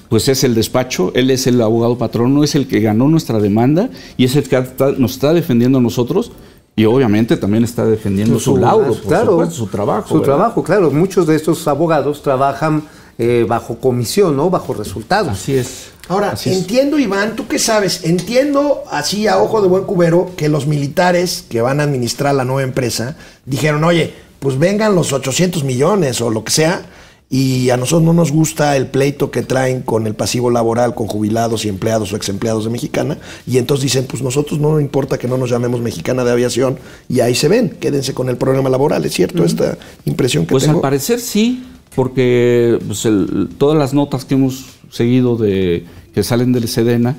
pues 0.08 0.28
es 0.28 0.44
el 0.44 0.54
despacho, 0.54 1.10
él 1.14 1.30
es 1.30 1.46
el 1.46 1.60
abogado 1.62 1.96
patrono, 1.96 2.44
es 2.44 2.54
el 2.54 2.66
que 2.68 2.80
ganó 2.80 3.08
nuestra 3.08 3.38
demanda 3.40 3.88
y 4.18 4.24
es 4.24 4.36
el 4.36 4.48
que 4.48 4.58
está- 4.58 4.92
nos 4.92 5.12
está 5.12 5.32
defendiendo 5.32 5.78
a 5.78 5.80
nosotros 5.80 6.32
Y 6.74 6.86
obviamente 6.86 7.36
también 7.36 7.64
está 7.64 7.84
defendiendo 7.84 8.40
su, 8.40 8.56
laudo, 8.56 8.94
por 8.94 9.00
claro, 9.02 9.30
supuesto, 9.32 9.54
su 9.54 9.66
trabajo. 9.66 10.08
Su 10.08 10.14
¿verdad? 10.14 10.26
trabajo, 10.36 10.62
claro. 10.62 10.90
Muchos 10.90 11.26
de 11.26 11.36
estos 11.36 11.68
abogados 11.68 12.22
trabajan 12.22 12.84
eh, 13.18 13.44
bajo 13.46 13.76
comisión, 13.76 14.34
¿no? 14.38 14.48
Bajo 14.48 14.72
resultados. 14.72 15.28
Así 15.32 15.54
es. 15.54 15.90
Ahora, 16.08 16.30
Así 16.30 16.48
es. 16.48 16.56
entiendo, 16.56 16.98
Iván, 16.98 17.36
¿tú 17.36 17.46
qué 17.46 17.58
sabes? 17.58 18.04
Entiendo 18.04 18.84
así 18.90 19.26
a 19.26 19.36
ojo 19.42 19.60
de 19.60 19.68
buen 19.68 19.84
cubero 19.84 20.30
que 20.34 20.48
los 20.48 20.66
militares 20.66 21.44
que 21.46 21.60
van 21.60 21.78
a 21.78 21.82
administrar 21.82 22.34
la 22.34 22.46
nueva 22.46 22.62
empresa 22.62 23.16
dijeron, 23.44 23.84
oye, 23.84 24.14
pues 24.42 24.58
vengan 24.58 24.94
los 24.94 25.12
800 25.12 25.64
millones 25.64 26.20
o 26.20 26.28
lo 26.28 26.42
que 26.44 26.50
sea, 26.50 26.82
y 27.30 27.70
a 27.70 27.78
nosotros 27.78 28.02
no 28.02 28.12
nos 28.12 28.30
gusta 28.30 28.76
el 28.76 28.88
pleito 28.88 29.30
que 29.30 29.40
traen 29.40 29.80
con 29.80 30.06
el 30.06 30.14
pasivo 30.14 30.50
laboral 30.50 30.94
con 30.94 31.06
jubilados 31.06 31.64
y 31.64 31.70
empleados 31.70 32.12
o 32.12 32.16
exempleados 32.16 32.64
de 32.64 32.70
Mexicana, 32.70 33.16
y 33.46 33.56
entonces 33.56 33.84
dicen, 33.84 34.04
pues 34.06 34.20
nosotros 34.22 34.60
no 34.60 34.72
nos 34.72 34.82
importa 34.82 35.16
que 35.16 35.28
no 35.28 35.38
nos 35.38 35.48
llamemos 35.48 35.80
Mexicana 35.80 36.24
de 36.24 36.32
Aviación, 36.32 36.76
y 37.08 37.20
ahí 37.20 37.34
se 37.34 37.48
ven, 37.48 37.70
quédense 37.80 38.12
con 38.12 38.28
el 38.28 38.36
programa 38.36 38.68
laboral, 38.68 39.04
¿es 39.06 39.14
cierto 39.14 39.44
esta 39.44 39.78
impresión 40.04 40.44
que 40.44 40.50
Pues 40.50 40.64
tengo? 40.64 40.78
al 40.78 40.82
parecer 40.82 41.20
sí, 41.20 41.62
porque 41.94 42.78
pues, 42.86 43.06
el- 43.06 43.48
todas 43.56 43.78
las 43.78 43.94
notas 43.94 44.24
que 44.26 44.34
hemos 44.34 44.66
seguido 44.90 45.36
de 45.36 45.84
que 46.14 46.22
salen 46.22 46.52
del 46.52 46.68
Sedena 46.68 47.16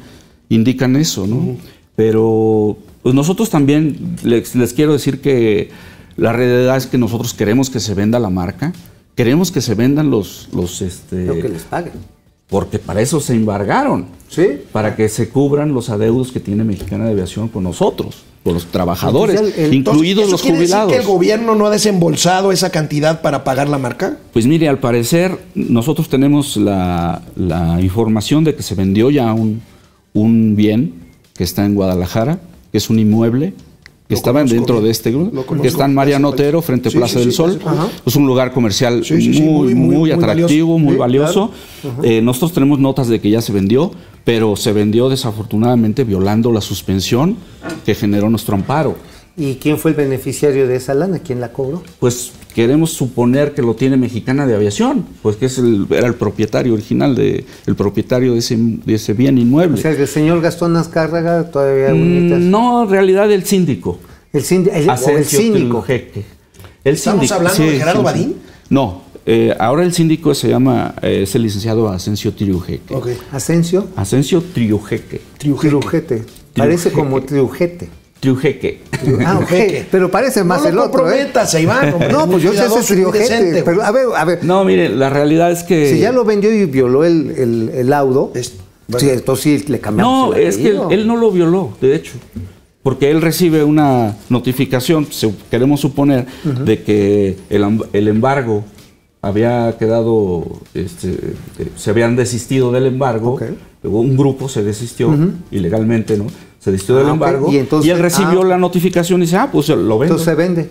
indican 0.50 0.96
eso, 0.96 1.26
¿no? 1.26 1.58
Pero 1.96 2.78
pues 3.02 3.16
nosotros 3.16 3.50
también 3.50 4.16
les, 4.24 4.56
les 4.56 4.74
quiero 4.74 4.94
decir 4.94 5.22
que 5.22 5.70
la 6.18 6.34
realidad 6.34 6.78
es 6.78 6.88
que 6.88 6.98
nosotros 6.98 7.34
queremos 7.34 7.70
que 7.70 7.80
se 7.80 7.94
venda 7.94 8.20
la 8.20 8.30
marca, 8.30 8.74
queremos 9.16 9.52
que 9.52 9.62
se 9.62 9.76
vendan 9.76 10.10
los, 10.10 10.50
los 10.54 10.82
este, 10.82 11.26
Lo 11.26 11.36
que 11.36 11.50
les 11.50 11.64
paguen. 11.64 11.94
porque 12.48 12.80
para 12.80 13.02
eso 13.02 13.20
se 13.20 13.34
embargaron, 13.34 14.06
Sí. 14.30 14.48
para 14.72 14.96
que 14.96 15.10
se 15.10 15.30
cubran 15.30 15.74
los 15.74 15.90
adeudos 15.90 16.32
que 16.32 16.40
tiene 16.40 16.64
Mexicana 16.64 17.06
de 17.06 17.12
Aviación 17.12 17.48
con 17.48 17.64
nosotros, 17.64 18.24
con 18.44 18.54
los 18.56 18.66
trabajadores, 18.68 19.36
Entonces, 19.36 19.60
el- 19.60 19.66
el- 19.66 19.74
incluidos 19.76 20.24
¿Eso 20.24 20.32
los 20.34 20.42
quiere 20.42 20.58
decir 20.60 20.76
jubilados. 20.76 20.92
que 20.94 21.00
el 21.00 21.06
gobierno 21.08 21.56
no 21.56 21.66
ha 21.68 21.70
desembolsado 21.70 22.52
esa 22.52 22.70
cantidad 22.72 23.22
para 23.22 23.44
pagar 23.44 23.70
la 23.70 23.78
marca? 23.78 24.18
Pues 24.34 24.46
mire, 24.48 24.68
al 24.68 24.80
parecer 24.80 25.38
nosotros 25.56 26.10
tenemos 26.10 26.58
la, 26.58 27.22
la 27.36 27.80
información 27.82 28.44
de 28.44 28.56
que 28.56 28.64
se 28.64 28.76
vendió 28.76 29.10
ya 29.12 29.32
un, 29.34 29.62
un 30.14 30.56
bien 30.56 30.94
que 31.36 31.44
está 31.44 31.66
en 31.66 31.74
Guadalajara, 31.76 32.40
que 32.72 32.78
es 32.80 32.90
un 32.90 33.00
inmueble 33.00 33.54
que 34.14 34.16
Lo 34.16 34.18
estaba 34.20 34.40
conozco 34.40 34.56
dentro 34.56 34.76
bien. 34.76 34.86
de 34.86 34.92
este 34.92 35.12
grupo, 35.12 35.62
que 35.62 35.68
está 35.68 35.86
en 35.86 35.94
Mariano 35.94 36.30
Otero, 36.30 36.62
frente 36.62 36.88
a 36.90 36.92
Sí, 36.92 36.98
Plaza 36.98 37.14
sí, 37.14 37.20
del 37.20 37.32
sí, 37.32 37.38
Sol. 37.38 37.60
ajá. 37.66 37.88
Es 38.06 38.16
un 38.16 38.26
lugar 38.26 38.54
comercial 38.54 39.04
Sí, 39.04 39.22
sí, 39.22 39.34
sí, 39.34 39.42
muy, 39.42 39.52
muy, 39.52 39.74
muy, 39.76 39.88
muy, 39.88 39.96
muy 39.98 40.12
atractivo, 40.12 40.74
valioso. 40.74 40.80
muy 40.80 40.96
valioso. 40.96 41.52
Eh, 42.04 42.22
nosotros 42.22 42.54
tenemos 42.54 42.80
notas 42.80 43.08
de 43.08 43.20
que 43.20 43.30
ya 43.30 43.42
se 43.42 43.52
vendió, 43.52 43.92
pero 44.24 44.56
se 44.56 44.72
vendió 44.72 45.10
desafortunadamente 45.10 46.04
violando 46.04 46.52
la 46.52 46.62
suspensión 46.62 47.36
que 47.86 47.96
generó 47.96 48.30
nuestro 48.30 48.56
amparo. 48.56 48.96
¿Y 49.36 49.56
quién 49.56 49.78
fue 49.80 49.92
el 49.92 49.98
beneficiario 49.98 50.68
de 50.68 50.76
esa 50.76 50.94
lana? 50.94 51.20
¿Quién 51.20 51.42
la 51.42 51.52
cobró? 51.52 51.82
Pues 52.00 52.32
queremos 52.56 52.92
suponer 52.92 53.54
que 53.54 53.62
lo 53.62 53.76
tiene 53.76 53.98
Mexicana 53.98 54.46
de 54.48 54.56
Aviación, 54.56 55.06
pues 55.22 55.36
que 55.38 55.46
es 55.48 55.58
el, 55.58 55.88
era 55.90 56.08
el 56.08 56.16
propietario 56.16 56.74
original, 56.74 57.16
de, 57.16 57.46
el 57.66 57.76
propietario 57.76 58.34
de 58.34 58.40
ese, 58.40 58.56
de 58.58 58.94
ese 58.96 59.14
bien 59.14 59.38
inmueble. 59.38 59.78
O 59.80 59.82
sea, 59.82 59.92
el 59.92 60.08
señor 60.08 60.42
Gastón 60.42 60.76
Azcárraga 60.78 61.50
todavía 61.52 61.94
Mm, 61.94 62.50
no, 62.50 62.84
en 62.84 62.90
realidad 62.90 63.32
el 63.32 63.44
síndico. 63.46 64.00
El, 64.32 64.44
síndi- 64.44 64.72
el- 64.74 64.90
el 64.90 65.26
síndico. 65.26 65.86
El 65.88 66.96
¿Estamos 66.96 67.20
síndico, 67.28 67.34
hablando 67.36 67.64
de 67.64 67.78
Gerardo 67.80 68.04
Badín? 68.04 68.36
No, 68.70 69.04
eh, 69.26 69.56
ahora 69.60 69.84
el 69.84 69.94
síndico 69.94 70.34
se 70.36 70.50
llama, 70.50 70.96
eh, 71.02 71.22
es 71.24 71.34
el 71.36 71.44
licenciado 71.44 71.88
Asensio 71.90 72.34
Triujeque. 72.34 72.94
Ok. 72.94 73.08
Asensio. 73.32 73.88
Asensio 73.96 74.42
Triujeque. 74.42 75.22
Triujete. 75.38 76.24
Parece 76.56 76.92
como 76.92 77.22
triujete. 77.22 77.90
Triujeque. 78.24 78.80
Ah. 79.26 79.42
Pero 79.92 80.10
parece 80.10 80.46
más 80.46 80.62
no 80.62 80.70
el 80.70 80.76
lo 80.76 80.86
otro, 80.86 81.02
¿eh? 81.12 81.28
comprometas, 81.28 81.54
Iván. 81.56 81.94
hombre, 81.94 82.10
No, 82.10 82.26
pues 82.26 82.42
yo 82.42 82.54
sé 82.54 82.66
ese 82.80 82.94
triujete. 82.94 83.62
Pero 83.66 83.84
a 83.84 83.92
ver, 83.92 84.06
a 84.16 84.24
ver. 84.24 84.40
No, 84.46 84.64
mire, 84.64 84.88
la 84.88 85.10
realidad 85.10 85.52
es 85.52 85.64
que... 85.64 85.92
Si 85.92 86.00
ya 86.00 86.14
lo 86.14 86.24
vendió 86.24 86.50
y 86.50 86.64
violó 86.66 87.04
el, 87.04 87.32
el, 87.38 87.70
el 87.76 87.90
laudo, 87.90 88.32
Es- 88.34 88.54
sí, 88.98 89.10
entonces 89.10 89.64
sí 89.64 89.72
le 89.72 89.80
cambiamos 89.82 90.30
No, 90.30 90.34
el 90.36 90.48
es 90.48 90.56
que 90.58 90.70
él, 90.90 91.06
no 91.06 91.18
lo 91.18 91.32
violó, 91.32 91.76
de 91.82 91.96
hecho. 91.96 92.14
Porque 92.82 93.12
él 93.12 93.22
recibe 93.22 93.62
una 93.66 94.16
notificación, 94.30 95.06
queremos 95.52 95.82
suponer, 95.82 96.26
de 96.64 96.82
que 96.82 97.38
el, 97.50 97.80
el 97.92 98.08
embargo 98.08 98.64
había 99.22 99.76
quedado, 99.78 100.46
este, 100.74 101.10
eh, 101.60 101.68
se 101.76 101.90
habían 101.90 102.16
desistido 102.16 102.72
del 102.72 102.86
embargo, 102.86 103.38
luego 103.82 104.00
un 104.00 104.16
grupo 104.16 104.48
se 104.48 104.64
desistió 104.64 105.14
ilegalmente, 105.52 106.18
¿no? 106.18 106.28
Se 106.64 106.72
desistió 106.72 106.96
del 106.96 107.08
Ah, 107.08 107.12
embargo 107.12 107.52
Y 107.52 107.58
entonces- 107.58 107.92
él 107.92 108.00
recibió 108.00 108.42
ah. 108.42 108.46
la 108.46 108.58
notificación 108.58 109.22
y 109.22 109.26
dice, 109.26 109.38
ah, 109.38 109.50
pues 109.52 109.68
lo 109.70 109.76
vendo. 110.00 110.04
Entonces 110.16 110.26
se 110.26 110.36
vende. 110.36 110.70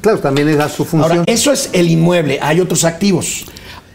Claro, 0.00 0.18
también 0.18 0.48
es 0.48 0.58
a 0.60 0.68
su 0.68 0.84
función. 0.84 1.18
Ahora, 1.20 1.24
eso 1.26 1.52
es 1.52 1.70
el 1.72 1.88
inmueble. 1.90 2.38
Hay 2.42 2.60
otros 2.60 2.84
activos. 2.84 3.44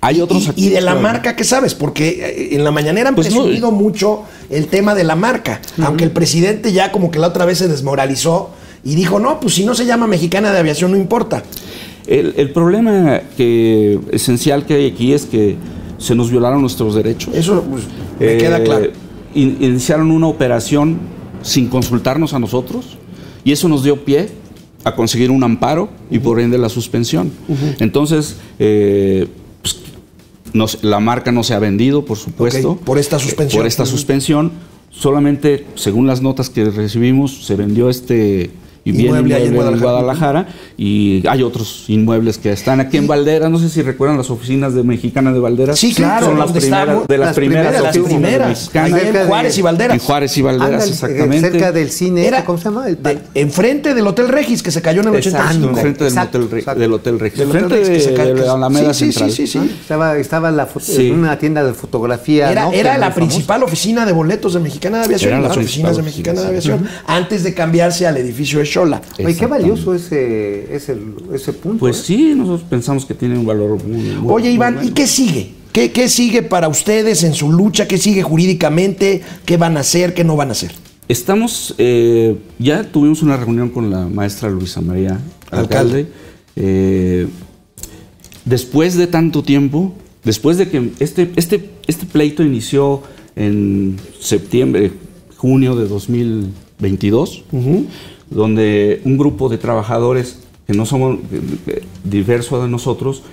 Hay 0.01 0.20
otros 0.20 0.43
y, 0.43 0.49
activos, 0.49 0.68
Y 0.72 0.74
de 0.74 0.82
la 0.82 0.91
claro. 0.91 1.01
marca, 1.01 1.36
¿qué 1.36 1.43
sabes? 1.43 1.76
Porque 1.76 2.09
eh, 2.09 2.55
en 2.55 2.64
la 2.64 2.72
mañanera 2.72 3.09
han 3.09 3.16
Pues 3.16 3.34
no, 3.34 3.72
mucho 3.72 4.24
el 4.49 4.68
tema 4.68 4.95
de 4.95 5.03
la 5.03 5.16
marca. 5.16 5.61
Aunque 5.82 6.03
el 6.03 6.11
presidente 6.11 6.74
ya 6.74 6.91
como 6.91 7.09
que 7.11 7.20
la 7.20 7.28
otra 7.28 7.45
vez 7.45 7.59
se 7.59 7.68
desmoralizó 7.68 8.49
y 8.84 8.95
dijo, 8.95 9.20
no, 9.20 9.39
pues 9.39 9.53
si 9.53 9.66
no 9.66 9.76
se 9.76 9.86
llama 9.86 10.07
mexicana 10.07 10.51
de 10.51 10.59
aviación, 10.59 10.91
no 10.91 10.97
importa. 10.97 11.43
El, 12.05 12.34
el 12.36 12.51
problema 12.51 13.22
que, 13.38 13.97
esencial 14.11 14.66
que 14.66 14.74
hay 14.74 14.88
aquí 14.88 15.14
es 15.14 15.26
que 15.26 15.55
se 15.99 16.16
nos 16.16 16.30
violaron 16.30 16.59
nuestros 16.59 16.95
derechos. 16.95 17.34
Eso 17.34 17.64
pues, 17.70 17.84
me 18.20 18.34
Eh, 18.34 18.38
queda 18.38 18.61
claro. 18.61 18.88
In- 19.36 19.58
Iniciaron 19.62 20.12
una 20.12 20.28
operación 20.28 20.98
sin 21.42 21.68
consultarnos 21.68 22.34
a 22.34 22.40
nosotros 22.40 22.98
y 23.44 23.52
eso 23.52 23.68
nos 23.68 23.84
dio 23.84 24.04
pie 24.06 24.30
a 24.86 24.96
conseguir 24.96 25.32
un 25.32 25.44
amparo 25.44 25.90
y 26.12 26.20
por 26.20 26.40
ende 26.40 26.58
la 26.58 26.70
suspensión. 26.70 27.32
Entonces, 27.80 28.38
eh, 28.60 29.28
pues, 29.62 29.78
nos- 30.54 30.84
la 30.84 31.00
marca 31.00 31.32
no 31.32 31.44
se 31.44 31.54
ha 31.54 31.60
vendido, 31.60 32.06
por 32.06 32.18
supuesto. 32.18 32.76
Por 32.78 32.98
esta 32.98 33.20
suspensión. 33.20 33.60
Por 33.62 33.68
esta 33.68 33.86
suspensión. 33.86 34.52
Solamente, 34.92 35.66
según 35.76 36.06
las 36.06 36.22
notas 36.22 36.50
que 36.50 36.66
recibimos, 36.66 37.46
se 37.46 37.56
vendió 37.56 37.90
este 37.90 38.52
bien 38.92 39.06
Inmueble 39.08 39.36
ahí 39.36 39.44
en 39.44 39.48
inmueble 39.54 39.74
en 39.76 39.80
Guadalajara. 39.82 40.42
Guadalajara 40.42 40.74
y 40.78 41.24
hay 41.28 41.42
otros 41.44 41.86
inmuebles 41.88 42.38
que 42.38 42.52
están 42.52 42.80
aquí 42.82 42.98
en 42.98 43.08
Valderas. 43.08 43.50
No 43.50 43.58
sé 43.60 43.70
si 43.70 43.82
recuerdan 43.82 44.18
las 44.18 44.30
oficinas 44.30 44.74
de 44.74 44.84
Mexicana 44.84 45.32
de 45.32 45.40
Valderas. 45.40 45.80
Sí, 45.80 45.94
claro, 45.94 46.26
son 46.28 46.40
las 46.40 46.52
primeras, 46.52 47.08
de 47.08 47.18
las, 47.18 47.28
las 47.28 47.36
primeras, 47.36 47.68
primeras, 47.68 47.84
las 47.84 47.94
de 47.94 48.02
primeras. 48.02 48.48
Mexicana. 48.50 49.00
En 49.00 49.14
de- 49.14 49.24
Juárez 49.26 49.58
y 49.58 49.62
Valderas. 49.62 49.94
En 49.94 50.00
Juárez 50.00 50.38
y 50.38 50.42
Valderas, 50.42 50.72
Ándale, 50.74 50.92
exactamente. 50.92 51.52
cerca 51.52 51.72
del 51.72 51.90
cine, 51.92 52.28
Era- 52.28 52.44
¿cómo 52.46 52.58
se 52.58 52.64
llama? 52.66 52.88
El 52.88 53.02
De- 53.02 53.20
enfrente 53.36 53.94
del 53.94 54.06
Hotel 54.08 54.28
Regis, 54.28 54.62
que 54.62 54.72
se 54.72 54.82
cayó 54.82 55.02
en 55.02 55.08
el 55.10 55.16
Exacto, 55.16 55.38
85. 55.48 55.70
enfrente 55.78 56.04
del, 56.04 56.18
hotel, 56.18 56.80
del 56.80 56.94
Hotel 56.94 57.20
Rex. 57.20 57.38
Del 57.38 57.50
Hotel 57.50 57.70
Rex 57.70 57.90
que 57.90 58.00
se 58.00 58.14
cae- 58.14 58.34
de 58.34 58.46
la 58.46 58.54
Alameda 58.54 58.94
sí, 58.94 59.06
sí, 59.06 59.12
Central. 59.14 59.32
sí, 59.32 59.48
sí, 59.48 59.58
¿no? 59.60 59.64
Estaba, 59.66 60.18
estaba 60.18 60.52
la 60.52 60.68
Sí. 60.80 61.08
en 61.10 61.20
una 61.20 61.38
tienda 61.38 61.64
de 61.64 61.74
fotografía. 61.74 62.52
Era, 62.52 62.70
era 62.72 62.98
la 62.98 63.12
famosa. 63.12 63.16
principal 63.16 63.64
oficina 63.64 64.06
de 64.06 64.12
boletos 64.12 64.54
de 64.56 64.60
Mexicana 64.60 64.98
de 65.00 65.06
Aviación, 65.06 65.42
las 65.42 65.56
oficinas 65.56 65.96
de 65.98 66.04
Mexicana 66.04 66.42
de 66.42 66.48
Aviación, 66.48 66.88
antes 67.08 67.44
de 67.44 67.54
cambiarse 67.54 68.08
al 68.08 68.18
edificio 68.18 68.60
Oye, 69.19 69.36
qué 69.36 69.45
valioso 69.45 69.93
ese, 69.93 70.76
ese, 70.76 70.97
ese 71.34 71.53
punto. 71.53 71.80
Pues 71.80 71.99
¿eh? 71.99 72.03
sí, 72.05 72.34
nosotros 72.36 72.63
pensamos 72.69 73.05
que 73.05 73.13
tiene 73.13 73.38
un 73.38 73.45
valor 73.45 73.84
muy, 73.84 74.01
muy- 74.15 74.34
Oye, 74.34 74.51
Iván. 74.51 74.80
¿y 74.84 74.91
qué 74.91 75.07
sigue? 75.07 75.51
¿Qué, 75.71 75.91
¿Qué 75.91 76.07
sigue 76.09 76.43
para 76.43 76.67
ustedes 76.67 77.24
en 77.24 77.34
su 77.34 77.51
lucha? 77.51 77.88
¿Qué 77.88 77.97
sigue 77.97 78.21
jurídicamente? 78.24 79.21
¿Qué 79.45 79.57
van 79.57 79.78
a 79.78 79.80
hacer? 79.82 80.13
¿Qué 80.13 80.24
no 80.24 80.36
van 80.36 80.49
a 80.49 80.51
hacer? 80.51 80.71
Estamos, 81.07 81.76
eh, 81.78 82.38
ya 82.59 82.84
tuvimos 82.84 83.21
una 83.24 83.38
reunión 83.38 83.69
con 83.69 83.89
la 83.89 84.07
maestra 84.07 84.49
Luisa 84.49 84.82
María 84.82 85.19
Alcalde. 85.51 85.57
Alcalde. 85.99 86.07
Eh, 86.55 87.28
después 88.45 88.95
de 88.95 89.07
tanto 89.07 89.43
tiempo, 89.43 89.93
después 90.24 90.57
de 90.57 90.69
que 90.69 90.91
este, 90.99 91.32
este, 91.36 91.69
este 91.88 92.05
pleito 92.05 92.43
inició 92.43 93.01
en 93.36 93.97
septiembre, 94.19 94.91
junio 95.38 95.76
de 95.76 95.88
2022, 95.88 97.43
donde 98.34 99.02
un 99.06 99.18
grupo 99.18 99.50
de 99.50 99.58
trabajadores 99.58 100.40
que 100.68 100.74
no 100.74 100.86
somos 100.86 101.18
eh, 101.32 101.42
eh, 101.68 101.84
diversos 102.04 102.62
de 102.64 102.70
nosotros 102.70 103.24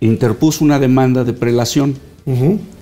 interpuso 0.00 0.64
una 0.64 0.78
demanda 0.78 1.24
de 1.24 1.32
prelación 1.32 1.94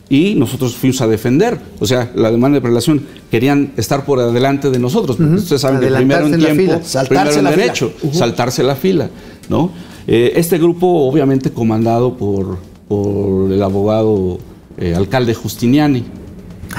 y 0.09 0.35
nosotros 0.35 0.75
fuimos 0.75 1.01
a 1.01 1.07
defender. 1.07 1.59
O 1.79 1.87
sea, 1.87 2.11
la 2.15 2.31
demanda 2.31 2.57
de 2.57 2.61
prelación 2.63 3.03
querían 3.31 3.73
estar 3.77 4.05
por 4.05 4.19
adelante 4.21 4.71
de 4.71 4.79
nosotros. 4.79 5.17
porque 5.17 5.35
Ustedes 5.35 5.61
saben 5.63 5.81
que 5.81 5.87
primero 5.99 6.27
en 6.27 6.33
tiempo, 6.57 6.73
fila. 6.75 6.85
Saltarse 6.85 7.09
primero 7.09 7.39
en 7.39 7.45
la 7.45 7.51
fila. 7.53 7.63
derecho, 7.63 7.93
saltarse 8.13 8.63
la 8.63 8.75
fila. 8.77 9.11
¿no? 9.49 9.71
Eh, 10.07 10.33
este 10.37 10.59
grupo, 10.59 10.87
obviamente, 11.09 11.51
comandado 11.51 12.17
por, 12.17 12.59
por 12.89 13.51
el 13.53 13.63
abogado 13.63 14.39
eh, 14.79 14.95
alcalde 14.95 15.35
Justiniani. 15.35 16.05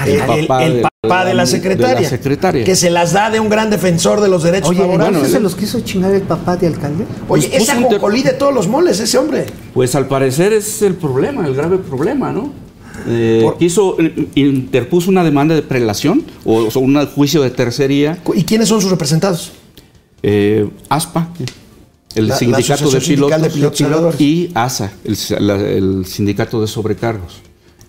El, 0.06 0.10
el- 0.12 0.20
el 0.64 0.82
papá 0.82 0.87
de 1.02 1.32
la, 1.34 1.46
secretaria, 1.46 1.94
de 1.94 2.02
la 2.02 2.08
secretaria. 2.08 2.64
Que 2.64 2.74
se 2.74 2.90
las 2.90 3.12
da 3.12 3.30
de 3.30 3.38
un 3.38 3.48
gran 3.48 3.70
defensor 3.70 4.20
de 4.20 4.28
los 4.28 4.42
derechos 4.42 4.70
Oye, 4.70 4.80
laborales. 4.80 5.08
¿entonces 5.10 5.32
se 5.32 5.38
los 5.40 5.54
quiso 5.54 5.78
chingar 5.80 6.12
el 6.12 6.22
papá 6.22 6.56
de 6.56 6.66
alcalde? 6.66 7.04
Oye, 7.28 7.46
pues 7.48 7.62
esa 7.62 7.80
cocolí 7.80 8.22
de 8.24 8.32
todos 8.32 8.52
los 8.52 8.66
moles, 8.66 8.98
ese 8.98 9.16
hombre. 9.16 9.46
Pues 9.74 9.94
al 9.94 10.08
parecer 10.08 10.52
es 10.52 10.82
el 10.82 10.94
problema, 10.96 11.46
el 11.46 11.54
grave 11.54 11.78
problema, 11.78 12.32
¿no? 12.32 12.52
Eh, 13.06 13.42
Por- 13.44 13.58
quiso, 13.58 13.94
eh, 14.00 14.26
interpuso 14.34 15.08
una 15.08 15.22
demanda 15.22 15.54
de 15.54 15.62
prelación 15.62 16.24
o, 16.44 16.62
o 16.74 16.80
un 16.80 17.06
juicio 17.06 17.42
de 17.42 17.50
tercería. 17.50 18.18
¿Y 18.34 18.42
quiénes 18.42 18.68
son 18.68 18.80
sus 18.82 18.90
representados? 18.90 19.52
eh, 20.24 20.68
ASPA, 20.88 21.28
el 22.16 22.26
La- 22.26 22.34
la 22.34 22.38
sindicato 22.40 22.90
de 22.90 23.00
pilotos, 23.00 23.40
de 23.42 23.50
Pilotos 23.50 23.80
Aviadores. 23.82 24.20
y 24.20 24.50
ASA, 24.52 24.90
el, 25.04 25.16
la- 25.46 25.60
el 25.60 26.06
sindicato 26.06 26.60
de 26.60 26.66
sobrecargos. 26.66 27.34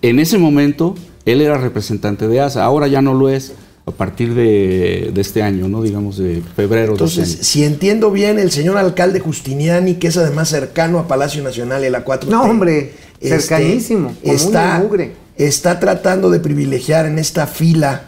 En 0.01 0.19
ese 0.19 0.37
momento 0.37 0.95
él 1.25 1.41
era 1.41 1.57
representante 1.57 2.27
de 2.27 2.39
ASA, 2.39 2.63
ahora 2.63 2.87
ya 2.87 3.01
no 3.01 3.13
lo 3.13 3.29
es 3.29 3.53
a 3.85 3.91
partir 3.91 4.33
de, 4.35 5.11
de 5.13 5.21
este 5.21 5.41
año, 5.41 5.67
no 5.67 5.81
digamos 5.81 6.17
de 6.17 6.41
febrero. 6.55 6.95
de 6.95 7.03
este 7.03 7.03
Entonces, 7.21 7.35
año. 7.35 7.43
si 7.43 7.63
entiendo 7.63 8.11
bien, 8.11 8.37
el 8.39 8.51
señor 8.51 8.77
alcalde 8.77 9.19
Justiniani, 9.19 9.95
que 9.95 10.07
es 10.07 10.17
además 10.17 10.49
cercano 10.49 10.99
a 10.99 11.07
Palacio 11.07 11.43
Nacional 11.43 11.83
y 11.83 11.87
a 11.87 11.89
la 11.89 12.05
4T. 12.05 12.27
No, 12.27 12.43
hombre, 12.43 12.93
cercanísimo, 13.21 14.13
como 14.21 14.33
está, 14.33 14.79
mugre. 14.79 15.13
está 15.37 15.79
tratando 15.79 16.29
de 16.29 16.39
privilegiar 16.39 17.05
en 17.05 17.17
esta 17.19 17.47
fila 17.47 18.05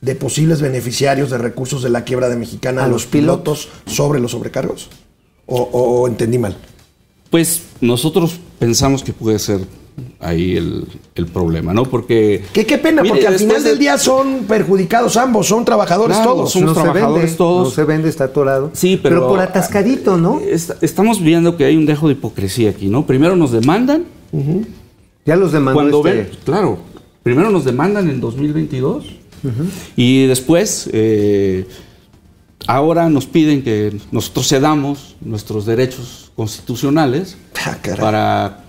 de 0.00 0.14
posibles 0.14 0.60
beneficiarios 0.60 1.30
de 1.30 1.38
recursos 1.38 1.82
de 1.82 1.90
la 1.90 2.04
quiebra 2.04 2.28
de 2.28 2.36
Mexicana 2.36 2.82
a, 2.82 2.84
A 2.84 2.88
los 2.88 3.06
pilotos 3.06 3.68
sobre 3.86 4.20
los 4.20 4.32
sobrecargos. 4.32 4.88
¿O, 5.46 5.56
o- 5.60 6.00
o 6.02 6.08
entendí 6.08 6.38
mal? 6.38 6.56
Pues 7.30 7.62
nosotros 7.80 8.38
pensamos 8.58 9.02
que 9.02 9.12
puede 9.12 9.38
ser 9.38 9.60
ahí 10.24 10.56
el, 10.56 10.86
el 11.14 11.26
problema, 11.26 11.72
¿no? 11.74 11.84
Porque... 11.84 12.42
Que 12.52 12.64
qué 12.66 12.78
pena, 12.78 13.02
Mire, 13.02 13.14
porque 13.14 13.26
al 13.28 13.38
final 13.38 13.62
de- 13.62 13.70
del 13.70 13.78
día 13.78 13.98
son 13.98 14.44
perjudicados 14.48 15.16
ambos, 15.16 15.46
son 15.46 15.64
trabajadores 15.64 16.16
Claro, 16.16 16.32
todos. 16.34 16.52
somos 16.52 16.68
no 16.70 16.74
se 16.74 16.80
trabajadores 16.82 17.24
vende, 17.24 17.36
todos. 17.36 17.68
no 17.68 17.74
se 17.74 17.84
vende, 17.84 18.08
está 18.08 18.24
atorado. 18.24 18.70
Sí, 18.72 18.98
pero... 19.02 19.28
por 19.28 19.40
atascadito, 19.40 20.16
¿no? 20.16 20.40
Est- 20.40 20.82
estamos 20.82 21.20
viendo 21.22 21.56
que 21.56 21.64
hay 21.66 21.76
un 21.76 21.86
dejo 21.86 22.06
de 22.08 22.14
hipocresía 22.14 22.70
aquí, 22.70 22.88
¿no? 22.88 23.06
Primero 23.06 23.36
nos 23.36 23.52
demandan, 23.52 24.04
Ya 25.26 25.36
los 25.36 25.52
demandó 25.52 25.74
cuando 25.74 25.98
este- 25.98 26.10
ven, 26.12 26.30
claro, 26.44 26.78
primero 27.22 27.50
nos 27.50 27.64
demandan 27.64 28.08
en 28.10 28.20
2022 28.20 29.04
y 29.96 30.26
después, 30.26 30.88
eh, 30.92 31.66
ahora 32.66 33.10
nos 33.10 33.26
piden 33.26 33.62
que 33.62 33.94
nosotros 34.10 34.48
cedamos 34.48 35.16
nuestros 35.20 35.66
derechos 35.66 36.32
constitucionales 36.34 37.36
Ah, 37.66 37.76
para 38.00 38.63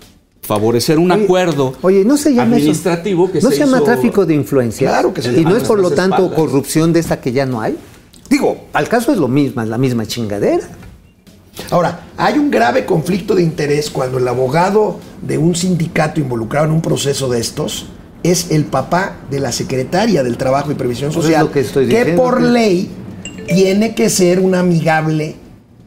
favorecer 0.46 0.98
un 0.98 1.10
Oye, 1.10 1.24
acuerdo 1.24 1.74
Oye, 1.82 2.04
no 2.04 2.16
se 2.16 2.30
llama 2.30 2.56
eso- 2.56 2.64
administrativo 2.66 3.30
que 3.30 3.40
no 3.40 3.50
se 3.50 3.56
se 3.56 3.60
llama 3.64 3.78
hizo- 3.78 3.84
tráfico 3.84 4.24
de 4.26 4.34
influencia. 4.34 4.88
Claro 4.88 5.12
que 5.12 5.22
se 5.22 5.32
Y 5.32 5.36
llama. 5.36 5.50
no 5.50 5.56
es 5.56 5.64
por 5.64 5.78
lo 5.80 5.90
tanto 5.90 6.16
espaldas. 6.16 6.36
corrupción 6.38 6.92
de 6.92 7.00
esta 7.00 7.20
que 7.20 7.32
ya 7.32 7.44
no 7.46 7.60
hay. 7.60 7.76
Digo, 8.30 8.66
al 8.72 8.88
caso 8.88 9.12
es 9.12 9.18
lo 9.18 9.28
mismo, 9.28 9.62
es 9.62 9.68
la 9.68 9.78
misma 9.78 10.06
chingadera. 10.06 10.62
Ahora, 11.70 12.00
hay 12.16 12.38
un 12.38 12.50
grave 12.50 12.84
conflicto 12.84 13.34
de 13.34 13.42
interés 13.42 13.88
cuando 13.90 14.18
el 14.18 14.28
abogado 14.28 14.98
de 15.22 15.38
un 15.38 15.54
sindicato 15.56 16.20
involucrado 16.20 16.66
en 16.66 16.72
un 16.72 16.82
proceso 16.82 17.28
de 17.28 17.40
estos 17.40 17.86
es 18.22 18.50
el 18.50 18.64
papá 18.66 19.16
de 19.30 19.40
la 19.40 19.52
secretaria 19.52 20.22
del 20.22 20.36
Trabajo 20.36 20.70
y 20.70 20.74
Previsión 20.74 21.08
Pues 21.12 21.18
es 21.18 21.22
Social, 21.30 21.46
lo 21.46 21.52
que 21.52 21.60
estoy 21.60 21.86
diciendo, 21.86 22.22
por 22.22 22.42
ley 22.42 22.90
tiene 23.48 23.94
que 23.94 24.10
ser 24.10 24.40
un 24.40 24.54
amigable 24.54 25.36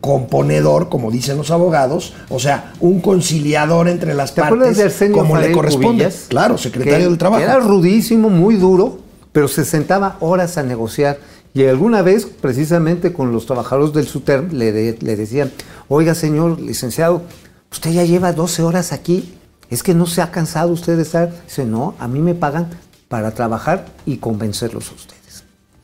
componedor, 0.01 0.89
como 0.89 1.11
dicen 1.11 1.37
los 1.37 1.51
abogados, 1.51 2.13
o 2.29 2.39
sea, 2.39 2.73
un 2.79 3.01
conciliador 3.01 3.87
entre 3.87 4.13
las 4.13 4.33
¿Te 4.33 4.41
acuerdas 4.41 4.77
partes, 4.77 4.99
de 4.99 5.11
como 5.11 5.37
le 5.37 5.51
corresponde. 5.51 6.05
Cubillas? 6.05 6.25
Claro, 6.29 6.57
secretario 6.57 6.99
Que- 6.99 7.05
del 7.09 7.17
Trabajo. 7.17 7.43
Era 7.43 7.59
rudísimo, 7.59 8.29
muy 8.29 8.55
duro, 8.55 8.99
pero 9.31 9.47
se 9.47 9.65
sentaba 9.65 10.17
horas 10.21 10.57
a 10.57 10.63
negociar. 10.63 11.19
Y 11.53 11.65
alguna 11.65 12.01
vez, 12.01 12.25
precisamente 12.25 13.11
con 13.11 13.31
los 13.31 13.45
trabajadores 13.45 13.93
del 13.93 14.07
SUTERM, 14.07 14.51
le, 14.53 14.71
de- 14.71 14.97
le 15.01 15.15
decían, 15.15 15.51
oiga 15.87 16.15
señor 16.15 16.59
licenciado, 16.61 17.23
usted 17.71 17.91
ya 17.91 18.03
lleva 18.05 18.33
12 18.33 18.61
horas 18.63 18.93
aquí, 18.93 19.35
es 19.69 19.83
que 19.83 19.93
no 19.93 20.05
se 20.07 20.21
ha 20.21 20.31
cansado 20.31 20.71
usted 20.71 20.95
de 20.95 21.03
estar. 21.03 21.31
Dice, 21.45 21.65
no, 21.65 21.95
a 21.99 22.07
mí 22.07 22.19
me 22.19 22.35
pagan 22.35 22.69
para 23.07 23.31
trabajar 23.31 23.85
y 24.05 24.17
convencerlos 24.17 24.89
a 24.91 24.93
ustedes. 24.95 25.18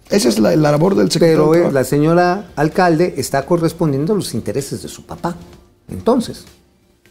Esa 0.09 0.29
es 0.29 0.39
la, 0.39 0.55
la 0.55 0.71
labor 0.71 0.95
del 0.95 1.09
secretario. 1.11 1.49
Pero 1.51 1.69
eh, 1.69 1.71
la 1.71 1.83
señora 1.83 2.51
alcalde 2.55 3.15
está 3.17 3.45
correspondiendo 3.45 4.13
a 4.13 4.15
los 4.15 4.33
intereses 4.33 4.81
de 4.83 4.87
su 4.89 5.03
papá. 5.03 5.35
Entonces, 5.89 6.45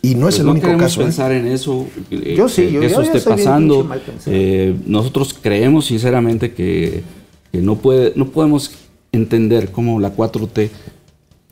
y 0.03 0.15
no 0.15 0.29
es 0.29 0.35
Pues 0.35 0.39
el 0.41 0.47
no 0.47 0.53
único 0.53 0.67
queremos 0.67 0.85
caso. 0.85 1.01
¿eh? 1.01 1.05
pensar 1.05 1.33
en 1.33 1.47
eso, 1.47 1.87
eh, 2.11 2.35
Yo 2.37 2.49
sí, 2.49 2.63
que, 2.67 2.73
yo- 2.73 2.81
que 2.81 2.89
yo 2.91 3.01
eso 3.01 3.13
esté 3.13 3.19
bien 3.31 3.39
pasando. 3.39 3.75
pinche 3.77 3.89
mal 3.89 4.01
pensado. 4.01 4.37
Eh, 4.37 4.77
nosotros 4.87 5.35
creemos 5.41 5.87
sinceramente 5.87 6.53
que, 6.55 7.03
que 7.51 7.59
no, 7.61 7.77
puede, 7.77 8.13
no 8.17 8.29
podemos 8.29 8.71
entender 9.13 9.71
cómo 9.73 9.99
la 10.01 10.15
4T, 10.15 10.71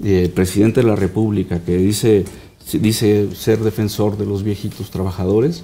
eh, 0.04 0.22
el 0.24 0.30
presidente 0.30 0.80
de 0.82 0.86
la 0.86 0.96
República, 0.96 1.60
que 1.60 1.76
dice, 1.76 2.24
dice 2.72 3.28
ser 3.34 3.60
defensor 3.60 4.16
de 4.18 4.26
los 4.26 4.42
viejitos 4.42 4.90
trabajadores, 4.90 5.62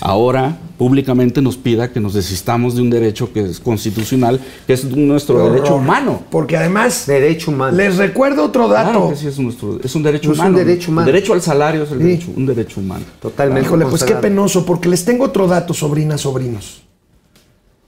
ahora 0.00 0.58
públicamente 0.78 1.42
nos 1.42 1.56
pida 1.56 1.90
que 1.92 1.98
nos 1.98 2.14
desistamos 2.14 2.76
de 2.76 2.82
un 2.82 2.90
derecho 2.90 3.32
que 3.32 3.40
es 3.40 3.58
constitucional, 3.58 4.40
que 4.66 4.72
es 4.74 4.84
nuestro 4.84 5.50
derecho 5.50 5.74
humano. 5.76 6.22
Porque 6.30 6.56
además, 6.56 7.04
derecho 7.06 7.50
humano. 7.50 7.76
les 7.76 7.96
recuerdo 7.96 8.44
otro 8.44 8.68
dato. 8.68 8.90
Claro 8.90 9.10
que 9.10 9.16
sí 9.16 9.26
es, 9.26 9.38
nuestro, 9.40 9.80
es 9.82 9.94
un 9.96 10.02
derecho 10.04 10.30
Es 10.32 10.38
un 10.38 10.44
humano. 10.46 10.58
derecho 10.58 10.90
humano. 10.92 11.08
El 11.08 11.14
derecho 11.14 11.32
al 11.32 11.42
salario 11.42 11.82
es 11.82 11.90
el 11.90 11.98
Sí. 11.98 12.04
derecho- 12.04 12.32
un 12.36 12.46
derecho 12.46 12.80
humano. 12.80 13.04
Totalmente. 13.20 13.66
Híjole, 13.66 13.86
pues 13.86 14.04
qué 14.04 14.14
penoso, 14.14 14.64
porque 14.64 14.88
les 14.88 15.04
tengo 15.04 15.24
otro 15.24 15.48
dato, 15.48 15.74
sobrinas, 15.74 16.20
sobrinos. 16.20 16.82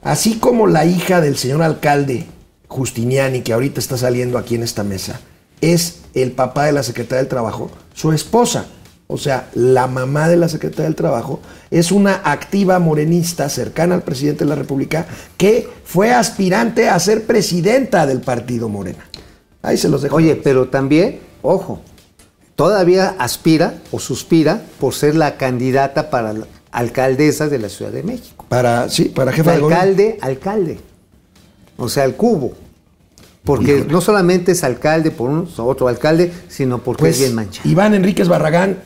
Así 0.03 0.39
como 0.39 0.67
la 0.67 0.85
hija 0.87 1.21
del 1.21 1.37
señor 1.37 1.63
alcalde 1.63 2.27
Justiniani, 2.69 3.43
que 3.43 3.53
ahorita 3.53 3.79
está 3.81 3.97
saliendo 3.97 4.39
aquí 4.39 4.55
en 4.55 4.63
esta 4.63 4.83
mesa, 4.83 5.21
es 5.61 6.01
el 6.15 6.33
papá 6.33 6.65
de 6.65 6.73
la 6.73 6.83
secretaria 6.83 7.19
del 7.19 7.29
Trabajo, 7.29 7.71
su 7.95 8.11
esposa, 8.13 8.67
o 9.13 9.19
sea, 9.19 9.51
la 9.55 9.89
mamá 9.89 10.29
de 10.29 10.37
la 10.37 10.49
secretaria 10.49 10.85
del 10.85 10.95
Trabajo, 10.95 11.41
es 11.71 11.91
una 11.91 12.21
activa 12.25 12.79
morenista 12.79 13.49
cercana 13.49 13.97
al 13.97 14.03
presidente 14.03 14.45
de 14.45 14.51
la 14.51 14.55
República 14.55 15.07
que 15.37 15.69
fue 15.85 16.13
aspirante 16.13 16.89
a 16.89 16.99
ser 17.01 17.25
presidenta 17.25 18.07
del 18.07 18.21
partido 18.21 18.69
Morena. 18.69 19.05
Ahí 19.63 19.77
se 19.77 19.89
los 19.89 20.03
dejo. 20.03 20.15
Oye, 20.15 20.37
pero 20.37 20.69
también, 20.69 21.19
ojo, 21.43 21.81
todavía 22.55 23.17
aspira 23.19 23.75
o 23.91 23.99
suspira 23.99 24.63
por 24.79 24.95
ser 24.95 25.17
la 25.17 25.37
candidata 25.37 26.09
para 26.09 26.33
la 26.33 26.47
alcaldesa 26.71 27.49
de 27.49 27.59
la 27.59 27.69
Ciudad 27.69 27.91
de 27.91 28.05
México. 28.05 28.47
para, 28.49 28.89
sí, 28.89 29.07
para 29.07 29.33
jefa 29.33 29.53
de 29.53 29.59
gobierno. 29.59 29.83
alcalde, 29.83 30.19
alcalde. 30.21 30.81
O 31.77 31.89
sea, 31.89 32.05
el 32.05 32.15
cubo. 32.15 32.53
Porque 33.43 33.87
no 33.89 34.01
solamente 34.03 34.53
es 34.53 34.63
alcalde 34.63 35.11
por 35.11 35.31
un 35.31 35.49
otro 35.57 35.89
alcalde, 35.89 36.31
sino 36.49 36.79
porque 36.79 37.01
Pues, 37.01 37.15
es 37.17 37.21
bien 37.23 37.35
manchado. 37.35 37.69
Iván 37.69 37.95
Enríquez 37.95 38.29
Barragán, 38.29 38.77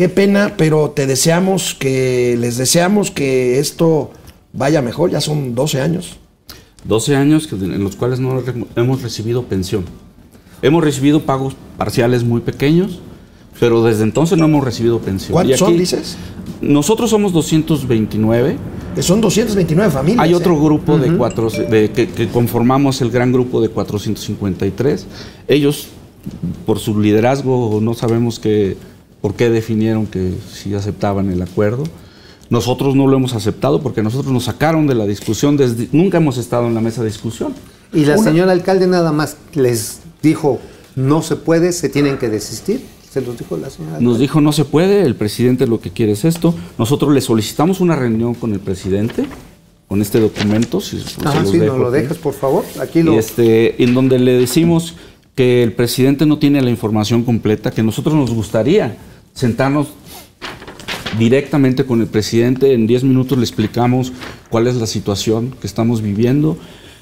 qué 0.00 0.08
pena, 0.08 0.54
pero 0.56 0.92
te 0.92 1.06
deseamos 1.06 1.74
que, 1.74 2.34
les 2.40 2.56
deseamos 2.56 3.10
que 3.10 3.58
esto 3.58 4.10
vaya 4.54 4.80
mejor, 4.80 5.10
ya 5.10 5.20
son 5.20 5.54
12 5.54 5.82
años. 5.82 6.16
12 6.84 7.16
años 7.16 7.46
en 7.52 7.84
los 7.84 7.96
cuales 7.96 8.18
no 8.18 8.42
hemos 8.76 9.02
recibido 9.02 9.42
pensión. 9.42 9.84
Hemos 10.62 10.82
recibido 10.82 11.26
pagos 11.26 11.54
parciales 11.76 12.24
muy 12.24 12.40
pequeños, 12.40 12.98
pero 13.60 13.84
desde 13.84 14.04
entonces 14.04 14.38
no 14.38 14.46
hemos 14.46 14.64
recibido 14.64 15.00
pensión. 15.00 15.32
¿Cuántos 15.34 15.58
son, 15.58 15.76
dices? 15.76 16.16
Nosotros 16.62 17.10
somos 17.10 17.34
229. 17.34 18.56
Que 18.94 19.02
son 19.02 19.20
229 19.20 19.92
familias. 19.92 20.24
Hay 20.24 20.32
otro 20.32 20.54
¿eh? 20.54 20.60
grupo 20.62 20.96
de 20.96 21.14
cuatro, 21.14 21.50
de, 21.50 21.90
que, 21.90 22.08
que 22.08 22.28
conformamos 22.28 23.02
el 23.02 23.10
gran 23.10 23.32
grupo 23.32 23.60
de 23.60 23.68
453. 23.68 25.06
Ellos, 25.46 25.88
por 26.64 26.78
su 26.78 26.98
liderazgo, 26.98 27.80
no 27.82 27.92
sabemos 27.92 28.40
que, 28.40 28.78
por 29.20 29.34
qué 29.34 29.50
definieron 29.50 30.06
que 30.06 30.34
sí 30.52 30.74
aceptaban 30.74 31.30
el 31.30 31.42
acuerdo. 31.42 31.84
Nosotros 32.48 32.96
no 32.96 33.06
lo 33.06 33.16
hemos 33.16 33.34
aceptado 33.34 33.80
porque 33.80 34.02
nosotros 34.02 34.32
nos 34.32 34.44
sacaron 34.44 34.86
de 34.86 34.94
la 34.94 35.06
discusión. 35.06 35.56
Desde, 35.56 35.88
nunca 35.92 36.18
hemos 36.18 36.36
estado 36.36 36.66
en 36.66 36.74
la 36.74 36.80
mesa 36.80 37.02
de 37.02 37.08
discusión. 37.08 37.54
Y 37.92 38.04
la 38.04 38.14
Una- 38.16 38.24
señora 38.24 38.52
alcalde 38.52 38.86
nada 38.86 39.12
más 39.12 39.36
les 39.54 40.00
dijo, 40.22 40.58
no 40.96 41.22
se 41.22 41.36
puede, 41.36 41.72
se 41.72 41.88
tienen 41.88 42.18
que 42.18 42.28
desistir. 42.28 42.84
Se 43.12 43.20
los 43.20 43.36
dijo 43.36 43.56
la 43.56 43.70
señora 43.70 43.98
Nos 44.00 44.20
dijo 44.20 44.40
no 44.40 44.52
se 44.52 44.64
puede, 44.64 45.02
el 45.02 45.16
presidente 45.16 45.66
lo 45.66 45.80
que 45.80 45.90
quiere 45.90 46.12
es 46.12 46.24
esto. 46.24 46.54
Nosotros 46.78 47.12
le 47.12 47.20
solicitamos 47.20 47.80
una 47.80 47.96
reunión 47.96 48.34
con 48.34 48.52
el 48.52 48.60
presidente, 48.60 49.24
con 49.88 50.00
este 50.00 50.20
documento, 50.20 50.80
si 50.80 51.02
Ajá, 51.24 51.44
sí, 51.44 51.58
dejo 51.58 51.74
nos 51.74 51.82
lo 51.82 51.90
dejas, 51.90 52.18
por 52.18 52.34
favor. 52.34 52.64
Aquí 52.80 53.02
lo... 53.02 53.18
este, 53.18 53.82
en 53.82 53.94
donde 53.94 54.20
le 54.20 54.34
decimos 54.38 54.94
que 55.34 55.64
el 55.64 55.72
presidente 55.72 56.24
no 56.26 56.38
tiene 56.38 56.62
la 56.62 56.70
información 56.70 57.24
completa, 57.24 57.72
que 57.72 57.82
nosotros 57.82 58.14
nos 58.14 58.30
gustaría 58.32 58.96
sentarnos 59.34 59.88
directamente 61.18 61.84
con 61.84 62.00
el 62.00 62.06
presidente. 62.06 62.72
En 62.72 62.86
10 62.86 63.04
minutos 63.04 63.36
le 63.38 63.44
explicamos 63.44 64.12
cuál 64.48 64.66
es 64.66 64.76
la 64.76 64.86
situación 64.86 65.54
que 65.60 65.66
estamos 65.66 66.02
viviendo. 66.02 66.56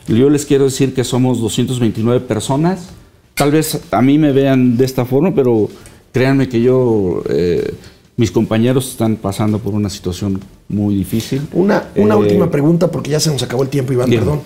Yo 0.06 0.30
les 0.30 0.46
quiero 0.46 0.64
decir 0.64 0.94
que 0.94 1.04
somos 1.04 1.40
229 1.40 2.20
personas. 2.20 2.88
Tal 3.34 3.50
vez 3.52 3.80
a 3.90 4.02
mí 4.02 4.18
me 4.18 4.32
vean 4.32 4.76
de 4.76 4.84
esta 4.84 5.04
forma, 5.04 5.34
pero 5.34 5.68
créanme 6.12 6.48
que 6.48 6.60
yo, 6.62 7.22
eh, 7.28 7.74
mis 8.16 8.30
compañeros 8.30 8.90
están 8.90 9.16
pasando 9.16 9.58
por 9.58 9.74
una 9.74 9.90
situación 9.90 10.40
muy 10.68 10.94
difícil. 10.96 11.42
Una, 11.52 11.84
una 11.94 12.14
Eh, 12.14 12.18
última 12.18 12.50
pregunta, 12.50 12.90
porque 12.90 13.10
ya 13.10 13.20
se 13.20 13.30
nos 13.30 13.42
acabó 13.42 13.62
el 13.62 13.68
tiempo, 13.68 13.92
Iván, 13.92 14.08
Bien. 14.10 14.22
perdón. 14.22 14.40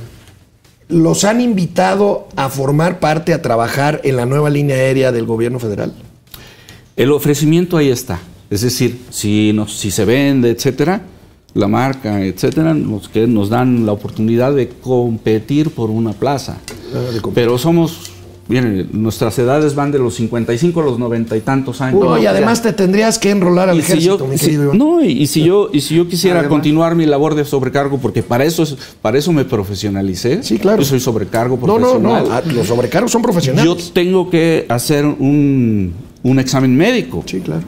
¿Los 0.89 1.24
han 1.24 1.41
invitado 1.41 2.28
a 2.37 2.51
formar 2.51 2.99
parte, 2.99 3.33
a 3.33 3.41
trabajar 3.41 4.01
en 4.05 4.16
la 4.16 4.26
nueva 4.26 4.51
línea 4.51 4.76
aérea 4.76 5.11
del 5.11 5.24
gobierno 5.24 5.59
federal? 5.59 5.95
El 7.03 7.11
ofrecimiento 7.12 7.76
ahí 7.76 7.88
está. 7.88 8.20
Es 8.48 8.61
decir, 8.61 9.00
si, 9.11 9.53
nos, 9.53 9.72
si 9.76 9.90
se 9.90 10.05
vende, 10.05 10.50
etcétera, 10.50 11.03
la 11.55 11.66
marca, 11.66 12.20
etcétera, 12.24 12.74
nos, 12.74 13.09
que 13.09 13.26
nos 13.26 13.48
dan 13.48 13.86
la 13.86 13.92
oportunidad 13.92 14.55
de 14.55 14.68
competir 14.68 15.70
por 15.70 15.90
una 15.90 16.12
plaza. 16.12 16.59
Ah. 16.94 17.18
Pero 17.34 17.59
somos 17.59 18.11
Miren, 18.48 18.88
nuestras 18.92 19.38
edades 19.38 19.74
van 19.76 19.92
de 19.92 19.98
los 20.00 20.14
55 20.14 20.80
a 20.80 20.84
los 20.84 20.98
90 20.98 21.36
y 21.36 21.40
tantos 21.40 21.80
años. 21.80 22.00
No, 22.00 22.18
y 22.18 22.26
además 22.26 22.61
te 22.61 22.72
tendrías 22.72 23.18
que 23.18 23.30
enrolar 23.30 23.70
al 23.70 23.78
Y 23.78 23.82
si 23.82 23.92
ejército, 23.92 24.18
yo, 24.18 24.26
mi 24.26 24.36
si- 24.36 24.44
querido 24.46 24.64
Iván. 24.64 24.78
no, 24.78 25.03
y, 25.03 25.12
y 25.12 25.26
si 25.28 25.44
yo 25.44 25.70
y 25.72 25.80
si 25.80 25.94
yo 25.94 26.07
quisiera 26.09 26.40
Además- 26.40 26.57
continuar 26.57 26.94
mi 26.96 27.07
labor 27.07 27.34
de 27.36 27.44
sobrecargo, 27.44 27.98
porque 27.98 28.22
para 28.22 28.44
eso 28.44 28.64
es, 28.64 28.76
para 29.00 29.16
eso 29.16 29.32
me 29.32 29.44
profesionalicé. 29.44 30.42
Sí, 30.42 30.59
claro. 30.59 30.82
Yo 30.82 30.88
soy 30.88 31.00
sobrecargo 31.00 31.57
No, 31.57 31.78
no, 31.78 31.92
profesional. 31.92 32.24
no. 32.28 32.32
ah, 32.34 32.42
Los 32.55 32.66
sobrecargos 32.66 33.12
son 33.12 33.22
Yo 33.22 33.26
profesionales. 33.26 33.90
tengo 33.94 34.28
que 34.28 34.66
hacer 34.68 35.07
un, 35.07 35.94
un 36.23 36.39
examen 36.39 36.77
médico 36.77 37.23
Sí, 37.27 37.41
claro. 37.41 37.62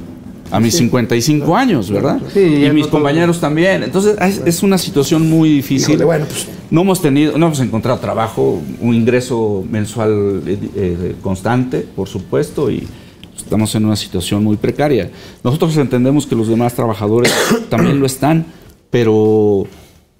a 0.50 0.60
mis 0.60 0.74
55 0.76 1.56
años, 1.56 1.90
¿verdad? 1.90 2.20
Sí, 2.32 2.40
y 2.64 2.70
mis 2.70 2.86
no 2.86 2.90
compañeros 2.90 3.40
también. 3.40 3.82
Entonces 3.82 4.16
es, 4.20 4.42
es 4.44 4.62
una 4.62 4.78
situación 4.78 5.28
muy 5.28 5.48
difícil. 5.50 5.90
Híjole, 5.90 6.04
bueno, 6.04 6.26
pues- 6.26 6.46
No 6.70 6.82
hemos 6.82 7.00
tenido, 7.02 7.36
no 7.38 7.46
hemos 7.46 7.60
encontrado 7.60 7.98
trabajo, 7.98 8.60
un 8.80 8.94
ingreso 8.94 9.64
mensual 9.70 10.42
eh, 10.46 10.58
eh, 10.76 11.14
constante, 11.22 11.80
por 11.80 12.08
supuesto, 12.08 12.70
y 12.70 12.86
estamos 13.36 13.74
en 13.74 13.84
una 13.84 13.96
situación 13.96 14.42
muy 14.44 14.56
precaria. 14.56 15.10
Nosotros 15.42 15.76
entendemos 15.76 16.26
que 16.26 16.34
los 16.36 16.48
demás 16.48 16.74
trabajadores 16.74 17.32
también 17.68 17.98
lo 18.00 18.06
están, 18.06 18.46
pero 18.90 19.66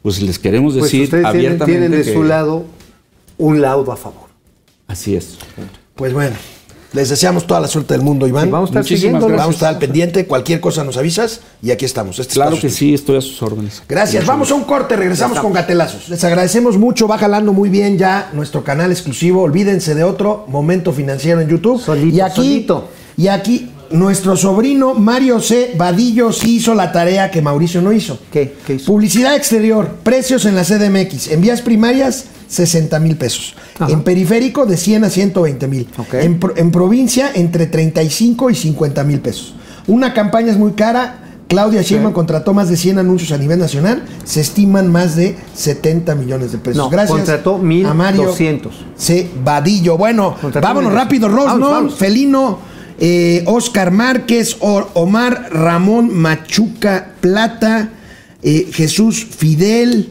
pues 0.02 0.20
les 0.20 0.38
queremos 0.38 0.74
Pues 0.74 0.84
decir 0.84 1.08
tienen, 1.08 1.26
abiertamente 1.26 1.66
tienen 1.66 1.90
de 1.92 2.04
que- 2.04 2.12
su 2.12 2.24
lado 2.24 2.64
un 3.38 3.60
laudo 3.62 3.90
a 3.92 3.96
favor. 3.96 4.28
Así 4.86 5.16
es. 5.16 5.38
Pues 5.94 6.12
bueno, 6.12 6.36
les 6.94 7.08
deseamos 7.08 7.46
toda 7.46 7.60
la 7.60 7.68
suerte 7.68 7.94
del 7.94 8.02
mundo, 8.02 8.26
Iván. 8.26 8.48
Y 8.48 8.50
vamos 8.50 8.68
a 8.68 8.70
estar 8.70 8.82
Muchísimas 8.82 9.20
gracias. 9.20 9.38
Vamos 9.38 9.54
a 9.54 9.56
estar 9.56 9.68
al 9.74 9.78
pendiente. 9.78 10.26
Cualquier 10.26 10.60
cosa 10.60 10.84
nos 10.84 10.96
avisas 10.96 11.40
y 11.60 11.72
aquí 11.72 11.84
estamos. 11.84 12.18
Este 12.18 12.34
Claro 12.34 12.58
que 12.58 12.70
sí, 12.70 12.94
estoy 12.94 13.18
a 13.18 13.20
sus 13.20 13.42
órdenes. 13.42 13.82
Gracias. 13.88 14.24
Vamos 14.24 14.50
a 14.50 14.54
un 14.54 14.64
corte, 14.64 14.96
regresamos 14.96 15.38
con 15.40 15.52
gatelazos. 15.52 16.08
Les 16.08 16.22
agradecemos 16.24 16.78
mucho, 16.78 17.08
va 17.08 17.18
jalando 17.18 17.52
muy 17.52 17.68
bien 17.68 17.98
ya 17.98 18.30
nuestro 18.32 18.62
canal 18.62 18.92
exclusivo. 18.92 19.42
Olvídense 19.42 19.94
de 19.94 20.04
otro 20.04 20.44
momento 20.48 20.92
financiero 20.92 21.40
en 21.40 21.48
YouTube. 21.48 21.80
Solito, 21.80 22.16
y 22.16 22.20
aquí, 22.20 22.36
solito. 22.36 22.88
y 23.16 23.28
aquí 23.28 23.70
nuestro 23.90 24.36
sobrino 24.36 24.94
Mario 24.94 25.40
C. 25.40 25.74
Vadillo 25.76 26.32
sí 26.32 26.56
hizo 26.56 26.74
la 26.74 26.92
tarea 26.92 27.30
que 27.30 27.42
Mauricio 27.42 27.82
no 27.82 27.92
hizo. 27.92 28.18
¿Qué? 28.32 28.54
¿Qué 28.66 28.74
hizo? 28.74 28.86
Publicidad 28.86 29.34
exterior, 29.34 29.96
precios 30.02 30.44
en 30.44 30.54
la 30.54 30.62
CDMX. 30.62 31.28
En 31.28 31.40
vías 31.40 31.60
primarias, 31.60 32.26
60 32.48 32.98
mil 33.00 33.16
pesos. 33.16 33.54
Ajá. 33.78 33.92
En 33.92 34.02
periférico, 34.02 34.66
de 34.66 34.76
100 34.76 35.04
a 35.04 35.10
120 35.10 35.66
mil. 35.68 35.88
Ok. 35.98 36.14
En, 36.14 36.40
en 36.56 36.70
provincia, 36.70 37.30
entre 37.34 37.66
35 37.66 38.50
y 38.50 38.54
50 38.54 39.04
mil 39.04 39.20
pesos. 39.20 39.54
Una 39.86 40.14
campaña 40.14 40.50
es 40.50 40.58
muy 40.58 40.72
cara. 40.72 41.20
Claudia 41.46 41.82
Sheinbaum 41.82 42.14
contrató 42.14 42.54
más 42.54 42.68
de 42.70 42.76
100 42.76 42.98
anuncios 42.98 43.30
a 43.32 43.38
nivel 43.38 43.58
nacional. 43.58 44.02
Se 44.24 44.40
estiman 44.40 44.90
más 44.90 45.14
de 45.14 45.36
70 45.54 46.14
millones 46.14 46.52
de 46.52 46.58
pesos. 46.58 46.78
No, 46.78 46.88
Gracias 46.88 47.16
contrató 47.16 47.56
a 47.56 47.94
Mario 47.94 48.22
1200. 48.22 48.74
C. 48.96 49.28
Vadillo. 49.44 49.98
Bueno, 49.98 50.36
Contrató 50.40 50.66
vámonos 50.66 50.92
1200. 50.92 51.30
rápido. 51.32 51.60
Vamos. 51.70 51.94
Felino, 51.96 52.58
eh, 52.98 53.42
Oscar 53.46 53.90
Márquez, 53.90 54.56
Omar 54.60 55.50
Ramón 55.52 56.12
Machuca 56.14 57.10
Plata, 57.20 57.90
eh, 58.42 58.68
Jesús 58.72 59.24
Fidel, 59.24 60.10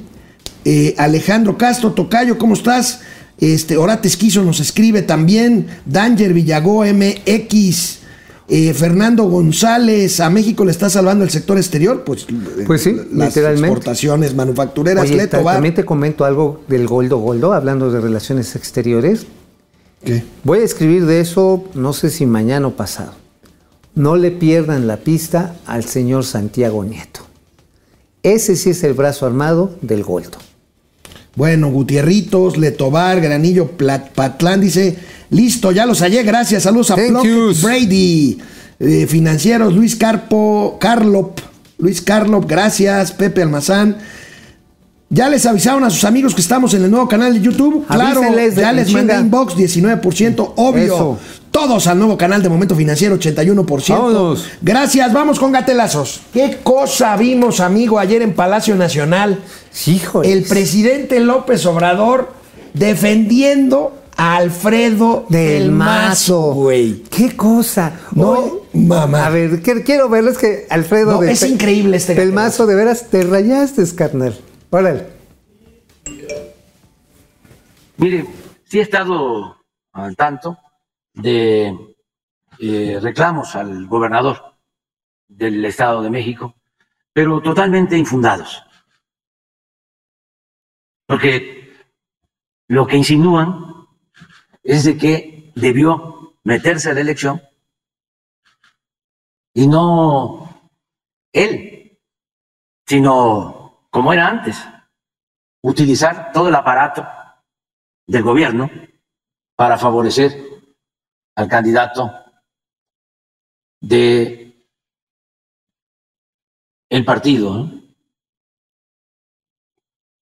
eh, 0.66 0.96
Alejandro 0.98 1.58
Castro, 1.58 1.92
Tocayo, 1.94 2.38
¿cómo 2.38 2.54
estás? 2.54 3.02
Este, 3.40 3.78
Orate 3.78 4.08
Esquizo 4.08 4.44
nos 4.44 4.60
escribe 4.60 5.02
también, 5.02 5.68
Danger 5.86 6.34
Villagó 6.34 6.86
MX, 6.86 8.00
eh, 8.48 8.74
Fernando 8.74 9.24
González, 9.26 10.20
a 10.20 10.30
México 10.30 10.64
le 10.66 10.72
está 10.72 10.90
salvando 10.90 11.24
el 11.24 11.30
sector 11.30 11.58
exterior, 11.58 12.04
pues, 12.04 12.24
eh, 12.30 12.64
Pues 12.68 12.84
sí, 12.84 12.94
las 13.12 13.30
literalmente. 13.30 13.68
exportaciones 13.68 14.36
manufactureras, 14.36 15.06
Oye, 15.06 15.16
Leto, 15.16 15.44
también 15.44 15.74
te 15.74 15.86
comento 15.86 16.26
algo 16.26 16.64
del 16.68 16.88
Goldo 16.88 17.18
Goldo, 17.18 17.54
hablando 17.54 17.92
de 17.92 18.00
relaciones 18.02 18.56
exteriores. 18.56 19.26
¿Qué? 20.04 20.24
Voy 20.44 20.60
a 20.60 20.64
escribir 20.64 21.06
de 21.06 21.22
eso, 21.22 21.64
no 21.74 21.94
sé 21.94 22.10
si 22.10 22.26
mañana 22.26 22.68
o 22.68 22.76
pasado. 22.76 23.14
No 23.96 24.16
le 24.16 24.32
pierdan 24.32 24.88
la 24.88 24.98
pista 24.98 25.56
al 25.66 25.86
señor 25.86 26.26
Santiago 26.26 26.84
Nieto. 26.84 27.22
Ese 28.24 28.56
sí 28.56 28.72
es 28.72 28.84
el 28.84 28.94
brazo 28.94 29.26
armado 29.26 29.76
del 29.82 30.04
Goldo. 30.04 30.38
Bueno, 31.36 31.70
Gutierritos, 31.72 32.58
Letobar, 32.58 33.20
Granillo, 33.22 33.72
Plat- 33.78 34.10
Patlán 34.14 34.62
dice, 34.62 34.96
listo, 35.32 35.72
ya 35.72 35.86
los 35.86 36.02
hallé, 36.02 36.22
gracias, 36.24 36.64
saludos 36.64 36.92
a 36.92 36.96
yous. 37.24 37.62
Brady, 37.64 38.38
Eh, 38.80 39.08
financieros, 39.08 39.74
Luis 39.74 39.96
Carpo, 39.96 40.78
Carlop, 40.80 41.40
Luis 41.78 42.02
Carlop, 42.02 42.46
gracias, 42.50 43.12
Pepe 43.14 43.42
Almazán. 43.42 43.98
Ya 45.10 45.30
les 45.30 45.46
avisaron 45.46 45.84
a 45.84 45.90
sus 45.90 46.04
amigos 46.04 46.34
que 46.36 46.42
estamos 46.42 46.74
en 46.74 46.84
el 46.84 46.92
nuevo 46.92 47.08
canal 47.08 47.34
de 47.36 47.40
YouTube. 47.40 47.86
Claro, 47.88 48.20
Avísenles 48.24 48.56
ya 48.56 48.74
les 48.74 48.92
mandé 48.92 49.14
inbox 49.20 49.56
19%, 49.56 50.54
obvio. 50.58 50.84
Eso. 50.96 51.20
Todos 51.54 51.86
al 51.86 52.00
nuevo 52.00 52.18
canal 52.18 52.42
de 52.42 52.50
Momento 52.50 52.76
Financiero 52.76 53.16
81%. 53.16 53.90
Vámonos. 53.94 54.48
Gracias, 54.62 55.14
vamos 55.14 55.40
con 55.40 55.52
gatelazos. 55.52 56.22
¿Qué 56.34 56.58
cosa 56.64 57.16
vimos, 57.16 57.60
amigo, 57.60 58.00
ayer 58.00 58.24
en 58.24 58.34
Palacio 58.34 58.76
Nacional? 58.76 59.40
Híjole. 59.86 60.34
el 60.34 60.44
presidente 60.46 61.20
López 61.20 61.64
Obrador 61.68 62.34
defendiendo 62.74 63.96
a 64.18 64.36
Alfredo 64.38 65.28
del 65.30 65.72
Mazo, 65.72 66.54
güey. 66.54 67.04
¿Qué 67.04 67.36
cosa? 67.38 68.00
No, 68.14 68.30
Oye, 68.32 68.52
mamá. 68.74 69.28
A 69.28 69.30
ver, 69.30 69.62
que- 69.62 69.84
quiero 69.84 70.10
verlo. 70.10 70.32
Es 70.32 70.40
que 70.40 70.66
Alfredo. 70.72 71.12
No, 71.14 71.22
de- 71.22 71.32
es 71.34 71.44
increíble 71.44 71.98
este 71.98 72.16
Del. 72.16 72.34
Mazo, 72.34 72.66
de 72.66 72.74
veras, 72.74 73.10
te 73.12 73.22
rayaste, 73.24 73.84
carnal. 73.96 74.36
Órale. 74.72 75.06
Mire, 77.98 78.26
sí 78.66 78.80
he 78.80 78.82
estado 78.82 79.56
al 79.94 80.16
tanto 80.16 80.58
de 81.14 81.96
eh, 82.60 83.00
reclamos 83.02 83.56
al 83.56 83.88
gobernador 83.88 84.56
del 85.28 85.64
Estado 85.66 86.02
de 86.02 86.10
México, 86.10 86.56
pero 87.12 87.42
totalmente 87.42 87.98
infundados. 87.98 88.64
Porque 91.08 91.74
lo 92.68 92.88
que 92.88 92.98
insinúan 92.98 93.88
es 94.64 94.86
de 94.86 94.98
que 94.98 95.52
debió 95.56 96.36
meterse 96.44 96.92
a 96.92 96.94
la 96.94 97.02
elección 97.02 97.42
y 99.54 99.68
no 99.68 100.72
él, 101.32 102.00
sino 102.88 103.88
como 103.90 104.14
era 104.14 104.28
antes, 104.28 104.58
utilizar 105.62 106.32
todo 106.32 106.50
el 106.50 106.56
aparato 106.56 107.06
del 108.08 108.24
gobierno 108.24 108.70
para 109.56 109.78
favorecer 109.78 110.53
al 111.36 111.48
candidato 111.48 112.12
de 113.82 114.68
el 116.90 117.06
partido 117.06 117.54
¿no? 117.54 117.84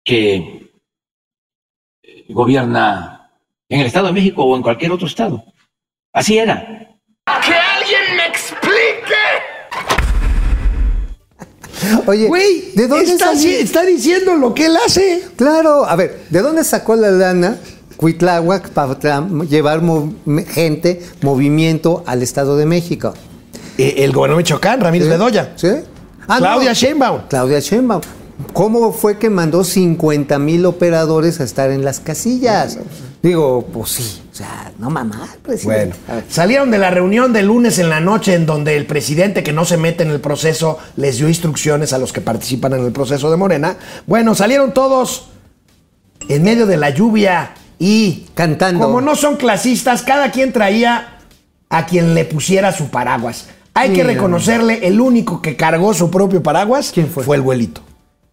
que 0.04 0.72
eh, 2.04 2.26
gobierna 2.30 3.32
en 3.70 3.82
el 3.82 3.88
Estado 3.88 4.08
de 4.08 4.14
México 4.14 4.44
o 4.44 4.56
en 4.56 4.64
cualquier 4.64 4.92
otro 4.92 5.08
estado. 5.08 5.44
Así 6.14 6.38
era. 6.38 6.98
Oye, 12.08 12.28
Güey, 12.28 12.72
¿de 12.76 12.88
dónde 12.88 13.12
está, 13.12 13.34
está 13.34 13.84
diciendo 13.84 14.36
lo 14.36 14.54
que 14.54 14.66
él 14.66 14.78
hace. 14.86 15.28
Claro, 15.36 15.86
a 15.86 15.96
ver, 15.96 16.26
¿de 16.30 16.42
dónde 16.42 16.64
sacó 16.64 16.96
la 16.96 17.12
lana 17.12 17.60
Cuitláhuac 17.98 18.70
para 18.70 18.98
llevar 19.50 19.82
gente, 20.48 21.02
movimiento 21.22 22.04
al 22.06 22.22
Estado 22.22 22.58
de 22.58 22.66
México? 22.66 23.14
Eh, 23.78 23.96
el 23.98 24.12
gobernador 24.12 24.44
de 24.44 24.44
Michoacán, 24.44 24.82
Ramírez 24.82 25.08
Bedoya. 25.08 25.54
¿Sí? 25.56 25.70
Ah, 26.28 26.38
Claudia 26.38 26.70
no. 26.70 26.76
Sheinbaum. 26.76 27.22
Claudia 27.30 27.60
Sheinbaum. 27.60 28.02
¿Cómo 28.54 28.92
fue 28.92 29.18
que 29.18 29.30
mandó 29.30 29.64
50 29.64 30.40
mil 30.40 30.66
operadores 30.66 31.40
a 31.40 31.44
estar 31.44 31.72
en 31.72 31.86
las 31.86 32.00
casillas? 32.02 32.78
Digo, 33.24 33.66
pues 33.74 33.92
sí, 33.92 34.22
o 34.32 34.36
sea, 34.36 34.72
no 34.78 34.90
mamá, 34.90 35.28
presidente. 35.42 35.96
Bueno, 36.06 36.24
salieron 36.30 36.70
de 36.70 36.78
la 36.78 36.90
reunión 36.90 37.32
del 37.32 37.48
lunes 37.48 37.80
en 37.80 37.90
la 37.90 38.02
noche 38.02 38.34
en 38.34 38.46
donde 38.46 38.76
el 38.76 38.86
presidente 38.86 39.42
que 39.42 39.54
no 39.54 39.66
se 39.66 39.78
mete 39.78 40.04
en 40.04 40.12
el 40.12 40.20
proceso 40.20 40.78
les 40.98 41.18
dio 41.18 41.28
instrucciones 41.30 41.94
a 41.94 41.98
los 41.98 42.12
que 42.12 42.22
participan 42.22 42.74
en 42.74 42.86
el 42.86 42.92
proceso 42.92 43.32
de 43.32 43.38
Morena. 43.38 43.78
Bueno, 44.06 44.36
salieron 44.36 44.74
todos 44.74 45.30
en 46.28 46.44
medio 46.44 46.66
de 46.66 46.78
la 46.78 46.90
lluvia 46.90 47.54
y 47.80 48.26
Cantando. 48.34 48.86
Como 48.86 49.02
no 49.02 49.16
son 49.16 49.36
clasistas, 49.38 50.02
cada 50.04 50.32
quien 50.32 50.52
traía 50.54 51.18
a 51.70 51.86
quien 51.86 52.14
le 52.14 52.26
pusiera 52.26 52.72
su 52.72 52.90
paraguas. 52.90 53.48
Hay 53.74 53.90
que 53.90 54.04
Mira. 54.04 54.14
reconocerle, 54.14 54.88
el 54.88 55.02
único 55.02 55.42
que 55.42 55.58
cargó 55.58 55.94
su 55.94 56.10
propio 56.10 56.42
paraguas 56.42 56.92
¿Quién 56.94 57.08
fue? 57.10 57.24
Fue 57.24 57.36
el 57.36 57.42
güelito. 57.42 57.82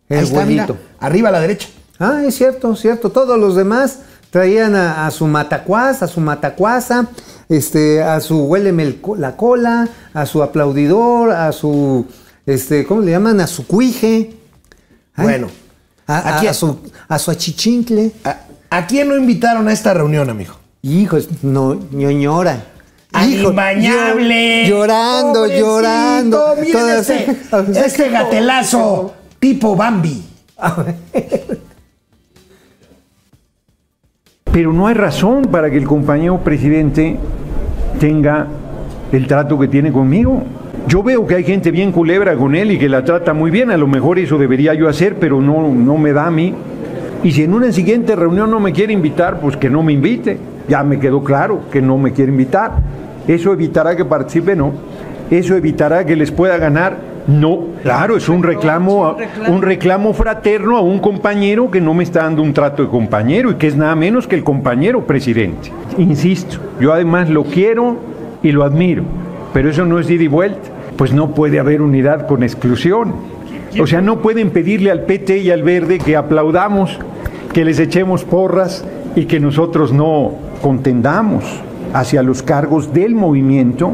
El 0.08 0.18
Ahí 0.18 0.24
está, 0.24 0.44
mira, 0.44 0.66
güelito. 0.66 0.86
arriba 1.00 1.28
a 1.30 1.32
la 1.32 1.40
derecha. 1.40 1.68
Ah, 1.98 2.22
es 2.26 2.36
cierto, 2.36 2.76
cierto. 2.76 3.10
Todos 3.10 3.38
los 3.38 3.56
demás 3.56 4.00
traían 4.30 4.74
a, 4.76 5.06
a 5.06 5.10
su 5.10 5.26
matacuaz, 5.26 6.02
a 6.02 6.08
su 6.08 6.20
matacuaza, 6.20 7.06
este, 7.48 8.02
a 8.02 8.20
su 8.20 8.44
huéleme 8.44 8.82
el 8.84 9.00
la 9.18 9.36
cola, 9.36 9.88
a 10.14 10.26
su 10.26 10.42
aplaudidor, 10.42 11.32
a 11.32 11.50
su, 11.52 12.06
este, 12.46 12.84
¿cómo 12.86 13.00
le 13.00 13.10
llaman? 13.12 13.40
A 13.40 13.46
su 13.46 13.66
cuije. 13.66 14.36
Ay, 15.14 15.24
Bueno, 15.24 15.48
a, 16.06 16.18
a- 16.18 16.36
aquí- 16.38 16.46
a 16.46 16.54
su, 16.54 16.78
a 17.08 17.18
su 17.18 17.30
achichincle. 17.30 18.12
¿A, 18.72 18.86
quién 18.86 19.08
no 19.08 19.16
invitaron 19.16 19.68
a 19.68 19.72
esta 19.72 19.92
reunión, 19.92 20.30
amigo? 20.30 20.54
Hijos, 20.80 21.28
no, 21.42 21.74
ñoñora. 21.92 22.64
Hijo, 23.28 23.50
imbañable. 23.50 24.66
Llorando, 24.66 25.40
Pobrecito, 25.40 25.66
llorando. 25.66 26.44
Miren 26.58 26.72
Todas- 26.72 27.10
este, 27.10 27.36
este 27.86 28.08
gatelazo 28.08 29.12
tipo 29.38 29.76
Bambi. 29.76 30.24
Pero 34.50 34.72
no 34.72 34.86
hay 34.86 34.94
razón 34.94 35.42
para 35.50 35.70
que 35.70 35.76
el 35.76 35.86
compañero 35.86 36.40
presidente 36.42 37.18
tenga 38.00 38.46
el 39.12 39.26
trato 39.26 39.58
que 39.58 39.68
tiene 39.68 39.92
conmigo. 39.92 40.44
Yo 40.88 41.02
veo 41.02 41.26
que 41.26 41.34
hay 41.34 41.44
gente 41.44 41.70
bien 41.70 41.92
culebra 41.92 42.36
con 42.36 42.54
él 42.54 42.70
y 42.70 42.78
que 42.78 42.88
la 42.88 43.04
trata 43.04 43.34
muy 43.34 43.50
bien. 43.50 43.70
A 43.70 43.76
lo 43.76 43.86
mejor 43.86 44.18
eso 44.18 44.38
debería 44.38 44.72
yo 44.72 44.88
hacer, 44.88 45.18
pero 45.18 45.42
no, 45.42 45.68
no 45.68 45.98
me 45.98 46.14
da 46.14 46.26
a 46.26 46.30
mí. 46.30 46.54
Y 47.24 47.30
si 47.30 47.44
en 47.44 47.54
una 47.54 47.70
siguiente 47.70 48.16
reunión 48.16 48.50
no 48.50 48.58
me 48.58 48.72
quiere 48.72 48.92
invitar, 48.92 49.38
pues 49.40 49.56
que 49.56 49.70
no 49.70 49.82
me 49.82 49.92
invite. 49.92 50.38
Ya 50.68 50.82
me 50.82 50.98
quedó 50.98 51.22
claro 51.22 51.60
que 51.70 51.80
no 51.80 51.96
me 51.98 52.12
quiere 52.12 52.32
invitar. 52.32 52.72
¿Eso 53.28 53.52
evitará 53.52 53.94
que 53.94 54.04
participe? 54.04 54.56
No. 54.56 54.72
¿Eso 55.30 55.54
evitará 55.54 56.04
que 56.04 56.16
les 56.16 56.32
pueda 56.32 56.56
ganar? 56.58 56.96
No. 57.28 57.66
Claro, 57.82 58.16
es 58.16 58.28
un 58.28 58.42
reclamo, 58.42 59.16
un 59.48 59.62
reclamo 59.62 60.12
fraterno 60.12 60.76
a 60.76 60.80
un 60.80 60.98
compañero 60.98 61.70
que 61.70 61.80
no 61.80 61.94
me 61.94 62.02
está 62.02 62.24
dando 62.24 62.42
un 62.42 62.52
trato 62.52 62.82
de 62.82 62.88
compañero 62.88 63.52
y 63.52 63.54
que 63.54 63.68
es 63.68 63.76
nada 63.76 63.94
menos 63.94 64.26
que 64.26 64.34
el 64.34 64.42
compañero 64.42 65.06
presidente. 65.06 65.70
Insisto, 65.98 66.58
yo 66.80 66.92
además 66.92 67.30
lo 67.30 67.44
quiero 67.44 67.96
y 68.42 68.50
lo 68.50 68.64
admiro, 68.64 69.04
pero 69.52 69.70
eso 69.70 69.86
no 69.86 70.00
es 70.00 70.10
ida 70.10 70.24
y 70.24 70.28
vuelta. 70.28 70.70
Pues 70.96 71.12
no 71.12 71.34
puede 71.34 71.60
haber 71.60 71.80
unidad 71.82 72.26
con 72.26 72.42
exclusión. 72.42 73.14
O 73.80 73.86
sea, 73.86 74.00
no 74.02 74.20
pueden 74.20 74.50
pedirle 74.50 74.90
al 74.90 75.02
PT 75.02 75.38
y 75.38 75.50
al 75.50 75.62
Verde 75.62 75.98
que 75.98 76.16
aplaudamos, 76.16 76.98
que 77.52 77.64
les 77.64 77.78
echemos 77.78 78.24
porras 78.24 78.84
y 79.16 79.24
que 79.24 79.40
nosotros 79.40 79.92
no 79.92 80.32
contendamos 80.60 81.44
hacia 81.92 82.22
los 82.22 82.42
cargos 82.42 82.92
del 82.92 83.14
movimiento 83.14 83.92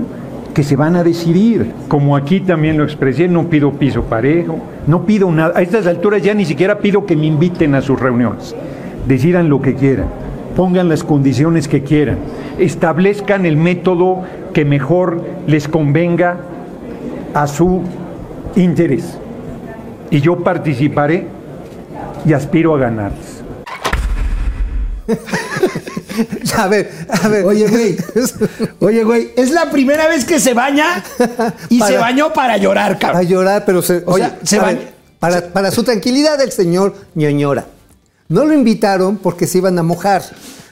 que 0.54 0.64
se 0.64 0.74
van 0.76 0.96
a 0.96 1.04
decidir. 1.04 1.72
Como 1.86 2.16
aquí 2.16 2.40
también 2.40 2.76
lo 2.76 2.84
expresé, 2.84 3.28
no 3.28 3.48
pido 3.48 3.72
piso 3.72 4.02
parejo, 4.02 4.58
no 4.86 5.04
pido 5.04 5.30
nada. 5.30 5.52
A 5.56 5.62
estas 5.62 5.86
alturas 5.86 6.22
ya 6.22 6.34
ni 6.34 6.44
siquiera 6.44 6.78
pido 6.78 7.06
que 7.06 7.16
me 7.16 7.26
inviten 7.26 7.74
a 7.74 7.80
sus 7.80 8.00
reuniones. 8.00 8.56
Decidan 9.06 9.48
lo 9.48 9.62
que 9.62 9.74
quieran, 9.74 10.06
pongan 10.56 10.88
las 10.88 11.04
condiciones 11.04 11.68
que 11.68 11.84
quieran, 11.84 12.18
establezcan 12.58 13.46
el 13.46 13.56
método 13.56 14.22
que 14.52 14.64
mejor 14.64 15.22
les 15.46 15.68
convenga 15.68 16.38
a 17.34 17.46
su 17.46 17.82
interés. 18.56 19.18
Y 20.10 20.20
yo 20.20 20.42
participaré 20.42 21.26
y 22.24 22.32
aspiro 22.32 22.74
a 22.74 22.78
ganarles. 22.78 23.38
A 26.56 26.66
ver, 26.66 26.90
a 27.08 27.28
ver. 27.28 27.44
Oye, 27.44 27.68
güey. 27.68 27.96
Oye, 28.80 29.04
güey, 29.04 29.30
es 29.36 29.52
la 29.52 29.70
primera 29.70 30.08
vez 30.08 30.24
que 30.24 30.40
se 30.40 30.52
baña 30.52 31.02
y 31.68 31.76
se 31.78 31.84
Para- 31.84 32.00
bañó 32.00 32.32
para 32.32 32.56
llorar, 32.56 32.98
cabrón. 32.98 33.26
llorar, 33.26 33.64
pero 33.64 33.82
se, 33.82 33.98
O 34.04 34.12
oye, 34.14 34.24
sea, 34.24 34.38
se 34.42 34.58
a 34.58 34.62
va- 34.62 34.68
ver, 34.68 34.92
para, 35.20 35.40
para 35.52 35.70
su 35.70 35.84
tranquilidad 35.84 36.40
el 36.40 36.50
señor 36.50 36.94
ñoñora. 37.14 37.66
No 38.28 38.44
lo 38.44 38.52
invitaron 38.52 39.16
porque 39.18 39.46
se 39.46 39.58
iban 39.58 39.78
a 39.78 39.82
mojar. 39.84 40.22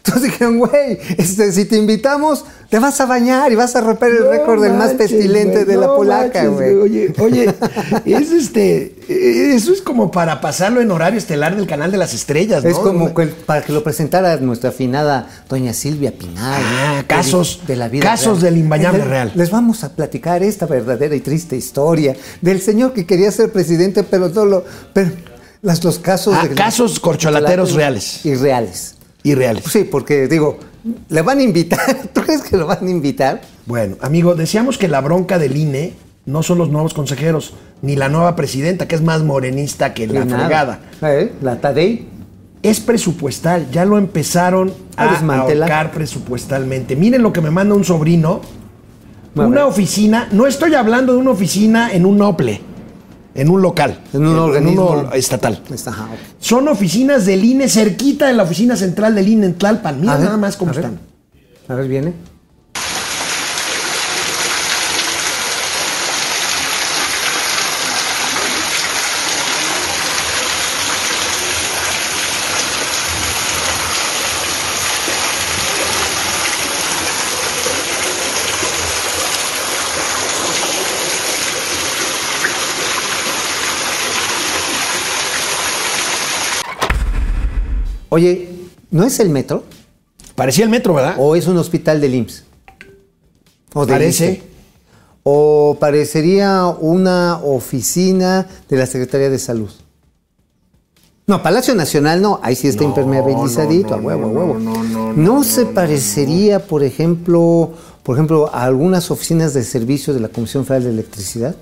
Entonces 0.06 0.22
dijeron, 0.30 0.58
güey, 0.58 0.98
este, 1.18 1.50
si 1.52 1.64
te 1.64 1.76
invitamos, 1.76 2.44
te 2.70 2.78
vas 2.78 3.00
a 3.00 3.06
bañar 3.06 3.50
y 3.50 3.56
vas 3.56 3.74
a 3.76 3.80
romper 3.80 4.12
el 4.12 4.20
No 4.24 4.30
récord 4.30 4.62
del 4.62 4.74
más 4.74 4.92
pestilente 4.94 5.64
de 5.64 5.76
la 5.76 5.86
no 5.86 5.96
polaca, 5.96 6.46
güey. 6.46 6.74
Oye, 6.76 7.12
oye, 7.18 7.54
es 8.04 8.30
este, 8.30 8.94
eh, 9.08 9.52
eso 9.54 9.72
es 9.72 9.82
como 9.82 10.10
para 10.10 10.40
pasarlo 10.40 10.80
en 10.80 10.90
horario 10.90 11.18
estelar 11.18 11.56
del 11.56 11.66
canal 11.66 11.90
de 11.90 11.98
las 11.98 12.14
estrellas, 12.14 12.62
¿no? 12.62 12.70
Es 12.70 12.78
como 12.78 13.12
que 13.14 13.26
para 13.26 13.62
que 13.62 13.72
lo 13.72 13.82
presentara 13.82 14.36
nuestra 14.36 14.70
afinada 14.70 15.28
doña 15.48 15.72
Silvia 15.72 16.12
Pinal. 16.16 16.62
Ah, 16.64 16.96
de- 16.98 17.06
casos- 17.06 17.62
de 17.66 17.76
la 17.76 17.88
vida 17.88 18.04
casos 18.04 18.42
real. 18.42 18.54
del 18.54 18.62
imbañable 18.62 18.98
Les- 19.00 19.08
real. 19.08 19.32
Les 19.34 19.50
vamos 19.50 19.82
a 19.84 19.94
platicar 19.94 20.42
esta 20.42 20.66
verdadera 20.66 21.14
y 21.16 21.20
triste 21.20 21.56
historia 21.56 22.14
del 22.40 22.60
señor 22.60 22.92
que 22.92 23.06
quería 23.06 23.30
ser 23.32 23.50
presidente, 23.52 24.02
pero 24.04 24.28
no 24.28 24.44
lo. 24.44 24.64
Pero 24.92 25.10
las, 25.62 25.82
los 25.84 25.98
casos. 25.98 26.34
Ah, 26.36 26.48
casos 26.54 27.00
corcholateros 27.00 27.72
reales. 27.72 28.24
Y 28.26 28.34
reales. 28.34 28.95
Irreales. 29.26 29.64
Sí, 29.64 29.84
porque 29.84 30.28
digo, 30.28 30.58
le 31.08 31.22
van 31.22 31.38
a 31.38 31.42
invitar. 31.42 32.08
¿Tú 32.12 32.22
crees 32.22 32.42
que 32.42 32.56
lo 32.56 32.66
van 32.66 32.86
a 32.86 32.90
invitar? 32.90 33.42
Bueno, 33.66 33.96
amigo, 34.00 34.34
decíamos 34.34 34.78
que 34.78 34.88
la 34.88 35.00
bronca 35.00 35.38
del 35.38 35.56
INE 35.56 35.94
no 36.24 36.42
son 36.42 36.58
los 36.58 36.70
nuevos 36.70 36.94
consejeros, 36.94 37.54
ni 37.82 37.96
la 37.96 38.08
nueva 38.08 38.36
presidenta, 38.36 38.88
que 38.88 38.94
es 38.94 39.02
más 39.02 39.22
morenista 39.22 39.94
que 39.94 40.06
la 40.06 40.24
fregada. 40.26 40.80
¿Eh? 41.02 41.32
La 41.42 41.60
Tadei. 41.60 42.08
Es 42.62 42.80
presupuestal, 42.80 43.70
ya 43.70 43.84
lo 43.84 43.96
empezaron 43.96 44.72
A 44.96 45.04
a 45.04 45.38
ahorcar 45.38 45.92
presupuestalmente. 45.92 46.96
Miren 46.96 47.22
lo 47.22 47.32
que 47.32 47.40
me 47.40 47.50
manda 47.50 47.74
un 47.74 47.84
sobrino. 47.84 48.40
Una 49.36 49.66
oficina, 49.66 50.28
no 50.32 50.46
estoy 50.46 50.74
hablando 50.74 51.12
de 51.12 51.18
una 51.18 51.30
oficina 51.30 51.92
en 51.92 52.06
un 52.06 52.22
OPLE, 52.22 52.62
en 53.36 53.50
un 53.50 53.62
local, 53.62 54.00
En 54.12 54.26
un 54.26 54.38
organismo. 54.38 54.90
uno 54.90 55.12
estatal. 55.12 55.62
Está, 55.72 55.90
ajá, 55.90 56.04
ok. 56.04 56.18
Son 56.40 56.66
oficinas 56.68 57.26
del 57.26 57.44
INE 57.44 57.68
cerquita 57.68 58.26
de 58.26 58.32
la 58.32 58.42
oficina 58.44 58.76
central 58.76 59.14
del 59.14 59.28
INE 59.28 59.46
en 59.46 59.54
Tlalpan. 59.54 60.00
Mira 60.00 60.14
A 60.14 60.16
ver, 60.16 60.24
nada 60.26 60.36
más 60.38 60.56
cómo 60.56 60.70
a 60.72 60.74
ver. 60.74 60.84
están. 60.84 61.00
A 61.68 61.74
ver, 61.74 61.88
viene. 61.88 62.12
Oye, 88.08 88.48
¿no 88.90 89.04
es 89.04 89.20
el 89.20 89.30
metro? 89.30 89.64
Parecía 90.34 90.64
el 90.64 90.70
metro, 90.70 90.94
¿verdad? 90.94 91.16
¿O 91.18 91.34
es 91.34 91.46
un 91.46 91.56
hospital 91.56 92.00
del 92.00 92.14
IMSS? 92.14 92.44
¿O 93.74 93.86
del 93.86 93.94
Parece. 93.94 94.42
¿O 95.22 95.76
parecería 95.80 96.66
una 96.66 97.40
oficina 97.42 98.46
de 98.68 98.76
la 98.76 98.86
Secretaría 98.86 99.28
de 99.28 99.40
Salud? 99.40 99.70
No, 101.26 101.42
Palacio 101.42 101.74
Nacional 101.74 102.22
no, 102.22 102.38
ahí 102.40 102.54
sí 102.54 102.68
está 102.68 102.84
impermeabilizadito, 102.84 103.94
a 103.94 103.96
huevo, 103.96 104.26
a 104.26 104.28
huevo. 104.28 104.58
No, 105.16 105.42
se 105.42 105.66
parecería, 105.66 106.64
por 106.64 106.84
ejemplo, 106.84 107.72
por 108.04 108.14
ejemplo, 108.14 108.48
a 108.54 108.62
algunas 108.62 109.10
oficinas 109.10 109.52
de 109.52 109.64
servicio 109.64 110.14
de 110.14 110.20
la 110.20 110.28
Comisión 110.28 110.64
Federal 110.64 110.84
de 110.84 110.90
Electricidad. 110.90 111.56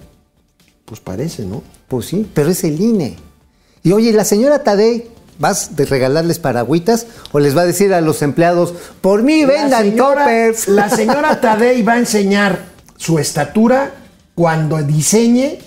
Pues 0.85 1.01
parece, 1.01 1.47
¿no? 1.47 1.63
Pues 1.89 2.05
sí, 2.05 2.29
pero 2.35 2.51
es 2.51 2.63
el 2.65 2.79
INE. 2.79 3.17
Y 3.83 3.93
oye, 3.93 4.13
la 4.13 4.27
señora 4.27 4.63
Tadei, 4.63 5.09
¿vas 5.39 5.77
de 5.77 5.85
regalarles 5.87 6.39
paragüitas 6.39 7.07
o 7.33 7.39
les 7.39 7.57
va 7.57 7.63
a 7.63 7.67
decir 7.67 7.93
a 7.95 8.01
los 8.01 8.23
empleados, 8.23 8.75
por 9.01 9.23
mí 9.23 9.45
vendan 9.45 9.71
la 9.71 9.79
señora, 9.83 10.21
toppers? 10.25 10.69
la 10.69 10.89
señora 10.91 11.41
Tadei 11.41 11.83
va 11.83 11.95
a 11.95 11.99
enseñar 11.99 12.59
su 12.97 13.19
estatura 13.19 13.93
cuando 14.35 14.79
diseñe 14.83 15.59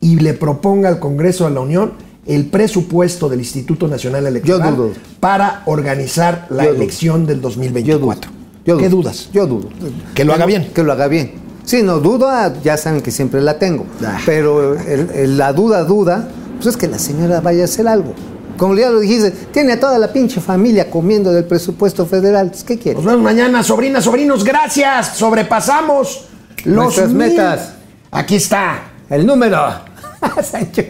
y 0.00 0.16
le 0.20 0.34
proponga 0.34 0.88
al 0.88 0.98
Congreso 0.98 1.44
de 1.48 1.50
la 1.54 1.60
Unión 1.60 1.92
el 2.26 2.46
presupuesto 2.46 3.28
del 3.28 3.38
Instituto 3.40 3.86
Nacional 3.88 4.26
Electoral 4.26 4.70
Yo 4.70 4.76
dudo. 4.76 4.92
para 5.20 5.62
organizar 5.66 6.46
la 6.50 6.64
Yo 6.64 6.70
dudo. 6.70 6.82
elección 6.82 7.26
del 7.26 7.36
Yo 7.36 7.42
dudo. 7.42 7.48
2024. 7.50 8.30
Yo 8.66 8.76
¿Qué 8.78 8.88
dudas? 8.88 9.28
Yo 9.32 9.46
dudo. 9.46 9.68
Que 10.14 10.24
lo 10.24 10.34
haga 10.34 10.44
bien. 10.44 10.70
Que 10.74 10.82
lo 10.82 10.92
haga 10.92 11.06
bien. 11.06 11.34
Sí, 11.64 11.82
no, 11.82 11.98
duda, 12.00 12.52
ya 12.64 12.76
saben 12.76 13.00
que 13.00 13.10
siempre 13.12 13.40
la 13.40 13.58
tengo. 13.58 13.86
Ah. 14.04 14.18
Pero 14.26 14.74
el- 14.74 15.10
el- 15.14 15.38
la 15.38 15.52
duda, 15.52 15.84
duda, 15.84 16.28
pues 16.56 16.66
es 16.66 16.76
que 16.76 16.88
la 16.88 16.98
señora 16.98 17.40
vaya 17.40 17.62
a 17.62 17.64
hacer 17.66 17.86
algo. 17.86 18.12
Como 18.56 18.74
ya 18.76 18.90
lo 18.90 19.00
dijiste, 19.00 19.30
tiene 19.52 19.74
a 19.74 19.80
toda 19.80 19.98
la 19.98 20.12
pinche 20.12 20.40
familia 20.40 20.90
comiendo 20.90 21.32
del 21.32 21.44
presupuesto 21.44 22.06
federal. 22.06 22.52
¿Qué 22.66 22.78
quiere? 22.78 22.96
Nos 22.96 23.04
vemos 23.04 23.22
mañana, 23.22 23.62
sobrinas, 23.62 24.04
sobrinos. 24.04 24.44
Gracias. 24.44 25.16
Sobrepasamos 25.16 26.26
los 26.64 26.84
Nuestras 26.84 27.08
mil. 27.08 27.16
metas. 27.28 27.74
Aquí 28.10 28.36
está. 28.36 28.82
El 29.08 29.26
número. 29.26 29.58
Sancho. 30.42 30.82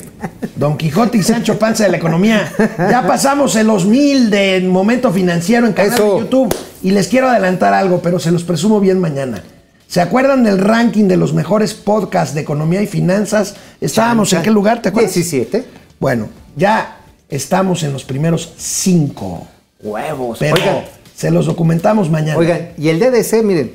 Don 0.55 0.77
Quijote 0.77 1.19
y 1.19 1.23
Sancho 1.23 1.59
Panza 1.59 1.85
de 1.85 1.91
la 1.91 1.97
economía. 1.97 2.51
Ya 2.79 3.07
pasamos 3.07 3.57
en 3.57 3.67
los 3.67 3.85
mil 3.85 4.31
de 4.31 4.61
momento 4.61 5.13
financiero 5.13 5.67
en 5.67 5.73
canal 5.73 5.93
Eso. 5.93 6.15
de 6.15 6.21
YouTube. 6.21 6.55
Y 6.83 6.93
les 6.93 7.09
quiero 7.09 7.29
adelantar 7.29 7.75
algo, 7.75 8.01
pero 8.01 8.19
se 8.19 8.31
los 8.31 8.45
presumo 8.45 8.81
bien 8.81 9.01
mañana. 9.01 9.43
¿Se 9.89 10.01
acuerdan 10.01 10.45
del 10.45 10.59
ranking 10.59 11.05
de 11.09 11.17
los 11.17 11.33
mejores 11.33 11.75
podcasts 11.75 12.35
de 12.35 12.41
economía 12.41 12.83
y 12.83 12.87
finanzas? 12.87 13.55
Estábamos 13.81 14.33
en 14.33 14.43
qué 14.43 14.51
lugar, 14.51 14.83
¿te 14.83 14.89
acuerdas? 14.89 15.15
17. 15.15 15.65
Bueno, 16.01 16.29
ya 16.57 16.96
estamos 17.29 17.83
en 17.83 17.93
los 17.93 18.05
primeros 18.05 18.53
cinco. 18.57 19.47
Huevos. 19.81 20.39
Pero 20.39 20.55
Oigan, 20.55 20.85
se 21.15 21.31
los 21.31 21.47
documentamos 21.47 22.11
mañana. 22.11 22.39
oigan, 22.39 22.73
y 22.79 22.89
el 22.89 22.99
DDC, 22.99 23.43
miren, 23.43 23.73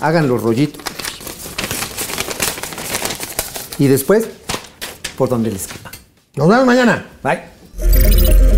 hagan 0.00 0.28
los 0.28 0.42
rollitos. 0.42 0.82
Y 3.78 3.86
después, 3.86 4.28
por 5.16 5.28
donde 5.28 5.50
les 5.50 5.66
quepa. 5.66 5.90
Nos 6.36 6.48
vemos 6.48 6.66
mañana. 6.66 7.06
Bye. 7.22 8.49